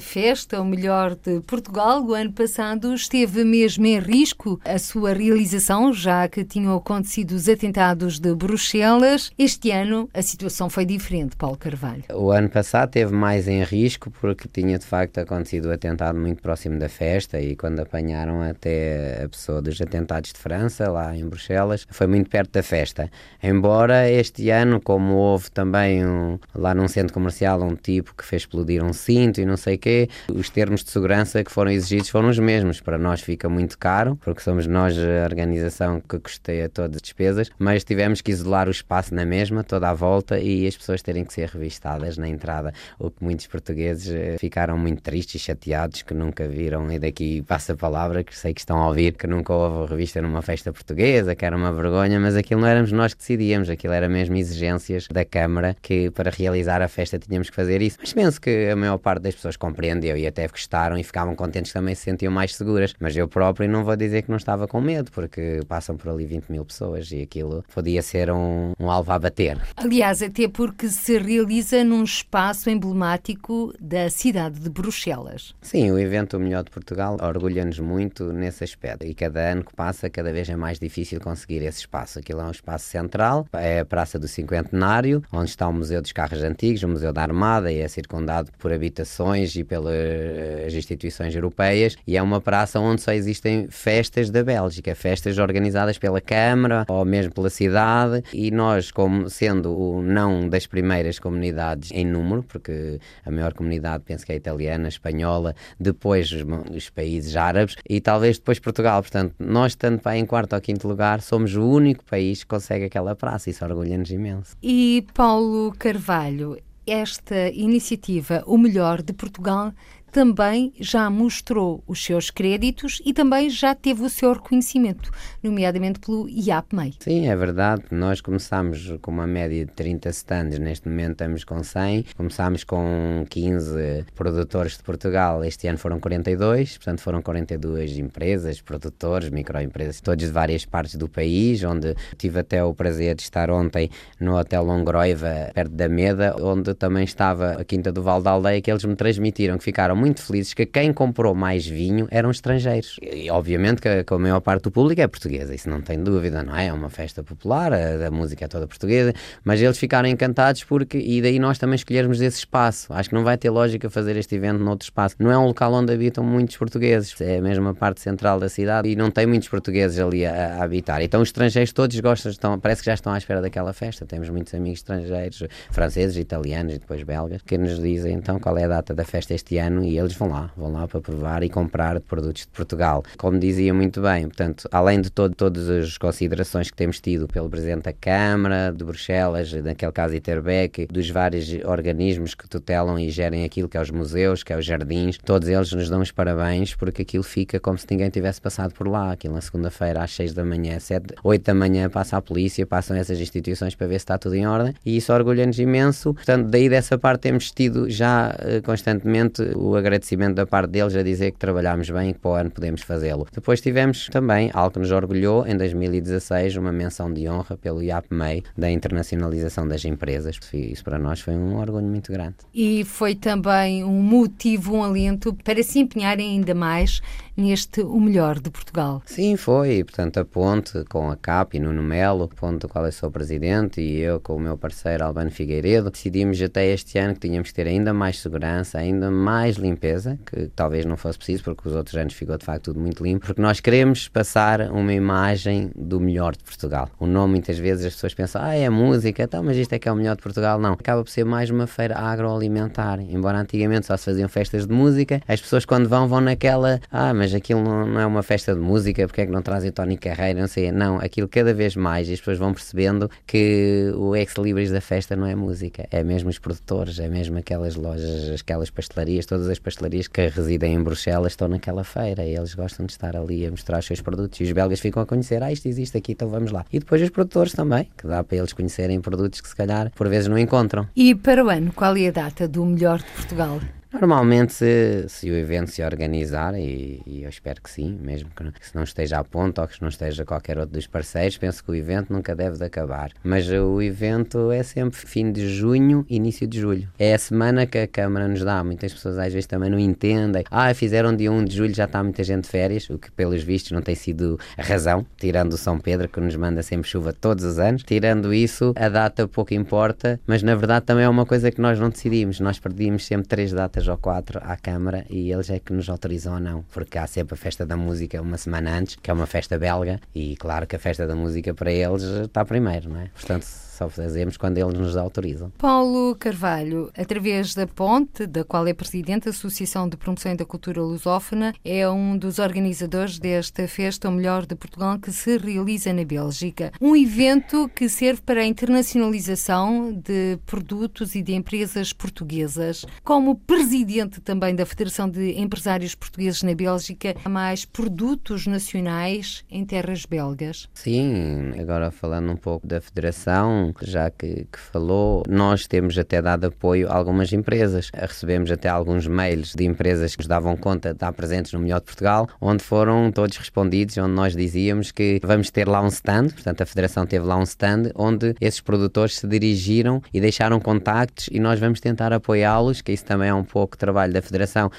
festa, 0.00 0.60
o 0.60 0.64
melhor 0.64 1.14
de 1.14 1.40
Portugal, 1.40 2.04
o 2.04 2.14
ano 2.14 2.32
passado 2.32 2.94
esteve 2.94 3.44
mesmo 3.44 3.86
em 3.86 3.98
risco 3.98 4.60
a 4.64 4.78
sua 4.78 5.12
realização, 5.12 5.92
já 5.92 6.28
que 6.28 6.44
tinham 6.44 6.76
acontecido 6.76 7.32
os 7.32 7.48
atentados 7.48 8.18
de 8.18 8.34
Bruxelas. 8.34 9.30
Este 9.38 9.70
ano 9.70 10.08
a 10.12 10.22
situação 10.22 10.68
foi 10.68 10.84
diferente, 10.84 11.36
Paulo 11.36 11.56
Carvalho. 11.56 12.04
O 12.12 12.30
ano 12.30 12.48
passado 12.48 12.90
teve 12.90 13.12
mais 13.12 13.48
em 13.48 13.62
risco 13.62 14.10
porque 14.20 14.48
tinha 14.48 14.78
de 14.78 14.84
facto 14.84 15.18
acontecido 15.18 15.66
o 15.66 15.72
atentado 15.72 16.18
muito 16.18 16.42
próximo 16.42 16.58
próximo 16.58 16.78
da 16.78 16.88
festa 16.88 17.40
e 17.40 17.56
quando 17.56 17.67
apanharam 17.78 18.42
até 18.42 19.22
a 19.24 19.28
pessoa 19.28 19.60
dos 19.60 19.80
atentados 19.80 20.32
de 20.32 20.38
França, 20.38 20.90
lá 20.90 21.16
em 21.16 21.26
Bruxelas, 21.26 21.86
foi 21.90 22.06
muito 22.06 22.30
perto 22.30 22.52
da 22.52 22.62
festa. 22.62 23.10
Embora 23.42 24.10
este 24.10 24.50
ano, 24.50 24.80
como 24.80 25.14
houve 25.14 25.50
também 25.50 26.06
um, 26.06 26.38
lá 26.54 26.74
num 26.74 26.88
centro 26.88 27.12
comercial 27.12 27.62
um 27.62 27.74
tipo 27.74 28.14
que 28.14 28.24
fez 28.24 28.42
explodir 28.42 28.82
um 28.82 28.92
cinto 28.92 29.40
e 29.40 29.44
não 29.44 29.56
sei 29.56 29.74
o 29.74 29.78
quê, 29.78 30.08
os 30.32 30.48
termos 30.48 30.82
de 30.82 30.90
segurança 30.90 31.42
que 31.44 31.50
foram 31.50 31.70
exigidos 31.70 32.08
foram 32.08 32.28
os 32.28 32.38
mesmos. 32.38 32.80
Para 32.80 32.96
nós 32.96 33.20
fica 33.20 33.48
muito 33.48 33.78
caro, 33.78 34.16
porque 34.16 34.40
somos 34.40 34.66
nós 34.66 34.96
a 34.96 35.24
organização 35.24 36.00
que 36.00 36.18
custeia 36.18 36.68
todas 36.68 36.96
as 36.96 37.02
despesas, 37.02 37.50
mas 37.58 37.84
tivemos 37.84 38.20
que 38.20 38.30
isolar 38.30 38.68
o 38.68 38.70
espaço 38.70 39.14
na 39.14 39.24
mesma, 39.24 39.64
toda 39.64 39.88
à 39.88 39.94
volta, 39.94 40.38
e 40.38 40.66
as 40.66 40.76
pessoas 40.76 41.02
terem 41.02 41.24
que 41.24 41.32
ser 41.32 41.48
revistadas 41.48 42.16
na 42.16 42.28
entrada, 42.28 42.72
o 42.98 43.10
que 43.10 43.22
muitos 43.22 43.46
portugueses 43.46 44.12
eh, 44.12 44.36
ficaram 44.38 44.78
muito 44.78 45.02
tristes 45.02 45.40
e 45.40 45.44
chateados 45.44 46.02
que 46.02 46.14
nunca 46.14 46.46
viram 46.46 46.90
e 46.90 46.98
daqui 46.98 47.42
passa 47.58 47.72
a 47.72 47.76
palavra 47.76 48.22
que 48.22 48.36
sei 48.36 48.54
que 48.54 48.60
estão 48.60 48.78
a 48.80 48.86
ouvir 48.86 49.14
que 49.14 49.26
nunca 49.26 49.52
houve 49.52 49.90
revista 49.90 50.22
numa 50.22 50.40
festa 50.42 50.72
portuguesa, 50.72 51.34
que 51.34 51.44
era 51.44 51.56
uma 51.56 51.72
vergonha, 51.72 52.20
mas 52.20 52.36
aquilo 52.36 52.60
não 52.60 52.68
éramos 52.68 52.92
nós 52.92 53.12
que 53.12 53.18
decidíamos, 53.18 53.68
aquilo 53.68 53.92
era 53.92 54.08
mesmo 54.08 54.36
exigências 54.36 55.08
da 55.10 55.24
Câmara 55.24 55.76
que 55.82 56.08
para 56.12 56.30
realizar 56.30 56.80
a 56.80 56.86
festa 56.86 57.18
tínhamos 57.18 57.50
que 57.50 57.56
fazer 57.56 57.82
isso. 57.82 57.96
Mas 57.98 58.12
penso 58.12 58.40
que 58.40 58.68
a 58.70 58.76
maior 58.76 58.96
parte 58.98 59.22
das 59.22 59.34
pessoas 59.34 59.56
compreendeu 59.56 60.16
e 60.16 60.24
até 60.24 60.46
gostaram 60.46 60.96
e 60.96 61.02
ficavam 61.02 61.34
contentes 61.34 61.72
também 61.72 61.96
se 61.96 62.02
sentiam 62.02 62.32
mais 62.32 62.54
seguras. 62.54 62.94
Mas 63.00 63.16
eu 63.16 63.26
próprio 63.26 63.68
não 63.68 63.82
vou 63.82 63.96
dizer 63.96 64.22
que 64.22 64.30
não 64.30 64.36
estava 64.36 64.68
com 64.68 64.80
medo, 64.80 65.10
porque 65.10 65.60
passam 65.66 65.96
por 65.96 66.10
ali 66.10 66.26
20 66.26 66.50
mil 66.50 66.64
pessoas 66.64 67.10
e 67.10 67.22
aquilo 67.22 67.64
podia 67.74 68.02
ser 68.02 68.30
um, 68.30 68.72
um 68.78 68.88
alvo 68.88 69.10
a 69.10 69.18
bater. 69.18 69.58
Aliás, 69.76 70.22
até 70.22 70.46
porque 70.46 70.88
se 70.88 71.18
realiza 71.18 71.82
num 71.82 72.04
espaço 72.04 72.70
emblemático 72.70 73.74
da 73.80 74.08
cidade 74.08 74.60
de 74.60 74.70
Bruxelas. 74.70 75.56
Sim, 75.60 75.90
o 75.90 75.98
evento 75.98 76.38
Melhor 76.38 76.62
de 76.62 76.70
Portugal 76.70 77.16
orgulha-nos 77.48 77.78
muito 77.78 78.32
nesse 78.32 78.62
aspecto. 78.62 79.06
E 79.06 79.14
cada 79.14 79.40
ano 79.40 79.64
que 79.64 79.74
passa, 79.74 80.10
cada 80.10 80.30
vez 80.32 80.48
é 80.48 80.56
mais 80.56 80.78
difícil 80.78 81.18
conseguir 81.18 81.62
esse 81.62 81.80
espaço. 81.80 82.18
Aquilo 82.18 82.40
é 82.40 82.44
um 82.44 82.50
espaço 82.50 82.84
central, 82.84 83.46
é 83.54 83.80
a 83.80 83.84
Praça 83.84 84.18
do 84.18 84.28
Cinquentenário, 84.28 85.22
onde 85.32 85.50
está 85.50 85.66
o 85.66 85.72
Museu 85.72 86.02
dos 86.02 86.12
Carros 86.12 86.42
Antigos, 86.42 86.82
o 86.82 86.88
Museu 86.88 87.12
da 87.12 87.22
Armada, 87.22 87.72
e 87.72 87.78
é 87.78 87.88
circundado 87.88 88.50
por 88.58 88.72
habitações 88.72 89.56
e 89.56 89.64
pelas 89.64 90.74
instituições 90.74 91.34
europeias. 91.34 91.96
E 92.06 92.16
é 92.16 92.22
uma 92.22 92.40
praça 92.40 92.78
onde 92.78 93.00
só 93.00 93.12
existem 93.12 93.66
festas 93.70 94.30
da 94.30 94.44
Bélgica, 94.44 94.94
festas 94.94 95.38
organizadas 95.38 95.96
pela 95.96 96.20
Câmara 96.20 96.84
ou 96.86 97.04
mesmo 97.04 97.32
pela 97.32 97.48
cidade. 97.48 98.22
E 98.32 98.50
nós, 98.50 98.90
como 98.90 99.30
sendo 99.30 99.72
o 99.72 100.02
não 100.02 100.48
das 100.48 100.66
primeiras 100.66 101.18
comunidades 101.18 101.90
em 101.92 102.04
número, 102.04 102.42
porque 102.42 103.00
a 103.24 103.30
maior 103.30 103.54
comunidade 103.54 104.04
penso 104.04 104.26
que 104.26 104.32
é 104.32 104.36
italiana, 104.36 104.88
espanhola, 104.88 105.54
depois 105.80 106.30
os 106.74 106.90
países 106.90 107.37
árabes 107.38 107.76
e 107.88 108.00
talvez 108.00 108.38
depois 108.38 108.58
Portugal. 108.58 109.00
Portanto, 109.02 109.34
nós, 109.38 109.72
estando 109.72 110.00
em 110.12 110.26
quarto 110.26 110.54
ou 110.54 110.60
quinto 110.60 110.86
lugar, 110.86 111.22
somos 111.22 111.54
o 111.56 111.64
único 111.64 112.04
país 112.04 112.42
que 112.42 112.48
consegue 112.48 112.84
aquela 112.84 113.14
praça. 113.14 113.48
Isso 113.48 113.64
orgulha-nos 113.64 114.10
imenso. 114.10 114.56
E 114.62 115.06
Paulo 115.14 115.72
Carvalho, 115.78 116.58
esta 116.86 117.48
iniciativa, 117.50 118.42
o 118.46 118.58
melhor 118.58 119.02
de 119.02 119.12
Portugal, 119.12 119.72
também 120.10 120.72
já 120.80 121.08
mostrou 121.10 121.82
os 121.86 122.02
seus 122.02 122.30
créditos 122.30 123.00
e 123.04 123.12
também 123.12 123.50
já 123.50 123.74
teve 123.74 124.02
o 124.02 124.08
seu 124.08 124.32
reconhecimento, 124.32 125.10
nomeadamente 125.48 125.98
pelo 125.98 126.28
IAPMEI. 126.28 126.94
Sim, 127.00 127.28
é 127.28 127.36
verdade. 127.36 127.84
Nós 127.90 128.20
começámos 128.20 128.94
com 129.02 129.10
uma 129.10 129.26
média 129.26 129.64
de 129.64 129.72
30 129.72 130.08
stands, 130.10 130.58
neste 130.58 130.88
momento 130.88 131.12
estamos 131.12 131.44
com 131.44 131.62
100. 131.62 132.06
Começámos 132.16 132.64
com 132.64 133.24
15 133.28 134.04
produtores 134.14 134.76
de 134.76 134.82
Portugal, 134.82 135.44
este 135.44 135.66
ano 135.66 135.78
foram 135.78 135.98
42, 135.98 136.78
portanto 136.78 137.00
foram 137.00 137.22
42 137.22 137.98
empresas, 137.98 138.60
produtores, 138.60 139.30
microempresas, 139.30 140.00
todos 140.00 140.24
de 140.24 140.30
várias 140.30 140.64
partes 140.64 140.96
do 140.96 141.08
país, 141.08 141.64
onde 141.64 141.94
tive 142.16 142.40
até 142.40 142.62
o 142.62 142.74
prazer 142.74 143.14
de 143.14 143.22
estar 143.22 143.50
ontem 143.50 143.90
no 144.20 144.36
Hotel 144.36 144.62
Longroiva, 144.62 145.50
perto 145.54 145.72
da 145.72 145.88
Meda, 145.88 146.36
onde 146.40 146.74
também 146.74 147.04
estava 147.04 147.52
a 147.52 147.64
Quinta 147.64 147.90
do 147.90 148.02
Val 148.02 148.22
da 148.22 148.30
Aldeia, 148.30 148.60
que 148.60 148.70
eles 148.70 148.84
me 148.84 148.94
transmitiram 148.94 149.58
que 149.58 149.64
ficaram 149.64 149.96
muito 149.96 150.22
felizes 150.22 150.54
que 150.54 150.66
quem 150.66 150.92
comprou 150.92 151.34
mais 151.34 151.66
vinho 151.66 152.06
eram 152.10 152.30
estrangeiros. 152.30 152.96
E, 153.02 153.30
obviamente 153.30 153.80
que 153.80 153.88
a, 153.88 154.18
maior 154.18 154.40
parte 154.40 154.64
do 154.64 154.70
público 154.70 155.00
é 155.00 155.08
portuguesa, 155.38 155.54
isso 155.54 155.70
não 155.70 155.80
tem 155.80 156.02
dúvida, 156.02 156.42
não 156.42 156.56
é? 156.56 156.66
É 156.66 156.72
uma 156.72 156.90
festa 156.90 157.22
popular, 157.22 157.72
a, 157.72 158.06
a 158.06 158.10
música 158.10 158.44
é 158.44 158.48
toda 158.48 158.66
portuguesa, 158.66 159.12
mas 159.44 159.60
eles 159.60 159.78
ficaram 159.78 160.08
encantados 160.08 160.64
porque, 160.64 160.98
e 160.98 161.22
daí 161.22 161.38
nós 161.38 161.58
também 161.58 161.76
escolhermos 161.76 162.20
esse 162.20 162.38
espaço. 162.38 162.92
Acho 162.92 163.08
que 163.08 163.14
não 163.14 163.24
vai 163.24 163.36
ter 163.36 163.50
lógica 163.50 163.88
fazer 163.88 164.16
este 164.16 164.34
evento 164.34 164.58
noutro 164.58 164.84
espaço. 164.84 165.16
Não 165.18 165.30
é 165.30 165.38
um 165.38 165.46
local 165.46 165.72
onde 165.72 165.92
habitam 165.92 166.24
muitos 166.24 166.56
portugueses, 166.56 167.14
é 167.20 167.38
a 167.38 167.42
mesma 167.42 167.74
parte 167.74 168.00
central 168.00 168.40
da 168.40 168.48
cidade 168.48 168.88
e 168.88 168.96
não 168.96 169.10
tem 169.10 169.26
muitos 169.26 169.48
portugueses 169.48 169.98
ali 169.98 170.26
a, 170.26 170.56
a 170.56 170.64
habitar. 170.64 171.00
Então 171.02 171.20
os 171.20 171.28
estrangeiros 171.28 171.72
todos 171.72 171.98
gostam, 172.00 172.30
estão, 172.30 172.58
parece 172.58 172.82
que 172.82 172.86
já 172.86 172.94
estão 172.94 173.12
à 173.12 173.18
espera 173.18 173.40
daquela 173.40 173.72
festa. 173.72 174.04
Temos 174.04 174.28
muitos 174.28 174.54
amigos 174.54 174.80
estrangeiros, 174.80 175.42
franceses, 175.70 176.16
italianos 176.16 176.74
e 176.74 176.78
depois 176.78 177.02
belgas, 177.02 177.42
que 177.42 177.56
nos 177.56 177.80
dizem 177.80 178.14
então 178.14 178.38
qual 178.38 178.56
é 178.58 178.64
a 178.64 178.68
data 178.68 178.94
da 178.94 179.04
festa 179.04 179.34
este 179.34 179.58
ano 179.58 179.84
e 179.84 179.98
eles 179.98 180.14
vão 180.14 180.28
lá, 180.28 180.50
vão 180.56 180.72
lá 180.72 180.86
para 180.86 181.00
provar 181.00 181.42
e 181.42 181.48
comprar 181.48 182.00
produtos 182.00 182.42
de 182.42 182.48
Portugal. 182.48 183.02
Como 183.16 183.38
dizia 183.38 183.72
muito 183.72 184.00
bem, 184.02 184.26
portanto, 184.26 184.68
além 184.72 185.00
de 185.00 185.10
todo, 185.18 185.34
todas 185.34 185.68
as 185.68 185.98
considerações 185.98 186.70
que 186.70 186.76
temos 186.76 187.00
tido 187.00 187.26
pelo 187.26 187.50
Presidente 187.50 187.82
da 187.82 187.92
Câmara, 187.92 188.72
de 188.72 188.84
Bruxelas, 188.84 189.52
naquele 189.52 189.90
caso 189.90 190.14
Iterbeck, 190.14 190.86
dos 190.86 191.10
vários 191.10 191.52
organismos 191.64 192.36
que 192.36 192.48
tutelam 192.48 192.96
e 192.96 193.10
gerem 193.10 193.44
aquilo 193.44 193.68
que 193.68 193.76
é 193.76 193.80
os 193.80 193.90
museus, 193.90 194.44
que 194.44 194.52
é 194.52 194.56
os 194.56 194.64
jardins, 194.64 195.18
todos 195.18 195.48
eles 195.48 195.72
nos 195.72 195.90
dão 195.90 196.00
os 196.00 196.12
parabéns 196.12 196.72
porque 196.76 197.02
aquilo 197.02 197.24
fica 197.24 197.58
como 197.58 197.76
se 197.76 197.84
ninguém 197.90 198.08
tivesse 198.10 198.40
passado 198.40 198.72
por 198.72 198.86
lá. 198.86 199.10
Aquilo 199.10 199.34
na 199.34 199.40
segunda-feira 199.40 200.04
às 200.04 200.12
6 200.12 200.34
da 200.34 200.44
manhã, 200.44 200.78
7, 200.78 201.16
8 201.24 201.44
da 201.44 201.54
manhã 201.54 201.90
passa 201.90 202.16
a 202.16 202.22
polícia, 202.22 202.64
passam 202.64 202.96
essas 202.96 203.18
instituições 203.18 203.74
para 203.74 203.88
ver 203.88 203.98
se 203.98 204.04
está 204.04 204.18
tudo 204.18 204.36
em 204.36 204.46
ordem 204.46 204.72
e 204.86 204.98
isso 204.98 205.12
orgulha-nos 205.12 205.58
imenso. 205.58 206.14
Portanto, 206.14 206.46
daí 206.48 206.68
dessa 206.68 206.96
parte 206.96 207.22
temos 207.22 207.50
tido 207.50 207.90
já 207.90 208.30
uh, 208.30 208.62
constantemente 208.62 209.42
o 209.56 209.74
agradecimento 209.74 210.36
da 210.36 210.46
parte 210.46 210.70
deles 210.70 210.94
a 210.94 211.02
dizer 211.02 211.32
que 211.32 211.38
trabalhámos 211.38 211.90
bem 211.90 212.10
e 212.10 212.12
que 212.12 212.20
para 212.20 212.30
o 212.30 212.34
ano 212.34 212.52
podemos 212.52 212.82
fazê-lo. 212.82 213.26
Depois 213.32 213.60
tivemos 213.60 214.06
também 214.12 214.52
algo 214.54 214.70
que 214.70 214.78
nos 214.78 214.92
orgulhou 215.08 215.46
em 215.46 215.56
2016, 215.56 216.56
uma 216.56 216.70
menção 216.70 217.10
de 217.12 217.26
honra 217.28 217.56
pelo 217.56 217.82
IAPMEI 217.82 218.42
da 218.56 218.70
internacionalização 218.70 219.66
das 219.66 219.84
empresas. 219.84 220.38
Isso 220.52 220.84
para 220.84 220.98
nós 220.98 221.20
foi 221.20 221.34
um 221.34 221.56
orgulho 221.56 221.86
muito 221.86 222.12
grande. 222.12 222.36
E 222.52 222.84
foi 222.84 223.14
também 223.14 223.82
um 223.82 224.02
motivo, 224.02 224.74
um 224.74 224.84
alento 224.84 225.34
para 225.42 225.62
se 225.62 225.78
empenharem 225.78 226.32
ainda 226.32 226.54
mais 226.54 227.00
neste 227.38 227.82
O 227.82 228.00
Melhor 228.00 228.40
de 228.40 228.50
Portugal. 228.50 229.00
Sim, 229.06 229.36
foi. 229.36 229.84
Portanto, 229.84 230.18
a 230.18 230.24
ponte 230.24 230.84
com 230.90 231.08
a 231.08 231.16
CAP 231.16 231.56
e 231.56 231.60
Nuno 231.60 231.82
Melo, 231.82 232.28
ponte 232.28 232.62
do 232.62 232.68
qual 232.68 232.84
eu 232.84 232.90
sou 232.90 233.10
presidente, 233.12 233.80
e 233.80 234.00
eu 234.00 234.18
com 234.18 234.34
o 234.34 234.40
meu 234.40 234.58
parceiro 234.58 235.04
Albano 235.04 235.30
Figueiredo, 235.30 235.88
decidimos 235.88 236.42
até 236.42 236.66
este 236.66 236.98
ano 236.98 237.14
que 237.14 237.20
tínhamos 237.20 237.50
que 237.50 237.54
ter 237.54 237.68
ainda 237.68 237.94
mais 237.94 238.18
segurança, 238.18 238.78
ainda 238.78 239.08
mais 239.08 239.56
limpeza, 239.56 240.18
que 240.26 240.50
talvez 240.56 240.84
não 240.84 240.96
fosse 240.96 241.16
preciso, 241.16 241.44
porque 241.44 241.68
os 241.68 241.74
outros 241.76 241.96
anos 241.96 242.12
ficou 242.12 242.36
de 242.36 242.44
facto 242.44 242.64
tudo 242.64 242.80
muito 242.80 243.04
limpo, 243.04 243.26
porque 243.26 243.40
nós 243.40 243.60
queremos 243.60 244.08
passar 244.08 244.72
uma 244.72 244.92
imagem 244.98 245.70
do 245.74 245.98
melhor 245.98 246.36
de 246.36 246.44
Portugal. 246.44 246.88
O 246.98 247.06
nome, 247.06 247.32
muitas 247.34 247.58
vezes, 247.58 247.86
as 247.86 247.94
pessoas 247.94 248.14
pensam, 248.14 248.42
ah, 248.42 248.54
é 248.54 248.68
música, 248.68 249.22
então, 249.22 249.42
mas 249.42 249.56
isto 249.56 249.72
é 249.72 249.78
que 249.78 249.88
é 249.88 249.92
o 249.92 249.96
melhor 249.96 250.16
de 250.16 250.22
Portugal. 250.22 250.58
Não. 250.60 250.72
Acaba 250.72 251.02
por 251.02 251.10
ser 251.10 251.24
mais 251.24 251.50
uma 251.50 251.66
feira 251.66 251.96
agroalimentar. 251.96 253.00
Embora 253.00 253.38
antigamente 253.38 253.86
só 253.86 253.96
se 253.96 254.04
faziam 254.04 254.28
festas 254.28 254.66
de 254.66 254.72
música, 254.72 255.20
as 255.26 255.40
pessoas 255.40 255.64
quando 255.64 255.88
vão, 255.88 256.06
vão 256.06 256.20
naquela, 256.20 256.80
ah, 256.90 257.14
mas 257.14 257.34
aquilo 257.34 257.62
não, 257.62 257.86
não 257.86 258.00
é 258.00 258.06
uma 258.06 258.22
festa 258.22 258.54
de 258.54 258.60
música, 258.60 259.06
porque 259.06 259.22
é 259.22 259.26
que 259.26 259.32
não 259.32 259.42
trazem 259.42 259.70
Tony 259.72 259.96
Carreira, 259.96 260.40
não 260.40 260.48
sei. 260.48 260.70
Não, 260.72 260.98
aquilo 260.98 261.28
cada 261.28 261.54
vez 261.54 261.74
mais, 261.76 262.08
e 262.08 262.12
as 262.12 262.18
pessoas 262.18 262.38
vão 262.38 262.52
percebendo 262.52 263.10
que 263.26 263.92
o 263.96 264.14
ex-libris 264.14 264.70
da 264.70 264.80
festa 264.80 265.16
não 265.16 265.26
é 265.26 265.34
música, 265.34 265.86
é 265.90 266.02
mesmo 266.02 266.28
os 266.30 266.38
produtores, 266.38 266.98
é 266.98 267.08
mesmo 267.08 267.38
aquelas 267.38 267.76
lojas, 267.76 268.40
aquelas 268.40 268.70
pastelarias, 268.70 269.26
todas 269.26 269.48
as 269.48 269.58
pastelarias 269.58 270.08
que 270.08 270.26
residem 270.28 270.74
em 270.74 270.82
Bruxelas 270.82 271.32
estão 271.32 271.48
naquela 271.48 271.84
feira 271.84 272.24
e 272.24 272.34
eles 272.34 272.54
gostam 272.54 272.86
de 272.86 272.92
estar 272.92 273.16
ali 273.16 273.46
a 273.46 273.50
mostrar 273.50 273.78
os 273.78 273.86
seus 273.86 274.00
produtos. 274.00 274.40
E 274.40 274.44
os 274.44 274.52
belgas 274.52 274.80
ficam 274.88 275.02
a 275.02 275.06
conhecer, 275.06 275.42
ah, 275.42 275.52
isto 275.52 275.66
existe 275.66 275.96
aqui, 275.96 276.12
então 276.12 276.28
vamos 276.28 276.50
lá. 276.50 276.64
E 276.72 276.78
depois 276.78 277.00
os 277.02 277.10
produtores 277.10 277.52
também, 277.52 277.88
que 277.96 278.06
dá 278.06 278.24
para 278.24 278.36
eles 278.36 278.52
conhecerem 278.52 279.00
produtos 279.00 279.40
que 279.40 279.48
se 279.48 279.56
calhar 279.56 279.90
por 279.94 280.08
vezes 280.08 280.28
não 280.28 280.38
encontram. 280.38 280.88
E 280.96 281.14
para 281.14 281.44
o 281.44 281.48
ano, 281.48 281.72
qual 281.72 281.96
é 281.96 282.08
a 282.08 282.10
data 282.10 282.48
do 282.48 282.64
melhor 282.64 282.98
de 282.98 283.10
Portugal? 283.12 283.60
Normalmente, 283.92 284.52
se, 284.52 285.30
o 285.30 285.34
evento 285.34 285.70
se 285.70 285.82
organizar, 285.82 286.54
e, 286.54 287.00
e, 287.06 287.22
eu 287.22 287.28
espero 287.28 287.62
que 287.62 287.70
sim, 287.70 287.98
mesmo 288.00 288.28
que, 288.36 288.44
não, 288.44 288.52
que 288.52 288.60
não 288.74 288.82
esteja 288.82 289.18
a 289.18 289.24
ponto 289.24 289.60
ou 289.60 289.66
que 289.66 289.80
não 289.80 289.88
esteja 289.88 290.26
qualquer 290.26 290.58
outro 290.58 290.74
dos 290.74 290.86
parceiros, 290.86 291.38
penso 291.38 291.64
que 291.64 291.70
o 291.70 291.74
evento 291.74 292.12
nunca 292.12 292.36
deve 292.36 292.58
de 292.58 292.64
acabar. 292.64 293.10
Mas 293.24 293.48
o 293.48 293.80
evento 293.80 294.52
é 294.52 294.62
sempre 294.62 294.98
fim 294.98 295.32
de 295.32 295.48
junho, 295.48 296.04
início 296.08 296.46
de 296.46 296.60
julho. 296.60 296.88
É 296.98 297.14
a 297.14 297.18
semana 297.18 297.66
que 297.66 297.78
a 297.78 297.86
Câmara 297.86 298.28
nos 298.28 298.44
dá. 298.44 298.62
Muitas 298.62 298.92
pessoas 298.92 299.18
às 299.18 299.32
vezes 299.32 299.46
também 299.46 299.70
não 299.70 299.78
entendem. 299.78 300.44
Ah, 300.50 300.72
fizeram 300.74 301.16
dia 301.16 301.32
1 301.32 301.44
de 301.44 301.56
julho, 301.56 301.74
já 301.74 301.84
está 301.84 302.02
muita 302.02 302.22
gente 302.22 302.44
de 302.44 302.50
férias, 302.50 302.90
o 302.90 302.98
que 302.98 303.10
pelos 303.10 303.42
vistos 303.42 303.72
não 303.72 303.80
tem 303.80 303.94
sido 303.94 304.38
a 304.56 304.62
razão, 304.62 305.06
tirando 305.16 305.54
o 305.54 305.58
São 305.58 305.78
Pedro, 305.80 306.08
que 306.08 306.20
nos 306.20 306.36
manda 306.36 306.62
sempre 306.62 306.88
chuva 306.88 307.14
todos 307.14 307.42
os 307.42 307.58
anos. 307.58 307.82
Tirando 307.84 308.34
isso, 308.34 308.74
a 308.76 308.88
data 308.90 309.26
pouco 309.26 309.54
importa, 309.54 310.20
mas 310.26 310.42
na 310.42 310.54
verdade 310.54 310.84
também 310.84 311.04
é 311.04 311.08
uma 311.08 311.24
coisa 311.24 311.50
que 311.50 311.60
nós 311.60 311.78
não 311.78 311.88
decidimos. 311.88 312.38
Nós 312.38 312.58
perdíamos 312.58 313.06
sempre 313.06 313.26
três 313.26 313.50
datas 313.50 313.77
datas 313.78 313.88
ou 313.88 313.96
quatro 313.96 314.40
à 314.42 314.56
Câmara 314.56 315.04
e 315.08 315.30
eles 315.30 315.48
é 315.50 315.58
que 315.58 315.72
nos 315.72 315.88
autorizam 315.88 316.34
ou 316.34 316.40
não, 316.40 316.64
porque 316.72 316.98
há 316.98 317.06
sempre 317.06 317.34
a 317.34 317.36
festa 317.36 317.64
da 317.64 317.76
música 317.76 318.20
uma 318.20 318.36
semana 318.36 318.76
antes, 318.76 318.96
que 318.96 319.10
é 319.10 319.14
uma 319.14 319.26
festa 319.26 319.58
belga, 319.58 320.00
e 320.14 320.36
claro 320.36 320.66
que 320.66 320.76
a 320.76 320.78
festa 320.78 321.06
da 321.06 321.14
música 321.14 321.54
para 321.54 321.70
eles 321.70 322.02
está 322.02 322.44
primeiro, 322.44 322.90
não 322.90 323.00
é? 323.00 323.08
Portanto, 323.14 323.46
só 323.78 323.88
fazemos 323.88 324.36
quando 324.36 324.58
eles 324.58 324.74
nos 324.74 324.96
autorizam. 324.96 325.50
Paulo 325.56 326.16
Carvalho, 326.16 326.90
através 326.96 327.54
da 327.54 327.66
Ponte, 327.66 328.26
da 328.26 328.42
qual 328.42 328.66
é 328.66 328.74
presidente 328.74 329.24
da 329.24 329.30
Associação 329.30 329.88
de 329.88 329.96
Promoção 329.96 330.34
da 330.34 330.44
Cultura 330.44 330.82
Lusófona, 330.82 331.54
é 331.64 331.88
um 331.88 332.18
dos 332.18 332.40
organizadores 332.40 333.20
desta 333.20 333.68
festa, 333.68 334.08
o 334.08 334.12
melhor 334.12 334.44
de 334.46 334.56
Portugal, 334.56 334.98
que 334.98 335.12
se 335.12 335.38
realiza 335.38 335.92
na 335.92 336.04
Bélgica. 336.04 336.72
Um 336.80 336.96
evento 336.96 337.70
que 337.72 337.88
serve 337.88 338.20
para 338.22 338.40
a 338.40 338.44
internacionalização 338.44 339.92
de 339.92 340.38
produtos 340.44 341.14
e 341.14 341.22
de 341.22 341.34
empresas 341.34 341.92
portuguesas. 341.92 342.84
Como 343.04 343.36
presidente 343.36 344.20
também 344.20 344.56
da 344.56 344.66
Federação 344.66 345.08
de 345.08 345.38
Empresários 345.38 345.94
Portugueses 345.94 346.42
na 346.42 346.54
Bélgica, 346.54 347.14
há 347.24 347.28
mais 347.28 347.64
produtos 347.64 348.46
nacionais 348.46 349.44
em 349.48 349.64
terras 349.64 350.04
belgas? 350.04 350.68
Sim, 350.74 351.52
agora 351.60 351.92
falando 351.92 352.32
um 352.32 352.36
pouco 352.36 352.66
da 352.66 352.80
Federação, 352.80 353.67
já 353.82 354.10
que, 354.10 354.46
que, 354.50 354.58
falou, 354.58 355.22
nós 355.28 355.66
temos 355.66 355.98
até 355.98 356.20
dado 356.20 356.46
apoio 356.46 356.88
a 356.88 356.94
algumas 356.94 357.32
empresas. 357.32 357.90
Recebemos 357.94 358.50
até 358.50 358.68
alguns 358.68 359.06
mails 359.06 359.54
de 359.54 359.64
empresas 359.64 360.14
que 360.14 360.20
nos 360.20 360.28
davam 360.28 360.56
conta 360.56 360.90
de 360.90 360.96
estar 360.96 361.12
presentes 361.12 361.52
no 361.52 361.60
Melhor 361.60 361.80
de 361.80 361.86
Portugal, 361.86 362.28
onde 362.40 362.62
foram 362.62 363.10
todos 363.10 363.36
respondidos, 363.36 363.96
onde 363.98 364.14
nós 364.14 364.34
dizíamos 364.34 364.90
que 364.90 365.20
vamos 365.22 365.50
ter 365.50 365.68
lá 365.68 365.80
um 365.82 365.88
stand, 365.88 366.28
portanto 366.30 366.60
a 366.60 366.66
Federação 366.66 367.06
teve 367.06 367.24
lá 367.24 367.36
um 367.36 367.42
stand, 367.42 367.90
onde 367.94 368.34
esses 368.40 368.60
produtores 368.60 369.18
se 369.18 369.26
dirigiram 369.26 370.02
e 370.12 370.20
deixaram 370.20 370.60
contactos 370.60 371.28
e 371.30 371.38
nós 371.38 371.58
vamos 371.58 371.80
tentar 371.80 372.12
apoiá-los, 372.12 372.80
que 372.80 372.92
isso 372.92 373.04
também 373.04 373.28
é 373.28 373.34
um 373.34 373.44
pouco 373.44 373.76
trabalho 373.76 374.12
da 374.12 374.22
Federação, 374.22 374.70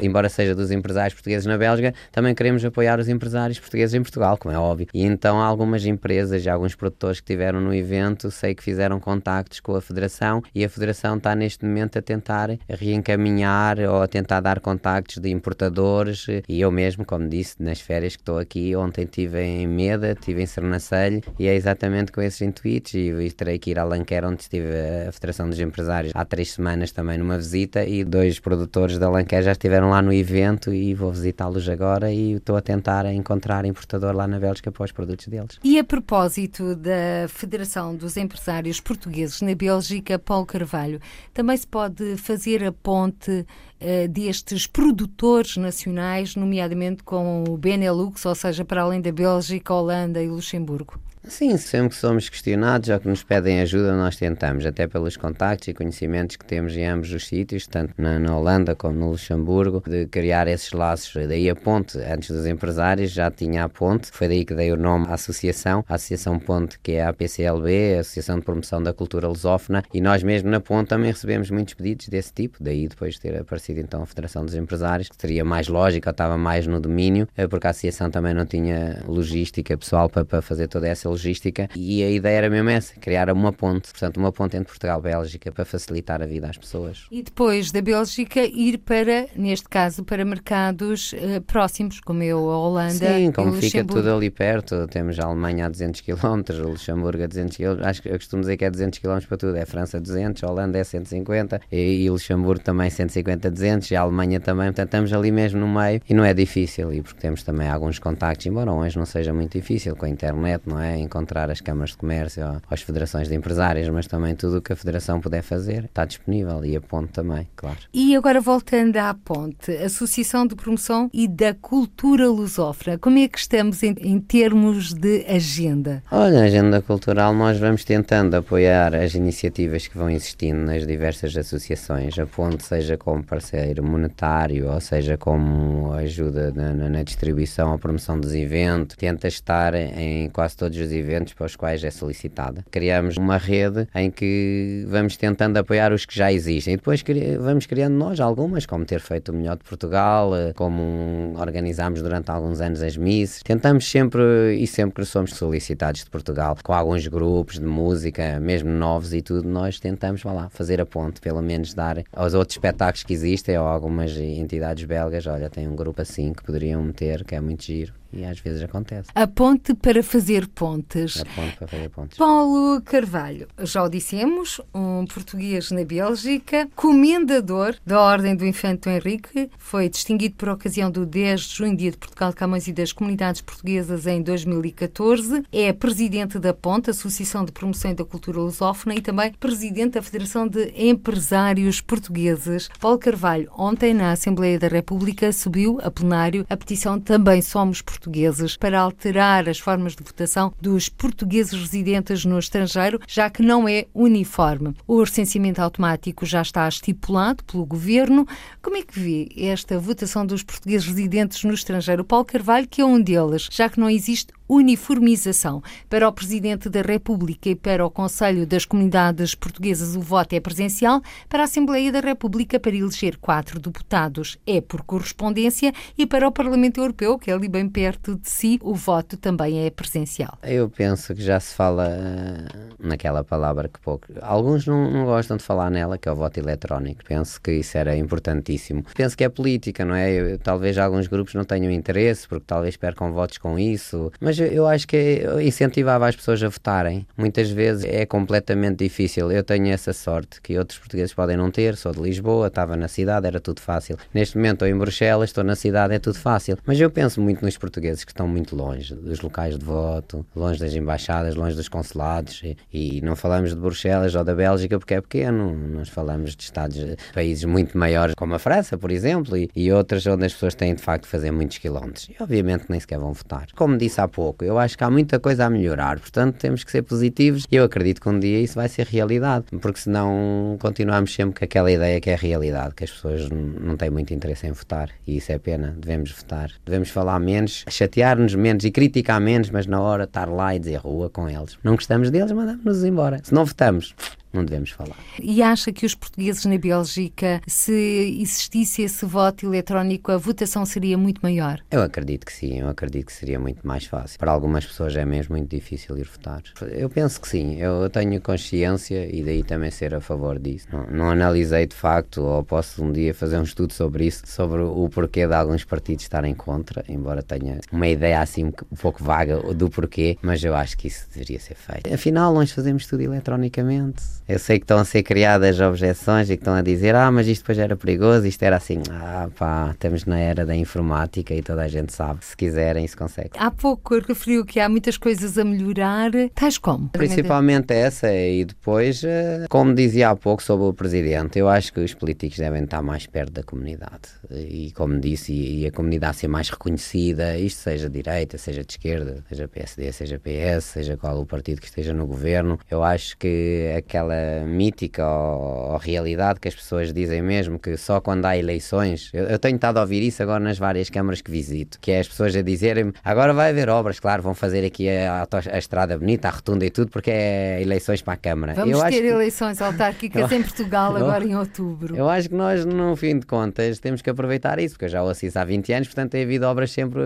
embora 0.00 0.28
seja 0.28 0.54
dos 0.54 0.70
empresários 0.70 1.14
portugueses 1.14 1.46
na 1.46 1.58
Bélgica, 1.58 1.94
também 2.12 2.34
queremos 2.34 2.64
apoiar 2.64 2.98
os 2.98 3.08
empresários 3.08 3.58
portugueses 3.58 3.94
em 3.94 4.02
Portugal, 4.02 4.36
como 4.36 4.54
é 4.54 4.58
óbvio. 4.58 4.86
E 4.92 5.04
então 5.04 5.40
algumas 5.40 5.84
empresas 5.84 6.44
e 6.44 6.48
alguns 6.48 6.74
produtores 6.74 7.20
que 7.20 7.26
tiveram 7.26 7.60
no 7.60 7.74
evento 7.74 8.05
momento 8.06 8.30
sei 8.30 8.54
que 8.54 8.62
fizeram 8.62 8.98
contactos 9.00 9.60
com 9.60 9.74
a 9.74 9.80
Federação 9.80 10.42
e 10.54 10.64
a 10.64 10.68
Federação 10.68 11.16
está 11.16 11.34
neste 11.34 11.64
momento 11.64 11.98
a 11.98 12.02
tentar 12.02 12.50
reencaminhar 12.68 13.78
ou 13.80 14.02
a 14.02 14.08
tentar 14.08 14.40
dar 14.40 14.60
contactos 14.60 15.18
de 15.18 15.30
importadores 15.30 16.26
e 16.48 16.60
eu 16.60 16.70
mesmo, 16.70 17.04
como 17.04 17.28
disse, 17.28 17.56
nas 17.62 17.80
férias 17.80 18.16
que 18.16 18.22
estou 18.22 18.38
aqui, 18.38 18.74
ontem 18.76 19.04
estive 19.04 19.40
em 19.40 19.66
Meda, 19.66 20.12
estive 20.12 20.42
em 20.42 20.46
Sernancelho 20.46 21.22
e 21.38 21.46
é 21.46 21.54
exatamente 21.54 22.12
com 22.12 22.20
esses 22.20 22.40
intuitos 22.42 22.94
e 22.94 23.30
terei 23.32 23.58
que 23.58 23.70
ir 23.70 23.78
a 23.78 23.84
Lanquer 23.84 24.24
onde 24.24 24.42
estive 24.42 24.68
a 25.08 25.12
Federação 25.12 25.48
dos 25.48 25.58
Empresários 25.58 26.12
há 26.14 26.24
três 26.24 26.52
semanas 26.52 26.92
também 26.92 27.18
numa 27.18 27.36
visita 27.36 27.84
e 27.84 28.04
dois 28.04 28.38
produtores 28.38 28.98
da 28.98 29.08
Lanquer 29.08 29.42
já 29.42 29.52
estiveram 29.52 29.90
lá 29.90 30.00
no 30.00 30.12
evento 30.12 30.72
e 30.72 30.94
vou 30.94 31.12
visitá-los 31.12 31.68
agora 31.68 32.12
e 32.12 32.32
estou 32.32 32.56
a 32.56 32.60
tentar 32.60 33.06
encontrar 33.06 33.64
importador 33.64 34.14
lá 34.14 34.26
na 34.26 34.38
Bélgica 34.38 34.70
para 34.70 34.84
os 34.84 34.92
produtos 34.92 35.26
deles. 35.28 35.58
E 35.64 35.78
a 35.78 35.84
propósito 35.84 36.74
da 36.74 37.26
Federação 37.28 37.95
dos 37.96 38.16
Empresários 38.16 38.80
Portugueses 38.80 39.40
na 39.40 39.54
Bélgica, 39.54 40.18
Paulo 40.18 40.46
Carvalho. 40.46 41.00
Também 41.32 41.56
se 41.56 41.66
pode 41.66 42.16
fazer 42.16 42.62
a 42.62 42.70
ponte 42.70 43.30
uh, 43.30 44.08
destes 44.08 44.66
produtores 44.66 45.56
nacionais, 45.56 46.36
nomeadamente 46.36 47.02
com 47.02 47.44
o 47.48 47.56
Benelux, 47.56 48.24
ou 48.24 48.34
seja, 48.34 48.64
para 48.64 48.82
além 48.82 49.00
da 49.00 49.10
Bélgica, 49.10 49.74
Holanda 49.74 50.22
e 50.22 50.28
Luxemburgo? 50.28 51.05
Sim, 51.28 51.56
sempre 51.56 51.88
que 51.88 51.96
somos 51.96 52.28
questionados 52.28 52.88
ou 52.88 53.00
que 53.00 53.08
nos 53.08 53.24
pedem 53.24 53.60
ajuda, 53.60 53.96
nós 53.96 54.16
tentamos, 54.16 54.64
até 54.64 54.86
pelos 54.86 55.16
contactos 55.16 55.66
e 55.66 55.74
conhecimentos 55.74 56.36
que 56.36 56.44
temos 56.44 56.76
em 56.76 56.86
ambos 56.86 57.12
os 57.12 57.26
sítios, 57.26 57.66
tanto 57.66 57.92
na, 57.98 58.16
na 58.16 58.38
Holanda 58.38 58.76
como 58.76 58.96
no 58.96 59.10
Luxemburgo, 59.10 59.82
de 59.84 60.06
criar 60.06 60.46
esses 60.46 60.70
laços. 60.70 61.26
Daí 61.26 61.50
a 61.50 61.56
ponte, 61.56 61.98
antes 61.98 62.30
dos 62.30 62.46
empresários, 62.46 63.10
já 63.10 63.28
tinha 63.28 63.64
a 63.64 63.68
ponte, 63.68 64.08
foi 64.12 64.28
daí 64.28 64.44
que 64.44 64.54
dei 64.54 64.70
o 64.70 64.76
nome 64.76 65.08
à 65.08 65.14
associação, 65.14 65.84
a 65.88 65.96
Associação 65.96 66.38
Ponte, 66.38 66.78
que 66.78 66.92
é 66.92 67.02
a 67.02 67.08
APCLB, 67.08 67.96
a 67.96 68.00
Associação 68.00 68.38
de 68.38 68.44
Promoção 68.44 68.80
da 68.80 68.92
Cultura 68.92 69.26
Lusófona, 69.26 69.82
e 69.92 70.00
nós 70.00 70.22
mesmo 70.22 70.48
na 70.48 70.60
ponte 70.60 70.88
também 70.88 71.10
recebemos 71.10 71.50
muitos 71.50 71.74
pedidos 71.74 72.08
desse 72.08 72.32
tipo, 72.32 72.58
daí 72.60 72.86
depois 72.86 73.14
de 73.14 73.20
ter 73.22 73.36
aparecido 73.40 73.80
então 73.80 74.00
a 74.00 74.06
Federação 74.06 74.44
dos 74.44 74.54
Empresários, 74.54 75.08
que 75.08 75.16
seria 75.18 75.44
mais 75.44 75.66
lógica, 75.66 76.10
estava 76.10 76.38
mais 76.38 76.68
no 76.68 76.80
domínio, 76.80 77.26
eh, 77.36 77.48
porque 77.48 77.66
a 77.66 77.70
associação 77.70 78.12
também 78.12 78.32
não 78.32 78.46
tinha 78.46 79.02
logística 79.08 79.76
pessoal 79.76 80.08
para, 80.08 80.24
para 80.24 80.40
fazer 80.40 80.68
toda 80.68 80.86
essa 80.86 81.15
logística, 81.16 81.68
e 81.74 82.02
a 82.02 82.10
ideia 82.10 82.36
era 82.36 82.50
mesmo 82.50 82.68
essa, 82.68 82.94
criar 83.00 83.30
uma 83.30 83.52
ponte, 83.52 83.90
portanto 83.90 84.18
uma 84.18 84.30
ponte 84.30 84.56
entre 84.56 84.68
Portugal 84.68 85.00
e 85.00 85.02
Bélgica 85.02 85.50
para 85.50 85.64
facilitar 85.64 86.22
a 86.22 86.26
vida 86.26 86.48
às 86.48 86.58
pessoas. 86.58 87.06
E 87.10 87.22
depois 87.22 87.72
da 87.72 87.80
Bélgica 87.80 88.40
ir 88.40 88.78
para, 88.78 89.26
neste 89.34 89.68
caso, 89.68 90.04
para 90.04 90.24
mercados 90.24 91.12
uh, 91.12 91.40
próximos, 91.46 92.00
como 92.00 92.22
eu, 92.22 92.50
a 92.50 92.58
Holanda 92.58 92.92
Sim, 92.92 93.32
como 93.32 93.52
fica 93.54 93.84
tudo 93.84 94.12
ali 94.12 94.30
perto, 94.30 94.86
temos 94.88 95.18
a 95.18 95.24
Alemanha 95.24 95.66
a 95.66 95.68
200 95.68 96.02
km, 96.02 96.42
o 96.62 96.68
Luxemburgo 96.68 97.24
a 97.24 97.26
200 97.26 97.56
km, 97.56 97.84
acho 97.84 98.02
que 98.02 98.08
eu 98.08 98.14
costumo 98.14 98.42
dizer 98.42 98.56
que 98.56 98.64
é 98.64 98.70
200 98.70 98.98
km 98.98 99.18
para 99.26 99.36
tudo, 99.36 99.56
é 99.56 99.64
França 99.64 100.00
200, 100.00 100.44
a 100.44 100.50
Holanda 100.50 100.78
é 100.78 100.84
150 100.84 101.60
e, 101.72 102.04
e 102.04 102.10
Luxemburgo 102.10 102.62
também 102.62 102.90
150, 102.90 103.50
200 103.50 103.90
e 103.90 103.96
a 103.96 104.02
Alemanha 104.02 104.40
também, 104.40 104.66
portanto 104.66 104.88
estamos 104.88 105.12
ali 105.12 105.30
mesmo 105.30 105.60
no 105.60 105.68
meio 105.68 106.00
e 106.08 106.14
não 106.14 106.24
é 106.24 106.34
difícil 106.34 106.92
e 106.92 107.02
porque 107.02 107.20
temos 107.20 107.42
também 107.42 107.68
alguns 107.68 107.98
contactos, 107.98 108.46
embora 108.46 108.72
hoje 108.72 108.98
não 108.98 109.06
seja 109.06 109.32
muito 109.32 109.52
difícil 109.52 109.96
com 109.96 110.06
a 110.06 110.08
internet, 110.08 110.62
não 110.66 110.80
é? 110.80 110.98
Encontrar 111.06 111.50
as 111.50 111.60
câmaras 111.60 111.90
de 111.90 111.96
comércio 111.96 112.42
as 112.70 112.82
federações 112.82 113.28
de 113.28 113.34
empresários, 113.34 113.88
mas 113.88 114.06
também 114.06 114.34
tudo 114.34 114.58
o 114.58 114.62
que 114.62 114.72
a 114.72 114.76
federação 114.76 115.20
puder 115.20 115.42
fazer 115.42 115.84
está 115.84 116.04
disponível 116.04 116.64
e 116.64 116.76
a 116.76 116.80
ponte 116.80 117.12
também, 117.12 117.46
claro. 117.56 117.78
E 117.92 118.14
agora 118.16 118.40
voltando 118.40 118.96
à 118.96 119.14
ponte, 119.14 119.70
Associação 119.72 120.46
de 120.46 120.54
Promoção 120.54 121.10
e 121.12 121.28
da 121.28 121.54
Cultura 121.54 122.28
Lusófona, 122.28 122.98
como 122.98 123.18
é 123.18 123.28
que 123.28 123.38
estamos 123.38 123.82
em, 123.82 123.94
em 124.00 124.20
termos 124.20 124.92
de 124.92 125.24
agenda? 125.28 126.02
Olha, 126.10 126.40
a 126.40 126.44
agenda 126.44 126.82
cultural 126.82 127.32
nós 127.34 127.58
vamos 127.58 127.84
tentando 127.84 128.34
apoiar 128.34 128.94
as 128.94 129.14
iniciativas 129.14 129.86
que 129.86 129.96
vão 129.96 130.10
existindo 130.10 130.60
nas 130.60 130.86
diversas 130.86 131.36
associações, 131.36 132.18
a 132.18 132.26
ponte 132.26 132.64
seja 132.64 132.96
como 132.96 133.22
parceiro 133.22 133.84
monetário 133.84 134.70
ou 134.70 134.80
seja 134.80 135.16
como 135.16 135.92
ajuda 135.92 136.52
na, 136.52 136.74
na, 136.74 136.88
na 136.88 137.02
distribuição 137.02 137.72
ou 137.72 137.78
promoção 137.78 138.18
dos 138.18 138.34
eventos, 138.34 138.96
tenta 138.96 139.28
estar 139.28 139.74
em 139.74 140.28
quase 140.30 140.56
todos 140.56 140.78
os 140.78 140.92
eventos 140.96 141.34
para 141.34 141.46
os 141.46 141.56
quais 141.56 141.82
é 141.84 141.90
solicitada. 141.90 142.64
Criamos 142.70 143.16
uma 143.16 143.36
rede 143.36 143.86
em 143.94 144.10
que 144.10 144.84
vamos 144.88 145.16
tentando 145.16 145.56
apoiar 145.56 145.92
os 145.92 146.04
que 146.04 146.16
já 146.16 146.32
existem 146.32 146.74
e 146.74 146.76
depois 146.76 147.04
vamos 147.38 147.66
criando 147.66 147.94
nós 147.94 148.20
algumas, 148.20 148.66
como 148.66 148.84
ter 148.84 149.00
feito 149.00 149.30
o 149.30 149.34
Melhor 149.34 149.56
de 149.56 149.64
Portugal, 149.64 150.30
como 150.54 151.34
organizámos 151.38 152.02
durante 152.02 152.30
alguns 152.30 152.60
anos 152.60 152.82
as 152.82 152.96
Misses. 152.96 153.42
Tentamos 153.42 153.88
sempre 153.90 154.56
e 154.58 154.66
sempre 154.66 155.04
que 155.04 155.08
somos 155.08 155.34
solicitados 155.34 156.04
de 156.04 156.10
Portugal, 156.10 156.56
com 156.62 156.72
alguns 156.72 157.06
grupos 157.06 157.58
de 157.58 157.66
música, 157.66 158.40
mesmo 158.40 158.70
novos 158.70 159.12
e 159.12 159.22
tudo, 159.22 159.48
nós 159.48 159.78
tentamos 159.78 160.22
lá, 160.24 160.48
fazer 160.50 160.80
a 160.80 160.86
ponte, 160.86 161.20
pelo 161.20 161.42
menos 161.42 161.74
dar 161.74 162.02
aos 162.12 162.34
outros 162.34 162.56
espetáculos 162.56 163.02
que 163.02 163.12
existem 163.12 163.58
ou 163.58 163.66
algumas 163.66 164.16
entidades 164.16 164.84
belgas, 164.84 165.26
olha, 165.26 165.50
tem 165.50 165.68
um 165.68 165.76
grupo 165.76 166.00
assim 166.02 166.32
que 166.32 166.42
poderiam 166.42 166.82
meter, 166.82 167.24
que 167.24 167.34
é 167.34 167.40
muito 167.40 167.64
giro 167.64 167.92
e 168.16 168.24
às 168.24 168.40
vezes 168.40 168.62
acontece. 168.62 169.10
A 169.14 169.26
ponte 169.26 169.74
para 169.74 170.02
fazer 170.02 170.46
pontes. 170.48 171.20
A 171.20 171.24
ponte 171.24 171.56
para 171.56 171.68
fazer 171.68 171.88
pontes. 171.90 172.18
Paulo 172.18 172.80
Carvalho, 172.82 173.46
já 173.60 173.82
o 173.82 173.88
dissemos, 173.88 174.60
um 174.74 175.04
português 175.06 175.70
na 175.70 175.84
Bélgica, 175.84 176.68
comendador 176.74 177.76
da 177.84 178.00
Ordem 178.00 178.34
do 178.34 178.46
Infante 178.46 178.88
Henrique, 178.88 179.50
foi 179.58 179.88
distinguido 179.88 180.36
por 180.36 180.48
ocasião 180.48 180.90
do 180.90 181.04
10 181.04 181.40
de 181.40 181.54
junho, 181.56 181.76
dia 181.76 181.90
de 181.90 181.98
Portugal 181.98 182.30
de 182.30 182.36
Camões 182.36 182.66
e 182.66 182.72
das 182.72 182.92
Comunidades 182.92 183.40
Portuguesas 183.40 184.06
em 184.06 184.22
2014, 184.22 185.44
é 185.52 185.72
presidente 185.72 186.38
da 186.38 186.54
Ponte, 186.54 186.90
Associação 186.90 187.44
de 187.44 187.52
Promoção 187.52 187.94
da 187.94 188.04
Cultura 188.04 188.38
Lusófona 188.38 188.94
e 188.94 189.00
também 189.00 189.32
presidente 189.32 189.94
da 189.94 190.02
Federação 190.02 190.48
de 190.48 190.72
Empresários 190.74 191.80
Portugueses. 191.80 192.68
Paulo 192.80 192.98
Carvalho, 192.98 193.50
ontem 193.56 193.92
na 193.92 194.12
Assembleia 194.12 194.58
da 194.58 194.68
República 194.68 195.30
subiu 195.32 195.78
a 195.82 195.90
plenário 195.90 196.46
a 196.48 196.56
petição 196.56 196.98
Também 196.98 197.42
Somos 197.42 197.82
Portugueses 197.82 198.05
portugueses 198.06 198.56
para 198.56 198.80
alterar 198.80 199.48
as 199.48 199.58
formas 199.58 199.96
de 199.96 200.04
votação 200.04 200.52
dos 200.60 200.88
portugueses 200.88 201.52
residentes 201.52 202.24
no 202.24 202.38
estrangeiro, 202.38 203.00
já 203.06 203.28
que 203.28 203.42
não 203.42 203.68
é 203.68 203.86
uniforme. 203.92 204.74
O 204.86 205.00
recenseamento 205.00 205.60
automático 205.60 206.24
já 206.24 206.40
está 206.40 206.68
estipulado 206.68 207.42
pelo 207.44 207.66
governo. 207.66 208.26
Como 208.62 208.76
é 208.76 208.82
que 208.82 208.98
vê 208.98 209.28
esta 209.36 209.78
votação 209.78 210.24
dos 210.24 210.44
portugueses 210.44 210.86
residentes 210.86 211.42
no 211.42 211.52
estrangeiro? 211.52 212.04
Paulo 212.04 212.24
Carvalho, 212.24 212.68
que 212.68 212.80
é 212.80 212.84
um 212.84 213.00
deles, 213.00 213.48
já 213.50 213.68
que 213.68 213.80
não 213.80 213.90
existe 213.90 214.32
uniformização. 214.48 215.62
Para 215.88 216.08
o 216.08 216.12
Presidente 216.12 216.68
da 216.68 216.82
República 216.82 217.48
e 217.48 217.54
para 217.54 217.84
o 217.84 217.90
Conselho 217.90 218.46
das 218.46 218.64
Comunidades 218.64 219.34
Portuguesas, 219.34 219.96
o 219.96 220.00
voto 220.00 220.34
é 220.34 220.40
presencial. 220.40 221.02
Para 221.28 221.42
a 221.42 221.44
Assembleia 221.44 221.90
da 221.90 222.00
República, 222.00 222.58
para 222.58 222.74
eleger 222.74 223.16
quatro 223.18 223.58
deputados, 223.60 224.38
é 224.46 224.60
por 224.60 224.82
correspondência. 224.82 225.72
E 225.96 226.06
para 226.06 226.26
o 226.26 226.32
Parlamento 226.32 226.80
Europeu, 226.80 227.18
que 227.18 227.30
é 227.30 227.34
ali 227.34 227.48
bem 227.48 227.68
perto 227.68 228.16
de 228.16 228.28
si, 228.28 228.58
o 228.62 228.74
voto 228.74 229.16
também 229.16 229.64
é 229.64 229.70
presencial. 229.70 230.38
Eu 230.42 230.68
penso 230.68 231.14
que 231.14 231.22
já 231.22 231.38
se 231.40 231.54
fala 231.54 231.88
uh, 231.88 232.74
naquela 232.78 233.24
palavra 233.24 233.68
que 233.68 233.80
pouco. 233.80 234.06
Alguns 234.20 234.66
não, 234.66 234.90
não, 234.90 235.04
gostam 235.04 235.36
de 235.36 235.42
falar 235.42 235.70
nela, 235.70 235.98
que 235.98 236.08
é 236.08 236.12
o 236.12 236.16
voto 236.16 236.38
eletrónico. 236.38 237.02
Penso 237.04 237.40
que 237.40 237.52
isso 237.52 237.76
era 237.76 237.96
importantíssimo. 237.96 238.84
Penso 238.94 239.16
que 239.16 239.24
é 239.24 239.28
política, 239.28 239.84
não 239.84 239.94
é? 239.94 240.10
Eu, 240.12 240.38
talvez 240.38 240.78
alguns 240.78 241.06
grupos 241.06 241.34
não 241.34 241.44
tenham 241.44 241.70
interesse, 241.70 242.28
porque 242.28 242.44
talvez 242.46 242.76
percam 242.76 243.12
votos 243.12 243.38
com 243.38 243.58
isso. 243.58 244.12
Mas 244.20 244.35
mas 244.40 244.52
eu 244.52 244.66
acho 244.66 244.86
que 244.86 245.22
incentivava 245.42 246.06
as 246.06 246.16
pessoas 246.16 246.42
a 246.42 246.48
votarem. 246.48 247.06
Muitas 247.16 247.50
vezes 247.50 247.84
é 247.84 248.04
completamente 248.04 248.84
difícil. 248.84 249.30
Eu 249.32 249.42
tenho 249.42 249.68
essa 249.68 249.92
sorte 249.92 250.40
que 250.42 250.58
outros 250.58 250.78
portugueses 250.78 251.14
podem 251.14 251.36
não 251.36 251.50
ter. 251.50 251.76
Sou 251.76 251.92
de 251.92 252.00
Lisboa, 252.00 252.48
estava 252.48 252.76
na 252.76 252.88
cidade, 252.88 253.26
era 253.26 253.40
tudo 253.40 253.60
fácil. 253.60 253.96
Neste 254.12 254.36
momento 254.36 254.54
estou 254.54 254.68
em 254.68 254.76
Bruxelas, 254.76 255.30
estou 255.30 255.44
na 255.44 255.54
cidade, 255.54 255.94
é 255.94 255.98
tudo 255.98 256.18
fácil. 256.18 256.58
Mas 256.66 256.80
eu 256.80 256.90
penso 256.90 257.20
muito 257.20 257.44
nos 257.44 257.56
portugueses 257.56 258.04
que 258.04 258.12
estão 258.12 258.28
muito 258.28 258.54
longe 258.54 258.94
dos 258.94 259.20
locais 259.20 259.58
de 259.58 259.64
voto, 259.64 260.26
longe 260.34 260.60
das 260.60 260.74
embaixadas, 260.74 261.34
longe 261.34 261.56
dos 261.56 261.68
consulados. 261.68 262.42
E, 262.42 262.56
e 262.72 263.00
não 263.00 263.16
falamos 263.16 263.50
de 263.50 263.56
Bruxelas 263.56 264.14
ou 264.14 264.24
da 264.24 264.34
Bélgica 264.34 264.78
porque 264.78 264.94
é 264.94 265.00
pequeno. 265.00 265.56
Nós 265.56 265.88
falamos 265.88 266.36
de 266.36 266.42
estados, 266.42 266.78
países 267.14 267.44
muito 267.44 267.76
maiores, 267.78 268.14
como 268.14 268.34
a 268.34 268.38
França, 268.38 268.76
por 268.76 268.90
exemplo, 268.90 269.36
e, 269.36 269.48
e 269.54 269.72
outras 269.72 270.06
onde 270.06 270.24
as 270.26 270.32
pessoas 270.32 270.54
têm 270.54 270.74
de 270.74 270.82
facto 270.82 271.04
de 271.04 271.10
fazer 271.10 271.30
muitos 271.30 271.58
quilómetros. 271.58 272.08
E 272.08 272.22
obviamente 272.22 272.66
nem 272.68 272.80
sequer 272.80 272.98
vão 272.98 273.12
votar. 273.12 273.46
Como 273.54 273.76
disse 273.78 274.00
há 274.00 274.08
pouco, 274.08 274.25
pouco. 274.26 274.44
Eu 274.44 274.58
acho 274.58 274.76
que 274.76 274.82
há 274.82 274.90
muita 274.90 275.20
coisa 275.20 275.44
a 275.44 275.50
melhorar, 275.50 276.00
portanto 276.00 276.36
temos 276.36 276.64
que 276.64 276.70
ser 276.70 276.82
positivos 276.82 277.46
e 277.50 277.56
eu 277.56 277.64
acredito 277.64 278.00
que 278.00 278.08
um 278.08 278.18
dia 278.18 278.40
isso 278.40 278.54
vai 278.54 278.68
ser 278.68 278.86
realidade, 278.86 279.44
porque 279.60 279.80
senão 279.80 280.56
continuamos 280.58 281.14
sempre 281.14 281.38
com 281.38 281.44
aquela 281.44 281.70
ideia 281.70 282.00
que 282.00 282.10
é 282.10 282.16
realidade, 282.16 282.74
que 282.74 282.84
as 282.84 282.90
pessoas 282.90 283.28
não 283.30 283.76
têm 283.76 283.90
muito 283.90 284.12
interesse 284.12 284.46
em 284.46 284.52
votar 284.52 284.90
e 285.06 285.16
isso 285.18 285.30
é 285.30 285.38
pena. 285.38 285.76
Devemos 285.78 286.10
votar, 286.10 286.50
devemos 286.64 286.90
falar 286.90 287.18
menos, 287.20 287.64
chatear-nos 287.68 288.34
menos 288.34 288.64
e 288.64 288.70
criticar 288.70 289.20
menos, 289.20 289.50
mas 289.50 289.66
na 289.66 289.80
hora 289.80 290.04
estar 290.04 290.28
lá 290.28 290.54
e 290.54 290.58
dizer 290.58 290.76
rua 290.76 291.08
com 291.08 291.28
eles. 291.28 291.58
Não 291.62 291.74
gostamos 291.74 292.10
deles, 292.10 292.32
mandamos-nos 292.32 292.84
embora. 292.84 293.20
Se 293.22 293.32
não 293.32 293.44
votamos, 293.44 293.94
não 294.36 294.44
devemos 294.44 294.70
falar. 294.70 294.96
E 295.20 295.42
acha 295.42 295.72
que 295.72 295.86
os 295.86 295.94
portugueses 295.94 296.44
na 296.44 296.58
Bélgica, 296.58 297.40
se 297.46 297.72
existisse 298.20 298.82
esse 298.82 299.04
voto 299.04 299.46
eletrónico, 299.46 300.12
a 300.12 300.16
votação 300.16 300.64
seria 300.64 300.96
muito 300.96 301.20
maior? 301.22 301.60
Eu 301.70 301.82
acredito 301.82 302.26
que 302.26 302.32
sim, 302.32 302.60
eu 302.60 302.68
acredito 302.68 303.06
que 303.06 303.12
seria 303.12 303.38
muito 303.38 303.66
mais 303.66 303.86
fácil. 303.86 304.18
Para 304.18 304.30
algumas 304.30 304.64
pessoas 304.64 304.94
é 304.94 305.04
mesmo 305.04 305.36
muito 305.36 305.48
difícil 305.48 305.96
ir 305.98 306.06
votar. 306.06 306.42
Eu 306.70 306.88
penso 306.88 307.20
que 307.20 307.28
sim, 307.28 307.56
eu 307.56 307.88
tenho 307.90 308.20
consciência 308.20 309.08
e 309.14 309.22
daí 309.22 309.42
também 309.42 309.70
ser 309.70 309.94
a 309.94 310.00
favor 310.00 310.38
disso. 310.38 310.66
Não, 310.70 310.86
não 310.86 311.10
analisei 311.10 311.66
de 311.66 311.74
facto, 311.74 312.22
ou 312.22 312.44
posso 312.44 312.84
um 312.84 312.92
dia 312.92 313.14
fazer 313.14 313.38
um 313.38 313.42
estudo 313.42 313.72
sobre 313.72 314.06
isso, 314.06 314.22
sobre 314.26 314.62
o 314.62 314.88
porquê 314.88 315.26
de 315.26 315.34
alguns 315.34 315.64
partidos 315.64 316.04
estarem 316.04 316.34
contra, 316.34 316.84
embora 316.88 317.22
tenha 317.22 317.60
uma 317.72 317.88
ideia 317.88 318.20
assim 318.20 318.46
um 318.46 318.76
pouco 318.76 319.02
vaga 319.02 319.38
do 319.54 319.70
porquê, 319.70 320.16
mas 320.22 320.42
eu 320.44 320.54
acho 320.54 320.76
que 320.76 320.88
isso 320.88 321.08
deveria 321.12 321.40
ser 321.40 321.54
feito. 321.54 321.92
Afinal, 321.92 322.32
nós 322.34 322.50
fazemos 322.50 322.86
tudo 322.86 323.02
eletronicamente 323.02 324.02
Eu 324.28 324.40
sei 324.40 324.58
que 324.58 324.64
estão 324.64 324.78
a 324.78 324.84
ser 324.84 325.04
criadas 325.04 325.60
objeções 325.60 326.28
e 326.28 326.36
que 326.36 326.40
estão 326.40 326.54
a 326.54 326.60
dizer, 326.60 326.96
ah, 326.96 327.12
mas 327.12 327.28
isto 327.28 327.42
depois 327.42 327.58
era 327.58 327.76
perigoso, 327.76 328.26
isto 328.26 328.42
era 328.42 328.56
assim. 328.56 328.82
Ah, 328.90 329.28
pá, 329.38 329.70
estamos 329.70 330.04
na 330.04 330.18
era 330.18 330.44
da 330.44 330.56
informática 330.56 331.32
e 331.32 331.40
toda 331.40 331.62
a 331.62 331.68
gente 331.68 331.92
sabe. 331.92 332.24
Se 332.24 332.36
quiserem, 332.36 332.84
se 332.88 332.96
consegue. 332.96 333.30
Há 333.38 333.52
pouco 333.52 334.00
referiu 334.00 334.44
que 334.44 334.58
há 334.58 334.68
muitas 334.68 334.96
coisas 334.96 335.38
a 335.38 335.44
melhorar, 335.44 336.10
tais 336.34 336.58
como? 336.58 336.88
Principalmente 336.88 337.72
essa 337.72 338.12
e 338.12 338.44
depois, 338.44 339.04
eh, 339.04 339.46
como 339.48 339.72
dizia 339.72 340.10
há 340.10 340.16
pouco 340.16 340.42
sobre 340.42 340.66
o 340.66 340.74
Presidente, 340.74 341.38
eu 341.38 341.48
acho 341.48 341.72
que 341.72 341.78
os 341.78 341.94
políticos 341.94 342.38
devem 342.38 342.64
estar 342.64 342.82
mais 342.82 343.06
perto 343.06 343.32
da 343.32 343.44
comunidade. 343.44 344.08
E 344.28 344.72
como 344.72 344.98
disse, 344.98 345.32
e 345.32 345.66
a 345.66 345.70
comunidade 345.70 346.16
ser 346.16 346.28
mais 346.28 346.50
reconhecida, 346.50 347.38
isto 347.38 347.58
seja 347.58 347.88
direita, 347.88 348.36
seja 348.38 348.64
de 348.64 348.72
esquerda, 348.72 349.22
seja 349.28 349.46
PSD, 349.46 349.92
seja 349.92 350.18
PS, 350.18 350.64
seja 350.64 350.96
qual 350.96 351.20
o 351.20 351.24
partido 351.24 351.60
que 351.60 351.68
esteja 351.68 351.94
no 351.94 352.08
governo, 352.08 352.58
eu 352.68 352.82
acho 352.82 353.16
que 353.16 353.72
aquela 353.78 354.15
mítica 354.46 355.06
ou, 355.06 355.72
ou 355.72 355.76
realidade 355.76 356.40
que 356.40 356.48
as 356.48 356.54
pessoas 356.54 356.92
dizem 356.92 357.22
mesmo 357.22 357.58
que 357.58 357.76
só 357.76 358.00
quando 358.00 358.24
há 358.26 358.36
eleições, 358.36 359.10
eu, 359.12 359.24
eu 359.24 359.38
tenho 359.38 359.56
estado 359.56 359.78
a 359.78 359.80
ouvir 359.82 360.02
isso 360.02 360.22
agora 360.22 360.40
nas 360.40 360.58
várias 360.58 360.90
câmaras 360.90 361.20
que 361.20 361.30
visito, 361.30 361.78
que 361.80 361.90
é 361.90 362.00
as 362.00 362.08
pessoas 362.08 362.34
a 362.36 362.42
dizerem 362.42 362.92
agora 363.04 363.32
vai 363.32 363.50
haver 363.50 363.68
obras, 363.68 364.00
claro, 364.00 364.22
vão 364.22 364.34
fazer 364.34 364.64
aqui 364.64 364.88
a, 364.88 365.22
a, 365.22 365.54
a 365.54 365.58
estrada 365.58 365.98
bonita, 365.98 366.28
a 366.28 366.30
rotunda 366.30 366.64
e 366.64 366.70
tudo, 366.70 366.90
porque 366.90 367.10
é 367.10 367.60
eleições 367.60 368.02
para 368.02 368.14
a 368.14 368.16
Câmara. 368.16 368.54
Vamos 368.54 368.78
eu 368.78 368.84
ter 368.84 369.02
que... 369.02 369.06
eleições 369.06 369.60
autárquicas 369.60 370.30
em 370.32 370.42
Portugal 370.42 370.96
agora 370.96 371.24
em 371.24 371.36
outubro. 371.36 371.96
Eu 371.96 372.08
acho 372.08 372.28
que 372.28 372.34
nós, 372.34 372.64
no 372.64 372.94
fim 372.96 373.18
de 373.18 373.26
contas, 373.26 373.78
temos 373.78 374.02
que 374.02 374.10
aproveitar 374.10 374.58
isso, 374.58 374.74
porque 374.74 374.86
eu 374.86 374.88
já 374.88 375.02
ouço 375.02 375.26
isso 375.26 375.38
há 375.38 375.44
20 375.44 375.72
anos, 375.72 375.88
portanto 375.88 376.10
tem 376.12 376.22
havido 376.24 376.46
obras 376.46 376.70
sempre 376.70 377.00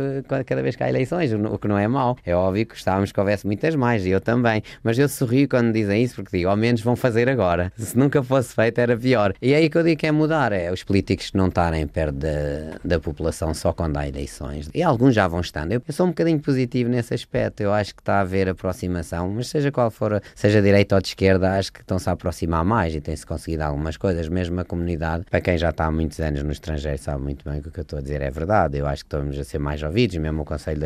cada 0.46 0.62
vez 0.62 0.76
que 0.76 0.82
há 0.82 0.88
eleições, 0.88 1.32
o 1.32 1.58
que 1.58 1.68
não 1.68 1.78
é 1.78 1.88
mau. 1.88 2.16
É 2.24 2.34
óbvio 2.34 2.66
que 2.66 2.74
gostávamos 2.74 3.12
que 3.12 3.20
houvesse 3.20 3.46
muitas 3.46 3.74
mais, 3.74 4.04
e 4.06 4.10
eu 4.10 4.20
também, 4.20 4.62
mas 4.82 4.98
eu 4.98 5.08
sorrio 5.08 5.48
quando 5.48 5.72
dizem 5.72 6.02
isso, 6.02 6.16
porque 6.16 6.38
digo, 6.38 6.48
ao 6.48 6.56
menos 6.56 6.80
vão 6.80 6.96
fazer 7.00 7.28
agora. 7.28 7.72
Se 7.76 7.96
nunca 7.96 8.22
fosse 8.22 8.54
feito, 8.54 8.78
era 8.78 8.96
pior. 8.96 9.34
E 9.40 9.52
é 9.52 9.56
aí 9.56 9.70
que 9.70 9.78
eu 9.78 9.82
digo 9.82 9.98
que 9.98 10.06
é 10.06 10.12
mudar, 10.12 10.52
é 10.52 10.70
os 10.70 10.84
políticos 10.84 11.32
não 11.34 11.48
estarem 11.48 11.86
perto 11.86 12.16
da, 12.16 12.78
da 12.84 13.00
população 13.00 13.52
só 13.54 13.72
quando 13.72 13.96
há 13.96 14.06
eleições. 14.06 14.68
E 14.74 14.82
alguns 14.82 15.14
já 15.14 15.26
vão 15.26 15.40
estando. 15.40 15.72
Eu, 15.72 15.82
eu 15.86 15.92
sou 15.92 16.06
um 16.06 16.10
bocadinho 16.10 16.38
positivo 16.38 16.88
nesse 16.90 17.14
aspecto, 17.14 17.62
eu 17.62 17.72
acho 17.72 17.94
que 17.94 18.02
está 18.02 18.16
a 18.16 18.20
haver 18.20 18.48
aproximação, 18.48 19.30
mas 19.30 19.48
seja 19.48 19.72
qual 19.72 19.90
for, 19.90 20.22
seja 20.34 20.60
direita 20.62 20.94
ou 20.94 21.00
de 21.00 21.08
esquerda, 21.08 21.58
acho 21.58 21.72
que 21.72 21.80
estão-se 21.80 22.08
a 22.08 22.12
aproximar 22.12 22.64
mais 22.64 22.94
e 22.94 23.00
tem-se 23.00 23.26
conseguido 23.26 23.62
algumas 23.62 23.96
coisas, 23.96 24.28
mesmo 24.28 24.60
a 24.60 24.64
comunidade, 24.64 25.24
para 25.30 25.40
quem 25.40 25.56
já 25.56 25.70
está 25.70 25.86
há 25.86 25.90
muitos 25.90 26.20
anos 26.20 26.42
no 26.42 26.52
estrangeiro, 26.52 26.98
sabe 26.98 27.22
muito 27.22 27.48
bem 27.48 27.60
que 27.62 27.68
o 27.68 27.70
que 27.70 27.80
eu 27.80 27.82
estou 27.82 27.98
a 27.98 28.02
dizer 28.02 28.20
é 28.22 28.30
verdade. 28.30 28.78
Eu 28.78 28.86
acho 28.86 29.04
que 29.04 29.08
estamos 29.08 29.38
a 29.38 29.44
ser 29.44 29.58
mais 29.58 29.82
ouvidos, 29.82 30.16
mesmo 30.16 30.42
o 30.42 30.44
Conselho 30.44 30.80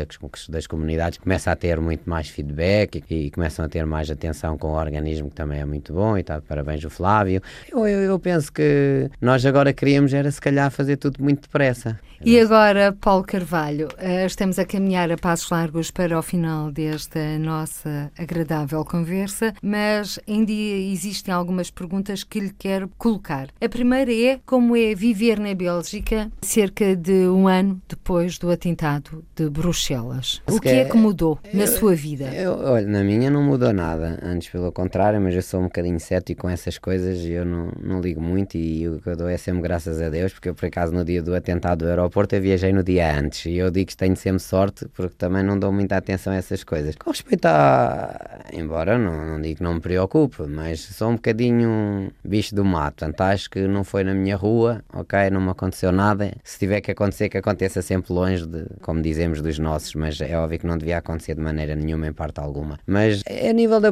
das, 0.49 0.67
Comunidades 0.67 1.17
começa 1.17 1.51
a 1.51 1.55
ter 1.55 1.79
muito 1.79 2.09
mais 2.09 2.29
feedback 2.29 3.03
e, 3.09 3.27
e, 3.27 3.31
começam 3.31 3.65
a 3.65 3.69
ter 3.69 3.85
mais 3.85 4.09
atenção 4.09 4.57
com 4.57 4.69
o 4.69 4.75
organismo, 4.75 5.29
que 5.29 5.35
também 5.35 5.59
é 5.59 5.65
muito 5.65 5.93
bom, 5.93 6.04
e 6.17 6.21
está 6.21 6.37
de 6.37 6.45
parabéns 6.45 6.83
o 6.83 6.89
Flávio. 6.89 7.41
Eu, 7.71 7.87
eu, 7.87 8.01
eu 8.01 8.19
penso 8.19 8.51
que 8.51 9.09
nós 9.19 9.45
agora 9.45 9.73
queríamos 9.73 10.13
era 10.13 10.29
se 10.29 10.39
calhar 10.39 10.69
fazer 10.69 10.97
tudo 10.97 11.23
muito 11.23 11.41
depressa. 11.41 11.99
E 12.23 12.39
agora, 12.39 12.95
Paulo 12.99 13.23
Carvalho, 13.23 13.87
eh, 13.97 14.25
estamos 14.25 14.57
a 14.57 14.65
caminhar 14.65 15.11
a 15.11 15.17
passos 15.17 15.49
largos 15.49 15.91
para 15.91 16.17
o 16.17 16.21
final 16.21 16.71
desta 16.71 17.37
nossa 17.37 18.11
agradável 18.17 18.83
conversa, 18.85 19.53
mas 19.61 20.19
ainda 20.27 20.51
existem 20.51 21.33
algumas 21.33 21.69
perguntas 21.69 22.23
que 22.23 22.39
lhe 22.39 22.53
quero 22.57 22.89
colocar. 22.97 23.49
A 23.61 23.69
primeira 23.69 24.13
é 24.13 24.39
como 24.45 24.75
é 24.75 24.95
viver 24.95 25.39
na 25.39 25.53
Bélgica 25.53 26.31
cerca 26.41 26.95
de 26.95 27.27
um 27.27 27.47
ano 27.47 27.81
depois 27.87 28.37
do 28.37 28.49
atentado 28.49 29.23
de 29.35 29.49
Bruxelas. 29.49 30.41
O 30.47 30.59
que 30.59 30.69
é 30.69 30.85
que 30.85 30.97
mudou 30.97 31.37
na 31.53 31.67
sua 31.67 31.93
vida? 31.95 32.25
Eu, 32.33 32.57
olha, 32.57 32.87
na 32.87 33.03
minha 33.03 33.29
não 33.29 33.43
mudou 33.43 33.73
nada, 33.73 34.19
antes 34.23 34.49
pelo 34.49 34.71
contrário, 34.71 35.19
mas 35.21 35.35
eu 35.35 35.41
sou 35.41 35.59
um 35.59 35.65
bocadinho 35.65 35.94
cético 35.99 36.41
com 36.41 36.49
essas 36.49 36.77
coisas 36.77 37.19
e 37.19 37.31
eu 37.31 37.45
não, 37.45 37.71
não 37.81 38.01
ligo 38.01 38.21
muito 38.21 38.57
e 38.57 38.87
o 38.87 38.99
que 38.99 39.09
eu 39.09 39.15
dou 39.15 39.29
é 39.29 39.37
sempre 39.37 39.61
graças 39.61 40.01
a 40.01 40.09
Deus, 40.09 40.33
porque 40.33 40.49
eu 40.49 40.55
por 40.55 40.65
acaso 40.65 40.93
no 40.93 41.03
dia 41.03 41.21
do 41.21 41.35
atentado 41.35 41.85
do 41.85 41.87
aeroporto 41.87 42.35
eu 42.35 42.41
viajei 42.41 42.73
no 42.73 42.83
dia 42.83 43.17
antes 43.17 43.45
e 43.45 43.57
eu 43.57 43.71
digo 43.71 43.87
que 43.87 43.97
tenho 43.97 44.15
sempre 44.15 44.41
sorte 44.41 44.87
porque 44.93 45.15
também 45.17 45.43
não 45.43 45.57
dou 45.57 45.71
muita 45.71 45.97
atenção 45.97 46.33
a 46.33 46.37
essas 46.37 46.63
coisas. 46.63 46.95
Com 46.95 47.11
respeito 47.11 47.45
a. 47.45 48.39
Embora 48.53 48.97
não, 48.97 49.25
não 49.25 49.41
digo 49.41 49.57
que 49.57 49.63
não 49.63 49.75
me 49.75 49.79
preocupe, 49.79 50.43
mas 50.43 50.79
sou 50.79 51.09
um 51.09 51.15
bocadinho 51.15 52.11
bicho 52.23 52.53
do 52.55 52.63
mato. 52.63 52.95
Portanto, 52.95 53.21
acho 53.21 53.49
que 53.49 53.67
não 53.67 53.83
foi 53.83 54.03
na 54.03 54.13
minha 54.13 54.35
rua, 54.35 54.83
ok? 54.93 55.29
Não 55.29 55.41
me 55.41 55.49
aconteceu 55.49 55.91
nada. 55.91 56.31
Se 56.43 56.57
tiver 56.57 56.81
que 56.81 56.91
acontecer, 56.91 57.29
que 57.29 57.37
aconteça 57.37 57.81
sempre 57.81 58.13
longe, 58.13 58.45
de, 58.45 58.65
como 58.81 59.01
dizemos, 59.01 59.41
dos 59.41 59.59
nossos, 59.59 59.93
mas 59.95 60.19
é 60.21 60.37
óbvio 60.37 60.59
que 60.59 60.67
não 60.67 60.77
devia 60.77 60.97
acontecer 60.97 61.35
de 61.35 61.41
maneira 61.41 61.75
nenhuma, 61.75 62.07
em 62.07 62.13
parte 62.13 62.39
alguma. 62.39 62.79
Mas 62.87 63.21
a 63.27 63.53
nível 63.53 63.79
da, 63.79 63.91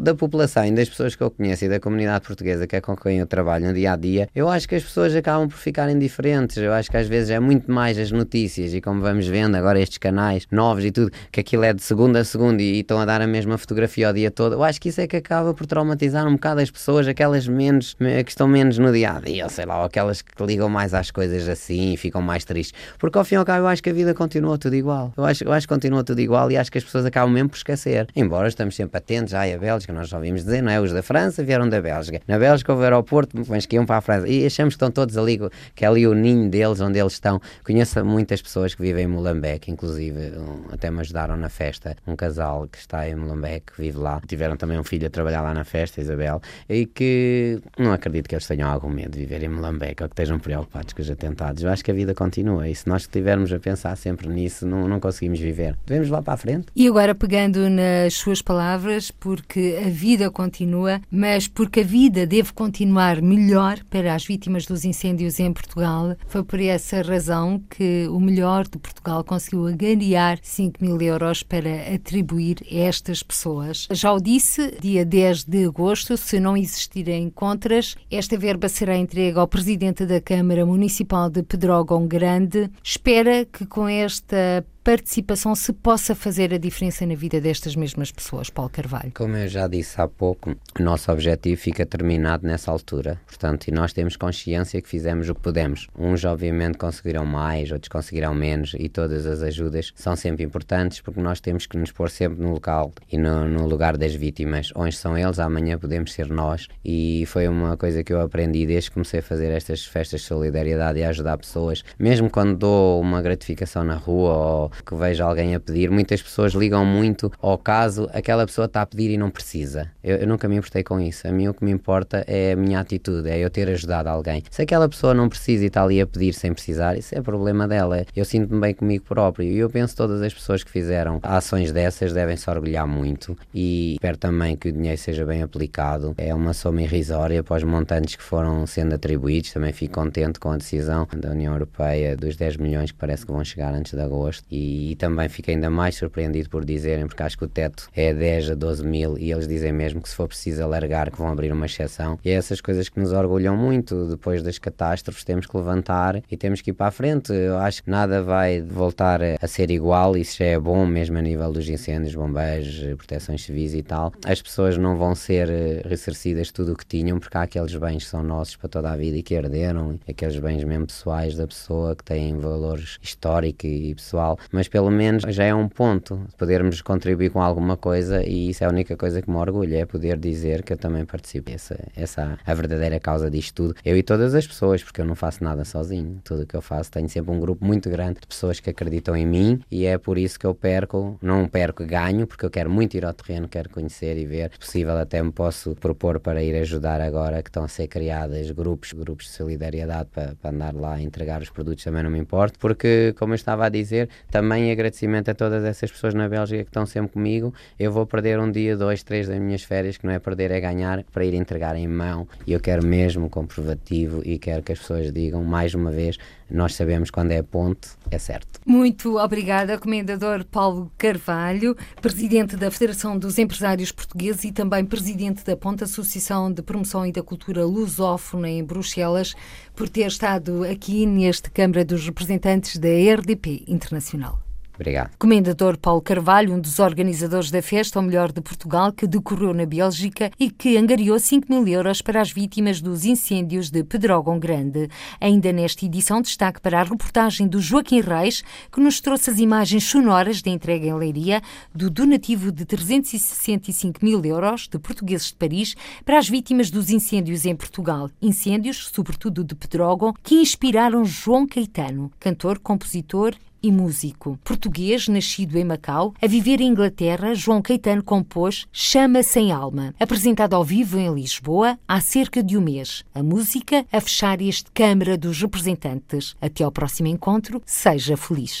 da 0.00 0.14
população 0.14 0.64
e 0.64 0.72
das 0.72 0.88
pessoas 0.88 1.14
que 1.14 1.22
eu 1.22 1.30
conheço 1.30 1.43
e 1.44 1.68
da 1.68 1.78
comunidade 1.80 2.24
portuguesa 2.24 2.66
que 2.66 2.76
é 2.76 2.80
com 2.80 2.96
quem 2.96 3.18
eu 3.18 3.26
trabalho 3.26 3.66
no 3.66 3.74
dia 3.74 3.92
a 3.92 3.96
dia, 3.96 4.28
eu 4.34 4.48
acho 4.48 4.68
que 4.68 4.74
as 4.74 4.82
pessoas 4.82 5.14
acabam 5.14 5.48
por 5.48 5.56
ficar 5.56 5.90
indiferentes. 5.90 6.56
Eu 6.56 6.72
acho 6.72 6.90
que 6.90 6.96
às 6.96 7.06
vezes 7.06 7.30
é 7.30 7.40
muito 7.40 7.70
mais 7.70 7.98
as 7.98 8.10
notícias 8.10 8.74
e 8.74 8.80
como 8.80 9.00
vamos 9.00 9.26
vendo 9.26 9.54
agora 9.56 9.80
estes 9.80 9.98
canais 9.98 10.46
novos 10.50 10.84
e 10.84 10.90
tudo, 10.90 11.10
que 11.30 11.40
aquilo 11.40 11.64
é 11.64 11.72
de 11.72 11.82
segunda 11.82 12.20
a 12.20 12.24
segunda 12.24 12.62
e, 12.62 12.76
e 12.76 12.80
estão 12.80 12.98
a 12.98 13.04
dar 13.04 13.20
a 13.20 13.26
mesma 13.26 13.58
fotografia 13.58 14.10
o 14.10 14.12
dia 14.12 14.30
todo, 14.30 14.54
eu 14.54 14.64
acho 14.64 14.80
que 14.80 14.88
isso 14.88 15.00
é 15.00 15.06
que 15.06 15.16
acaba 15.16 15.52
por 15.54 15.66
traumatizar 15.66 16.26
um 16.26 16.32
bocado 16.32 16.60
as 16.60 16.70
pessoas, 16.70 17.06
aquelas 17.08 17.46
menos, 17.46 17.94
que 17.94 18.30
estão 18.30 18.46
menos 18.46 18.78
no 18.78 18.92
dia 18.92 19.12
a 19.12 19.20
dia, 19.20 19.48
sei 19.48 19.66
lá, 19.66 19.78
ou 19.78 19.84
aquelas 19.84 20.22
que 20.22 20.44
ligam 20.44 20.68
mais 20.68 20.94
às 20.94 21.10
coisas 21.10 21.48
assim 21.48 21.92
e 21.92 21.96
ficam 21.96 22.22
mais 22.22 22.44
tristes. 22.44 22.78
Porque 22.98 23.18
ao 23.18 23.24
fim 23.24 23.34
e 23.34 23.38
ao 23.38 23.44
cabo 23.44 23.60
eu 23.60 23.68
acho 23.68 23.82
que 23.82 23.90
a 23.90 23.92
vida 23.92 24.14
continua 24.14 24.58
tudo 24.58 24.74
igual. 24.74 25.12
Eu 25.16 25.24
acho, 25.24 25.44
eu 25.44 25.52
acho 25.52 25.66
que 25.66 25.74
continua 25.74 26.04
tudo 26.04 26.20
igual 26.20 26.50
e 26.50 26.56
acho 26.56 26.70
que 26.70 26.78
as 26.78 26.84
pessoas 26.84 27.04
acabam 27.04 27.32
mesmo 27.32 27.50
por 27.50 27.56
esquecer. 27.56 28.06
Embora 28.14 28.48
estamos 28.48 28.74
sempre 28.74 28.98
atentos, 28.98 29.34
ai, 29.34 29.52
a 29.52 29.58
Bélgica, 29.58 29.92
nós 29.92 30.08
já 30.08 30.16
ouvimos 30.16 30.44
dizer, 30.44 30.62
não 30.62 30.70
é? 30.70 30.80
Os 30.80 30.92
da 30.92 31.02
França 31.02 31.33
vieram 31.42 31.68
da 31.68 31.80
Bélgica. 31.80 32.20
Na 32.26 32.38
Bélgica 32.38 32.72
houve 32.72 32.84
aeroporto, 32.84 33.42
mas 33.48 33.66
que 33.66 33.76
iam 33.76 33.86
para 33.86 33.96
a 33.96 34.00
França. 34.00 34.28
E 34.28 34.46
achamos 34.46 34.74
que 34.74 34.76
estão 34.76 34.90
todos 34.90 35.16
ali, 35.16 35.38
que 35.74 35.84
é 35.84 35.88
ali 35.88 36.06
o 36.06 36.14
ninho 36.14 36.48
deles, 36.48 36.80
onde 36.80 36.98
eles 36.98 37.14
estão. 37.14 37.40
Conheço 37.64 38.04
muitas 38.04 38.40
pessoas 38.40 38.74
que 38.74 38.82
vivem 38.82 39.04
em 39.04 39.08
Molambeque, 39.08 39.70
inclusive 39.70 40.32
um, 40.38 40.72
até 40.72 40.90
me 40.90 41.00
ajudaram 41.00 41.36
na 41.36 41.48
festa, 41.48 41.96
um 42.06 42.16
casal 42.16 42.68
que 42.70 42.78
está 42.78 43.08
em 43.08 43.14
Molambeque, 43.14 43.72
que 43.72 43.82
vive 43.82 43.98
lá, 43.98 44.20
tiveram 44.26 44.56
também 44.56 44.78
um 44.78 44.84
filho 44.84 45.06
a 45.06 45.10
trabalhar 45.10 45.42
lá 45.42 45.54
na 45.54 45.64
festa, 45.64 46.00
Isabel, 46.00 46.40
e 46.68 46.86
que 46.86 47.60
não 47.78 47.92
acredito 47.92 48.28
que 48.28 48.34
eles 48.34 48.46
tenham 48.46 48.70
algum 48.70 48.88
medo 48.88 49.12
de 49.12 49.20
viver 49.20 49.42
em 49.42 49.48
Molambeque 49.48 50.02
ou 50.02 50.08
que 50.08 50.14
estejam 50.14 50.38
preocupados 50.38 50.92
com 50.92 51.02
os 51.02 51.10
atentados. 51.10 51.62
Eu 51.62 51.70
acho 51.70 51.84
que 51.84 51.90
a 51.90 51.94
vida 51.94 52.14
continua 52.14 52.68
e 52.68 52.74
se 52.74 52.88
nós 52.88 53.02
estivermos 53.02 53.52
a 53.52 53.58
pensar 53.58 53.96
sempre 53.96 54.28
nisso, 54.28 54.66
não, 54.66 54.88
não 54.88 55.00
conseguimos 55.00 55.40
viver. 55.40 55.76
Devemos 55.86 56.10
lá 56.10 56.22
para 56.22 56.34
a 56.34 56.36
frente. 56.36 56.66
E 56.74 56.86
agora, 56.86 57.14
pegando 57.14 57.68
nas 57.68 58.14
suas 58.14 58.42
palavras, 58.42 59.10
porque 59.10 59.78
a 59.84 59.88
vida 59.88 60.30
continua, 60.30 61.00
mas 61.14 61.46
porque 61.46 61.80
a 61.80 61.84
vida 61.84 62.26
deve 62.26 62.52
continuar 62.52 63.22
melhor 63.22 63.78
para 63.88 64.14
as 64.14 64.26
vítimas 64.26 64.66
dos 64.66 64.84
incêndios 64.84 65.38
em 65.38 65.52
Portugal, 65.52 66.16
foi 66.26 66.42
por 66.42 66.60
essa 66.60 67.02
razão 67.02 67.62
que 67.70 68.08
o 68.08 68.18
melhor 68.18 68.66
de 68.66 68.78
Portugal 68.78 69.22
conseguiu 69.22 69.66
angariar 69.66 70.38
5 70.42 70.84
mil 70.84 71.00
euros 71.00 71.44
para 71.44 71.94
atribuir 71.94 72.56
a 72.70 72.74
estas 72.74 73.22
pessoas. 73.22 73.86
Já 73.92 74.12
o 74.12 74.20
disse, 74.20 74.76
dia 74.80 75.04
10 75.04 75.44
de 75.44 75.66
agosto, 75.66 76.16
se 76.16 76.40
não 76.40 76.56
existirem 76.56 77.30
contras, 77.30 77.94
esta 78.10 78.36
verba 78.36 78.68
será 78.68 78.96
entregue 78.96 79.38
ao 79.38 79.46
Presidente 79.46 80.04
da 80.04 80.20
Câmara 80.20 80.66
Municipal 80.66 81.30
de 81.30 81.44
Pedrógão 81.44 82.08
Grande. 82.08 82.68
Espera 82.82 83.44
que 83.44 83.64
com 83.64 83.86
esta 83.88 84.64
participação 84.84 85.54
se 85.54 85.72
possa 85.72 86.14
fazer 86.14 86.52
a 86.52 86.58
diferença 86.58 87.06
na 87.06 87.14
vida 87.14 87.40
destas 87.40 87.74
mesmas 87.74 88.12
pessoas, 88.12 88.50
Paulo 88.50 88.70
Carvalho? 88.70 89.12
Como 89.14 89.34
eu 89.34 89.48
já 89.48 89.66
disse 89.66 89.98
há 89.98 90.06
pouco, 90.06 90.54
o 90.78 90.82
nosso 90.82 91.10
objetivo 91.10 91.58
fica 91.58 91.86
terminado 91.86 92.46
nessa 92.46 92.70
altura. 92.70 93.18
Portanto, 93.26 93.66
e 93.66 93.72
nós 93.72 93.94
temos 93.94 94.14
consciência 94.14 94.82
que 94.82 94.88
fizemos 94.88 95.30
o 95.30 95.34
que 95.34 95.40
pudemos. 95.40 95.88
Uns, 95.98 96.22
obviamente, 96.26 96.76
conseguirão 96.76 97.24
mais, 97.24 97.72
outros 97.72 97.88
conseguirão 97.88 98.34
menos, 98.34 98.74
e 98.78 98.90
todas 98.90 99.24
as 99.24 99.42
ajudas 99.42 99.90
são 99.96 100.14
sempre 100.14 100.44
importantes 100.44 101.00
porque 101.00 101.20
nós 101.20 101.40
temos 101.40 101.64
que 101.64 101.78
nos 101.78 101.90
pôr 101.90 102.10
sempre 102.10 102.42
no 102.42 102.52
local 102.52 102.92
e 103.10 103.16
no, 103.16 103.48
no 103.48 103.66
lugar 103.66 103.96
das 103.96 104.14
vítimas. 104.14 104.70
Hoje 104.74 104.98
são 104.98 105.16
eles, 105.16 105.38
amanhã 105.38 105.78
podemos 105.78 106.12
ser 106.12 106.28
nós. 106.28 106.68
E 106.84 107.24
foi 107.26 107.48
uma 107.48 107.74
coisa 107.78 108.04
que 108.04 108.12
eu 108.12 108.20
aprendi 108.20 108.66
desde 108.66 108.90
que 108.90 108.94
comecei 108.94 109.20
a 109.20 109.22
fazer 109.22 109.50
estas 109.50 109.86
festas 109.86 110.20
de 110.20 110.26
solidariedade 110.26 110.98
e 110.98 111.04
a 111.04 111.08
ajudar 111.08 111.38
pessoas, 111.38 111.82
mesmo 111.98 112.28
quando 112.28 112.58
dou 112.58 113.00
uma 113.00 113.22
gratificação 113.22 113.82
na 113.82 113.94
rua 113.94 114.34
ou 114.34 114.73
que 114.82 114.94
vejo 114.94 115.22
alguém 115.22 115.54
a 115.54 115.60
pedir, 115.60 115.90
muitas 115.90 116.22
pessoas 116.22 116.52
ligam 116.52 116.84
muito 116.84 117.30
ao 117.40 117.58
caso, 117.58 118.08
aquela 118.12 118.46
pessoa 118.46 118.66
está 118.66 118.82
a 118.82 118.86
pedir 118.86 119.10
e 119.10 119.16
não 119.16 119.30
precisa. 119.30 119.90
Eu, 120.02 120.16
eu, 120.16 120.26
nunca 120.26 120.48
me 120.48 120.56
importei 120.56 120.82
com 120.82 121.00
isso. 121.00 121.26
A 121.26 121.32
mim 121.32 121.48
o 121.48 121.54
que 121.54 121.64
me 121.64 121.70
importa 121.70 122.24
é 122.26 122.52
a 122.52 122.56
minha 122.56 122.80
atitude, 122.80 123.28
é 123.28 123.38
eu 123.38 123.50
ter 123.50 123.68
ajudado 123.68 124.08
alguém. 124.08 124.42
Se 124.50 124.62
aquela 124.62 124.88
pessoa 124.88 125.14
não 125.14 125.28
precisa 125.28 125.64
e 125.64 125.66
está 125.66 125.82
ali 125.82 126.00
a 126.00 126.06
pedir 126.06 126.34
sem 126.34 126.52
precisar, 126.52 126.96
isso 126.96 127.14
é 127.14 127.20
problema 127.20 127.66
dela. 127.66 128.04
Eu 128.14 128.24
sinto-me 128.24 128.60
bem 128.60 128.74
comigo 128.74 129.04
próprio 129.04 129.46
e 129.46 129.58
eu 129.58 129.70
penso 129.70 129.96
todas 129.96 130.22
as 130.22 130.32
pessoas 130.32 130.62
que 130.62 130.70
fizeram 130.70 131.20
ações 131.22 131.72
dessas 131.72 132.12
devem 132.12 132.36
se 132.36 132.48
orgulhar 132.48 132.86
muito 132.86 133.36
e 133.52 133.94
espero 133.94 134.16
também 134.16 134.56
que 134.56 134.68
o 134.68 134.72
dinheiro 134.72 134.98
seja 134.98 135.24
bem 135.24 135.42
aplicado. 135.42 136.14
É 136.16 136.34
uma 136.34 136.52
soma 136.52 136.82
irrisória 136.82 137.42
para 137.42 137.56
os 137.56 137.62
montantes 137.62 138.16
que 138.16 138.22
foram 138.22 138.66
sendo 138.66 138.94
atribuídos. 138.94 139.52
Também 139.52 139.72
fico 139.72 139.94
contente 139.94 140.38
com 140.38 140.50
a 140.50 140.56
decisão 140.56 141.06
da 141.16 141.30
União 141.30 141.52
Europeia 141.52 142.16
dos 142.16 142.36
10 142.36 142.56
milhões 142.56 142.90
que 142.90 142.98
parece 142.98 143.24
que 143.24 143.32
vão 143.32 143.44
chegar 143.44 143.74
antes 143.74 143.92
de 143.92 144.00
agosto 144.00 144.44
e 144.50 144.63
e, 144.64 144.96
também 144.96 145.28
fiquei 145.28 145.54
ainda 145.54 145.68
mais 145.68 145.96
surpreendido 145.96 146.48
por 146.48 146.64
dizerem, 146.64 147.06
porque 147.06 147.22
acho 147.22 147.36
que 147.36 147.44
o 147.44 147.48
teto 147.48 147.88
é 147.94 148.14
10 148.14 148.50
a 148.50 148.54
12 148.54 148.86
mil 148.86 149.18
e 149.18 149.32
eles 149.32 149.46
dizem 149.46 149.72
mesmo 149.72 150.00
que 150.00 150.08
se 150.08 150.14
for 150.14 150.28
preciso 150.28 150.62
alargar 150.62 151.10
que 151.10 151.18
vão 151.18 151.28
abrir 151.28 151.52
uma 151.52 151.66
exceção. 151.66 152.18
E 152.24 152.30
é 152.30 152.34
essas 152.34 152.60
coisas 152.60 152.88
que 152.88 152.98
nos 152.98 153.12
orgulham 153.12 153.56
muito. 153.56 154.06
Depois 154.06 154.42
das 154.42 154.58
catástrofes 154.58 155.24
temos 155.24 155.46
que 155.46 155.56
levantar 155.56 156.22
e 156.30 156.36
temos 156.36 156.60
que 156.60 156.70
ir 156.70 156.74
para 156.74 156.86
a 156.86 156.90
frente. 156.90 157.32
Eu 157.32 157.58
acho 157.58 157.82
que 157.82 157.90
nada 157.90 158.22
vai 158.22 158.62
voltar 158.62 159.20
a 159.40 159.46
ser 159.46 159.70
igual. 159.70 160.16
Isso 160.16 160.38
já 160.38 160.46
é 160.46 160.58
bom 160.58 160.86
mesmo 160.86 161.18
a 161.18 161.22
nível 161.22 161.52
dos 161.52 161.68
incêndios, 161.68 162.14
bombeiros, 162.14 162.80
proteções 162.96 163.42
civis 163.42 163.74
e 163.74 163.82
tal. 163.82 164.12
As 164.24 164.40
pessoas 164.40 164.78
não 164.78 164.96
vão 164.96 165.14
ser 165.14 165.48
eh, 165.50 165.82
ressarcidas 165.84 166.50
tudo 166.50 166.72
o 166.72 166.76
que 166.76 166.86
tinham 166.86 167.18
porque 167.18 167.36
há 167.36 167.42
aqueles 167.42 167.74
bens 167.74 168.04
que 168.04 168.10
são 168.10 168.22
nossos 168.22 168.56
para 168.56 168.68
toda 168.68 168.90
a 168.90 168.96
vida 168.96 169.16
e 169.16 169.22
que 169.22 169.34
herderam 169.34 169.98
aqueles 170.08 170.38
bens 170.38 170.64
mesmo 170.64 170.86
pessoais 170.86 171.36
da 171.36 171.46
pessoa 171.46 171.94
que 171.94 172.04
têm 172.04 172.38
valores 172.38 172.98
históricos 173.02 173.64
e 173.64 173.94
pessoal 173.94 174.38
mas 174.54 174.68
pelo 174.68 174.88
menos 174.88 175.24
já 175.34 175.42
é 175.42 175.52
um 175.52 175.68
ponto 175.68 176.28
podermos 176.38 176.80
contribuir 176.80 177.30
com 177.30 177.42
alguma 177.42 177.76
coisa 177.76 178.22
e 178.24 178.50
isso 178.50 178.62
é 178.62 178.68
a 178.68 178.70
única 178.70 178.96
coisa 178.96 179.20
que 179.20 179.28
me 179.28 179.36
orgulha, 179.36 179.78
é 179.78 179.84
poder 179.84 180.16
dizer 180.16 180.62
que 180.62 180.72
eu 180.72 180.76
também 180.76 181.04
participo. 181.04 181.50
Essa, 181.50 181.76
essa 181.96 182.38
a 182.46 182.54
verdadeira 182.54 183.00
causa 183.00 183.28
disto 183.28 183.54
tudo. 183.54 183.74
Eu 183.84 183.96
e 183.96 184.02
todas 184.02 184.32
as 184.32 184.46
pessoas, 184.46 184.82
porque 184.82 185.00
eu 185.00 185.04
não 185.04 185.16
faço 185.16 185.42
nada 185.42 185.64
sozinho. 185.64 186.20
Tudo 186.22 186.42
o 186.42 186.46
que 186.46 186.54
eu 186.54 186.62
faço 186.62 186.90
tenho 186.90 187.08
sempre 187.08 187.32
um 187.32 187.40
grupo 187.40 187.64
muito 187.64 187.90
grande 187.90 188.20
de 188.20 188.26
pessoas 188.28 188.60
que 188.60 188.70
acreditam 188.70 189.16
em 189.16 189.26
mim 189.26 189.60
e 189.70 189.86
é 189.86 189.98
por 189.98 190.16
isso 190.16 190.38
que 190.38 190.46
eu 190.46 190.54
perco, 190.54 191.18
não 191.20 191.48
perco, 191.48 191.84
ganho, 191.84 192.24
porque 192.24 192.46
eu 192.46 192.50
quero 192.50 192.70
muito 192.70 192.96
ir 192.96 193.04
ao 193.04 193.12
terreno, 193.12 193.48
quero 193.48 193.68
conhecer 193.68 194.16
e 194.16 194.24
ver. 194.24 194.52
Se 194.52 194.58
possível, 194.58 194.96
até 194.96 195.20
me 195.20 195.32
posso 195.32 195.74
propor 195.74 196.20
para 196.20 196.42
ir 196.42 196.54
ajudar 196.56 197.00
agora 197.00 197.42
que 197.42 197.48
estão 197.48 197.64
a 197.64 197.68
ser 197.68 197.88
criadas 197.88 198.50
grupos, 198.52 198.92
grupos 198.92 199.26
de 199.26 199.32
solidariedade 199.32 200.08
para, 200.12 200.36
para 200.40 200.50
andar 200.50 200.74
lá 200.74 200.94
a 200.94 201.02
entregar 201.02 201.42
os 201.42 201.50
produtos, 201.50 201.82
também 201.82 202.04
não 202.04 202.10
me 202.10 202.18
importa, 202.18 202.56
porque, 202.60 203.14
como 203.18 203.32
eu 203.32 203.36
estava 203.36 203.66
a 203.66 203.68
dizer, 203.68 204.08
também 204.30 204.43
agradecimento 204.52 205.30
a 205.30 205.34
todas 205.34 205.64
essas 205.64 205.90
pessoas 205.90 206.14
na 206.14 206.28
Bélgica 206.28 206.64
que 206.64 206.70
estão 206.70 206.84
sempre 206.86 207.12
comigo. 207.12 207.54
Eu 207.78 207.92
vou 207.92 208.06
perder 208.06 208.38
um 208.38 208.50
dia, 208.50 208.76
dois, 208.76 209.02
três 209.02 209.28
das 209.28 209.38
minhas 209.38 209.62
férias, 209.62 209.96
que 209.96 210.06
não 210.06 210.12
é 210.12 210.18
perder, 210.18 210.50
é 210.50 210.60
ganhar, 210.60 211.04
para 211.04 211.24
ir 211.24 211.34
entregar 211.34 211.76
em 211.76 211.88
mão. 211.88 212.28
E 212.46 212.52
eu 212.52 212.60
quero 212.60 212.86
mesmo 212.86 213.30
comprovativo 213.30 214.22
e 214.24 214.38
quero 214.38 214.62
que 214.62 214.72
as 214.72 214.78
pessoas 214.78 215.12
digam, 215.12 215.42
mais 215.44 215.74
uma 215.74 215.90
vez, 215.90 216.18
nós 216.50 216.74
sabemos 216.74 217.10
quando 217.10 217.32
é 217.32 217.42
ponte, 217.42 217.88
é 218.10 218.18
certo. 218.18 218.60
Muito 218.66 219.18
obrigada, 219.18 219.78
Comendador 219.78 220.44
Paulo 220.44 220.90
Carvalho, 220.98 221.76
Presidente 222.00 222.56
da 222.56 222.70
Federação 222.70 223.18
dos 223.18 223.38
Empresários 223.38 223.90
Portugueses 223.90 224.44
e 224.44 224.52
também 224.52 224.84
Presidente 224.84 225.44
da 225.44 225.56
Ponte 225.56 225.84
Associação 225.84 226.52
de 226.52 226.62
Promoção 226.62 227.06
e 227.06 227.12
da 227.12 227.22
Cultura 227.22 227.64
Lusófona 227.64 228.48
em 228.48 228.62
Bruxelas, 228.62 229.34
por 229.74 229.88
ter 229.88 230.06
estado 230.06 230.64
aqui 230.64 231.06
neste 231.06 231.50
Câmara 231.50 231.84
dos 231.84 232.06
Representantes 232.06 232.78
da 232.78 232.88
RDP 232.88 233.64
Internacional. 233.66 234.43
Obrigado. 234.74 235.16
Comendador 235.18 235.78
Paulo 235.78 236.02
Carvalho, 236.02 236.52
um 236.52 236.60
dos 236.60 236.80
organizadores 236.80 237.50
da 237.50 237.62
festa, 237.62 237.98
ou 237.98 238.04
melhor, 238.04 238.32
de 238.32 238.40
Portugal, 238.40 238.92
que 238.92 239.06
decorreu 239.06 239.54
na 239.54 239.64
Bélgica 239.64 240.30
e 240.38 240.50
que 240.50 240.76
angariou 240.76 241.18
5 241.18 241.46
mil 241.48 241.66
euros 241.68 242.02
para 242.02 242.20
as 242.20 242.32
vítimas 242.32 242.80
dos 242.80 243.04
incêndios 243.04 243.70
de 243.70 243.84
Pedrógão 243.84 244.38
Grande. 244.38 244.88
Ainda 245.20 245.52
nesta 245.52 245.84
edição, 245.84 246.20
destaque 246.20 246.60
para 246.60 246.80
a 246.80 246.82
reportagem 246.82 247.46
do 247.46 247.60
Joaquim 247.60 248.00
Reis, 248.00 248.42
que 248.72 248.80
nos 248.80 249.00
trouxe 249.00 249.30
as 249.30 249.38
imagens 249.38 249.84
sonoras 249.84 250.42
da 250.42 250.50
entrega 250.50 250.86
em 250.86 250.94
Leiria 250.94 251.40
do 251.72 251.88
donativo 251.88 252.50
de 252.50 252.64
365 252.64 254.04
mil 254.04 254.24
euros 254.24 254.66
de 254.66 254.78
portugueses 254.78 255.28
de 255.28 255.34
Paris 255.34 255.76
para 256.04 256.18
as 256.18 256.28
vítimas 256.28 256.70
dos 256.70 256.90
incêndios 256.90 257.44
em 257.44 257.54
Portugal. 257.54 258.10
Incêndios, 258.20 258.90
sobretudo 258.92 259.44
de 259.44 259.54
Pedrógão, 259.54 260.12
que 260.22 260.34
inspiraram 260.34 261.04
João 261.04 261.46
Caetano, 261.46 262.10
cantor, 262.18 262.58
compositor 262.58 263.34
e 263.64 263.72
músico. 263.72 264.38
Português, 264.44 265.08
nascido 265.08 265.56
em 265.56 265.64
Macau, 265.64 266.12
a 266.20 266.26
viver 266.26 266.60
em 266.60 266.68
Inglaterra, 266.68 267.34
João 267.34 267.62
Caetano 267.62 268.02
compôs 268.02 268.66
Chama 268.70 269.22
Sem 269.22 269.50
Alma, 269.50 269.94
apresentado 269.98 270.54
ao 270.54 270.62
vivo 270.62 270.98
em 270.98 271.12
Lisboa 271.12 271.78
há 271.88 271.98
cerca 271.98 272.42
de 272.42 272.58
um 272.58 272.60
mês. 272.60 273.02
A 273.14 273.22
música 273.22 273.86
a 273.90 274.00
fechar 274.00 274.42
este 274.42 274.70
Câmara 274.72 275.16
dos 275.16 275.40
Representantes. 275.40 276.36
Até 276.42 276.62
ao 276.62 276.70
próximo 276.70 277.08
encontro, 277.08 277.62
seja 277.64 278.18
feliz. 278.18 278.60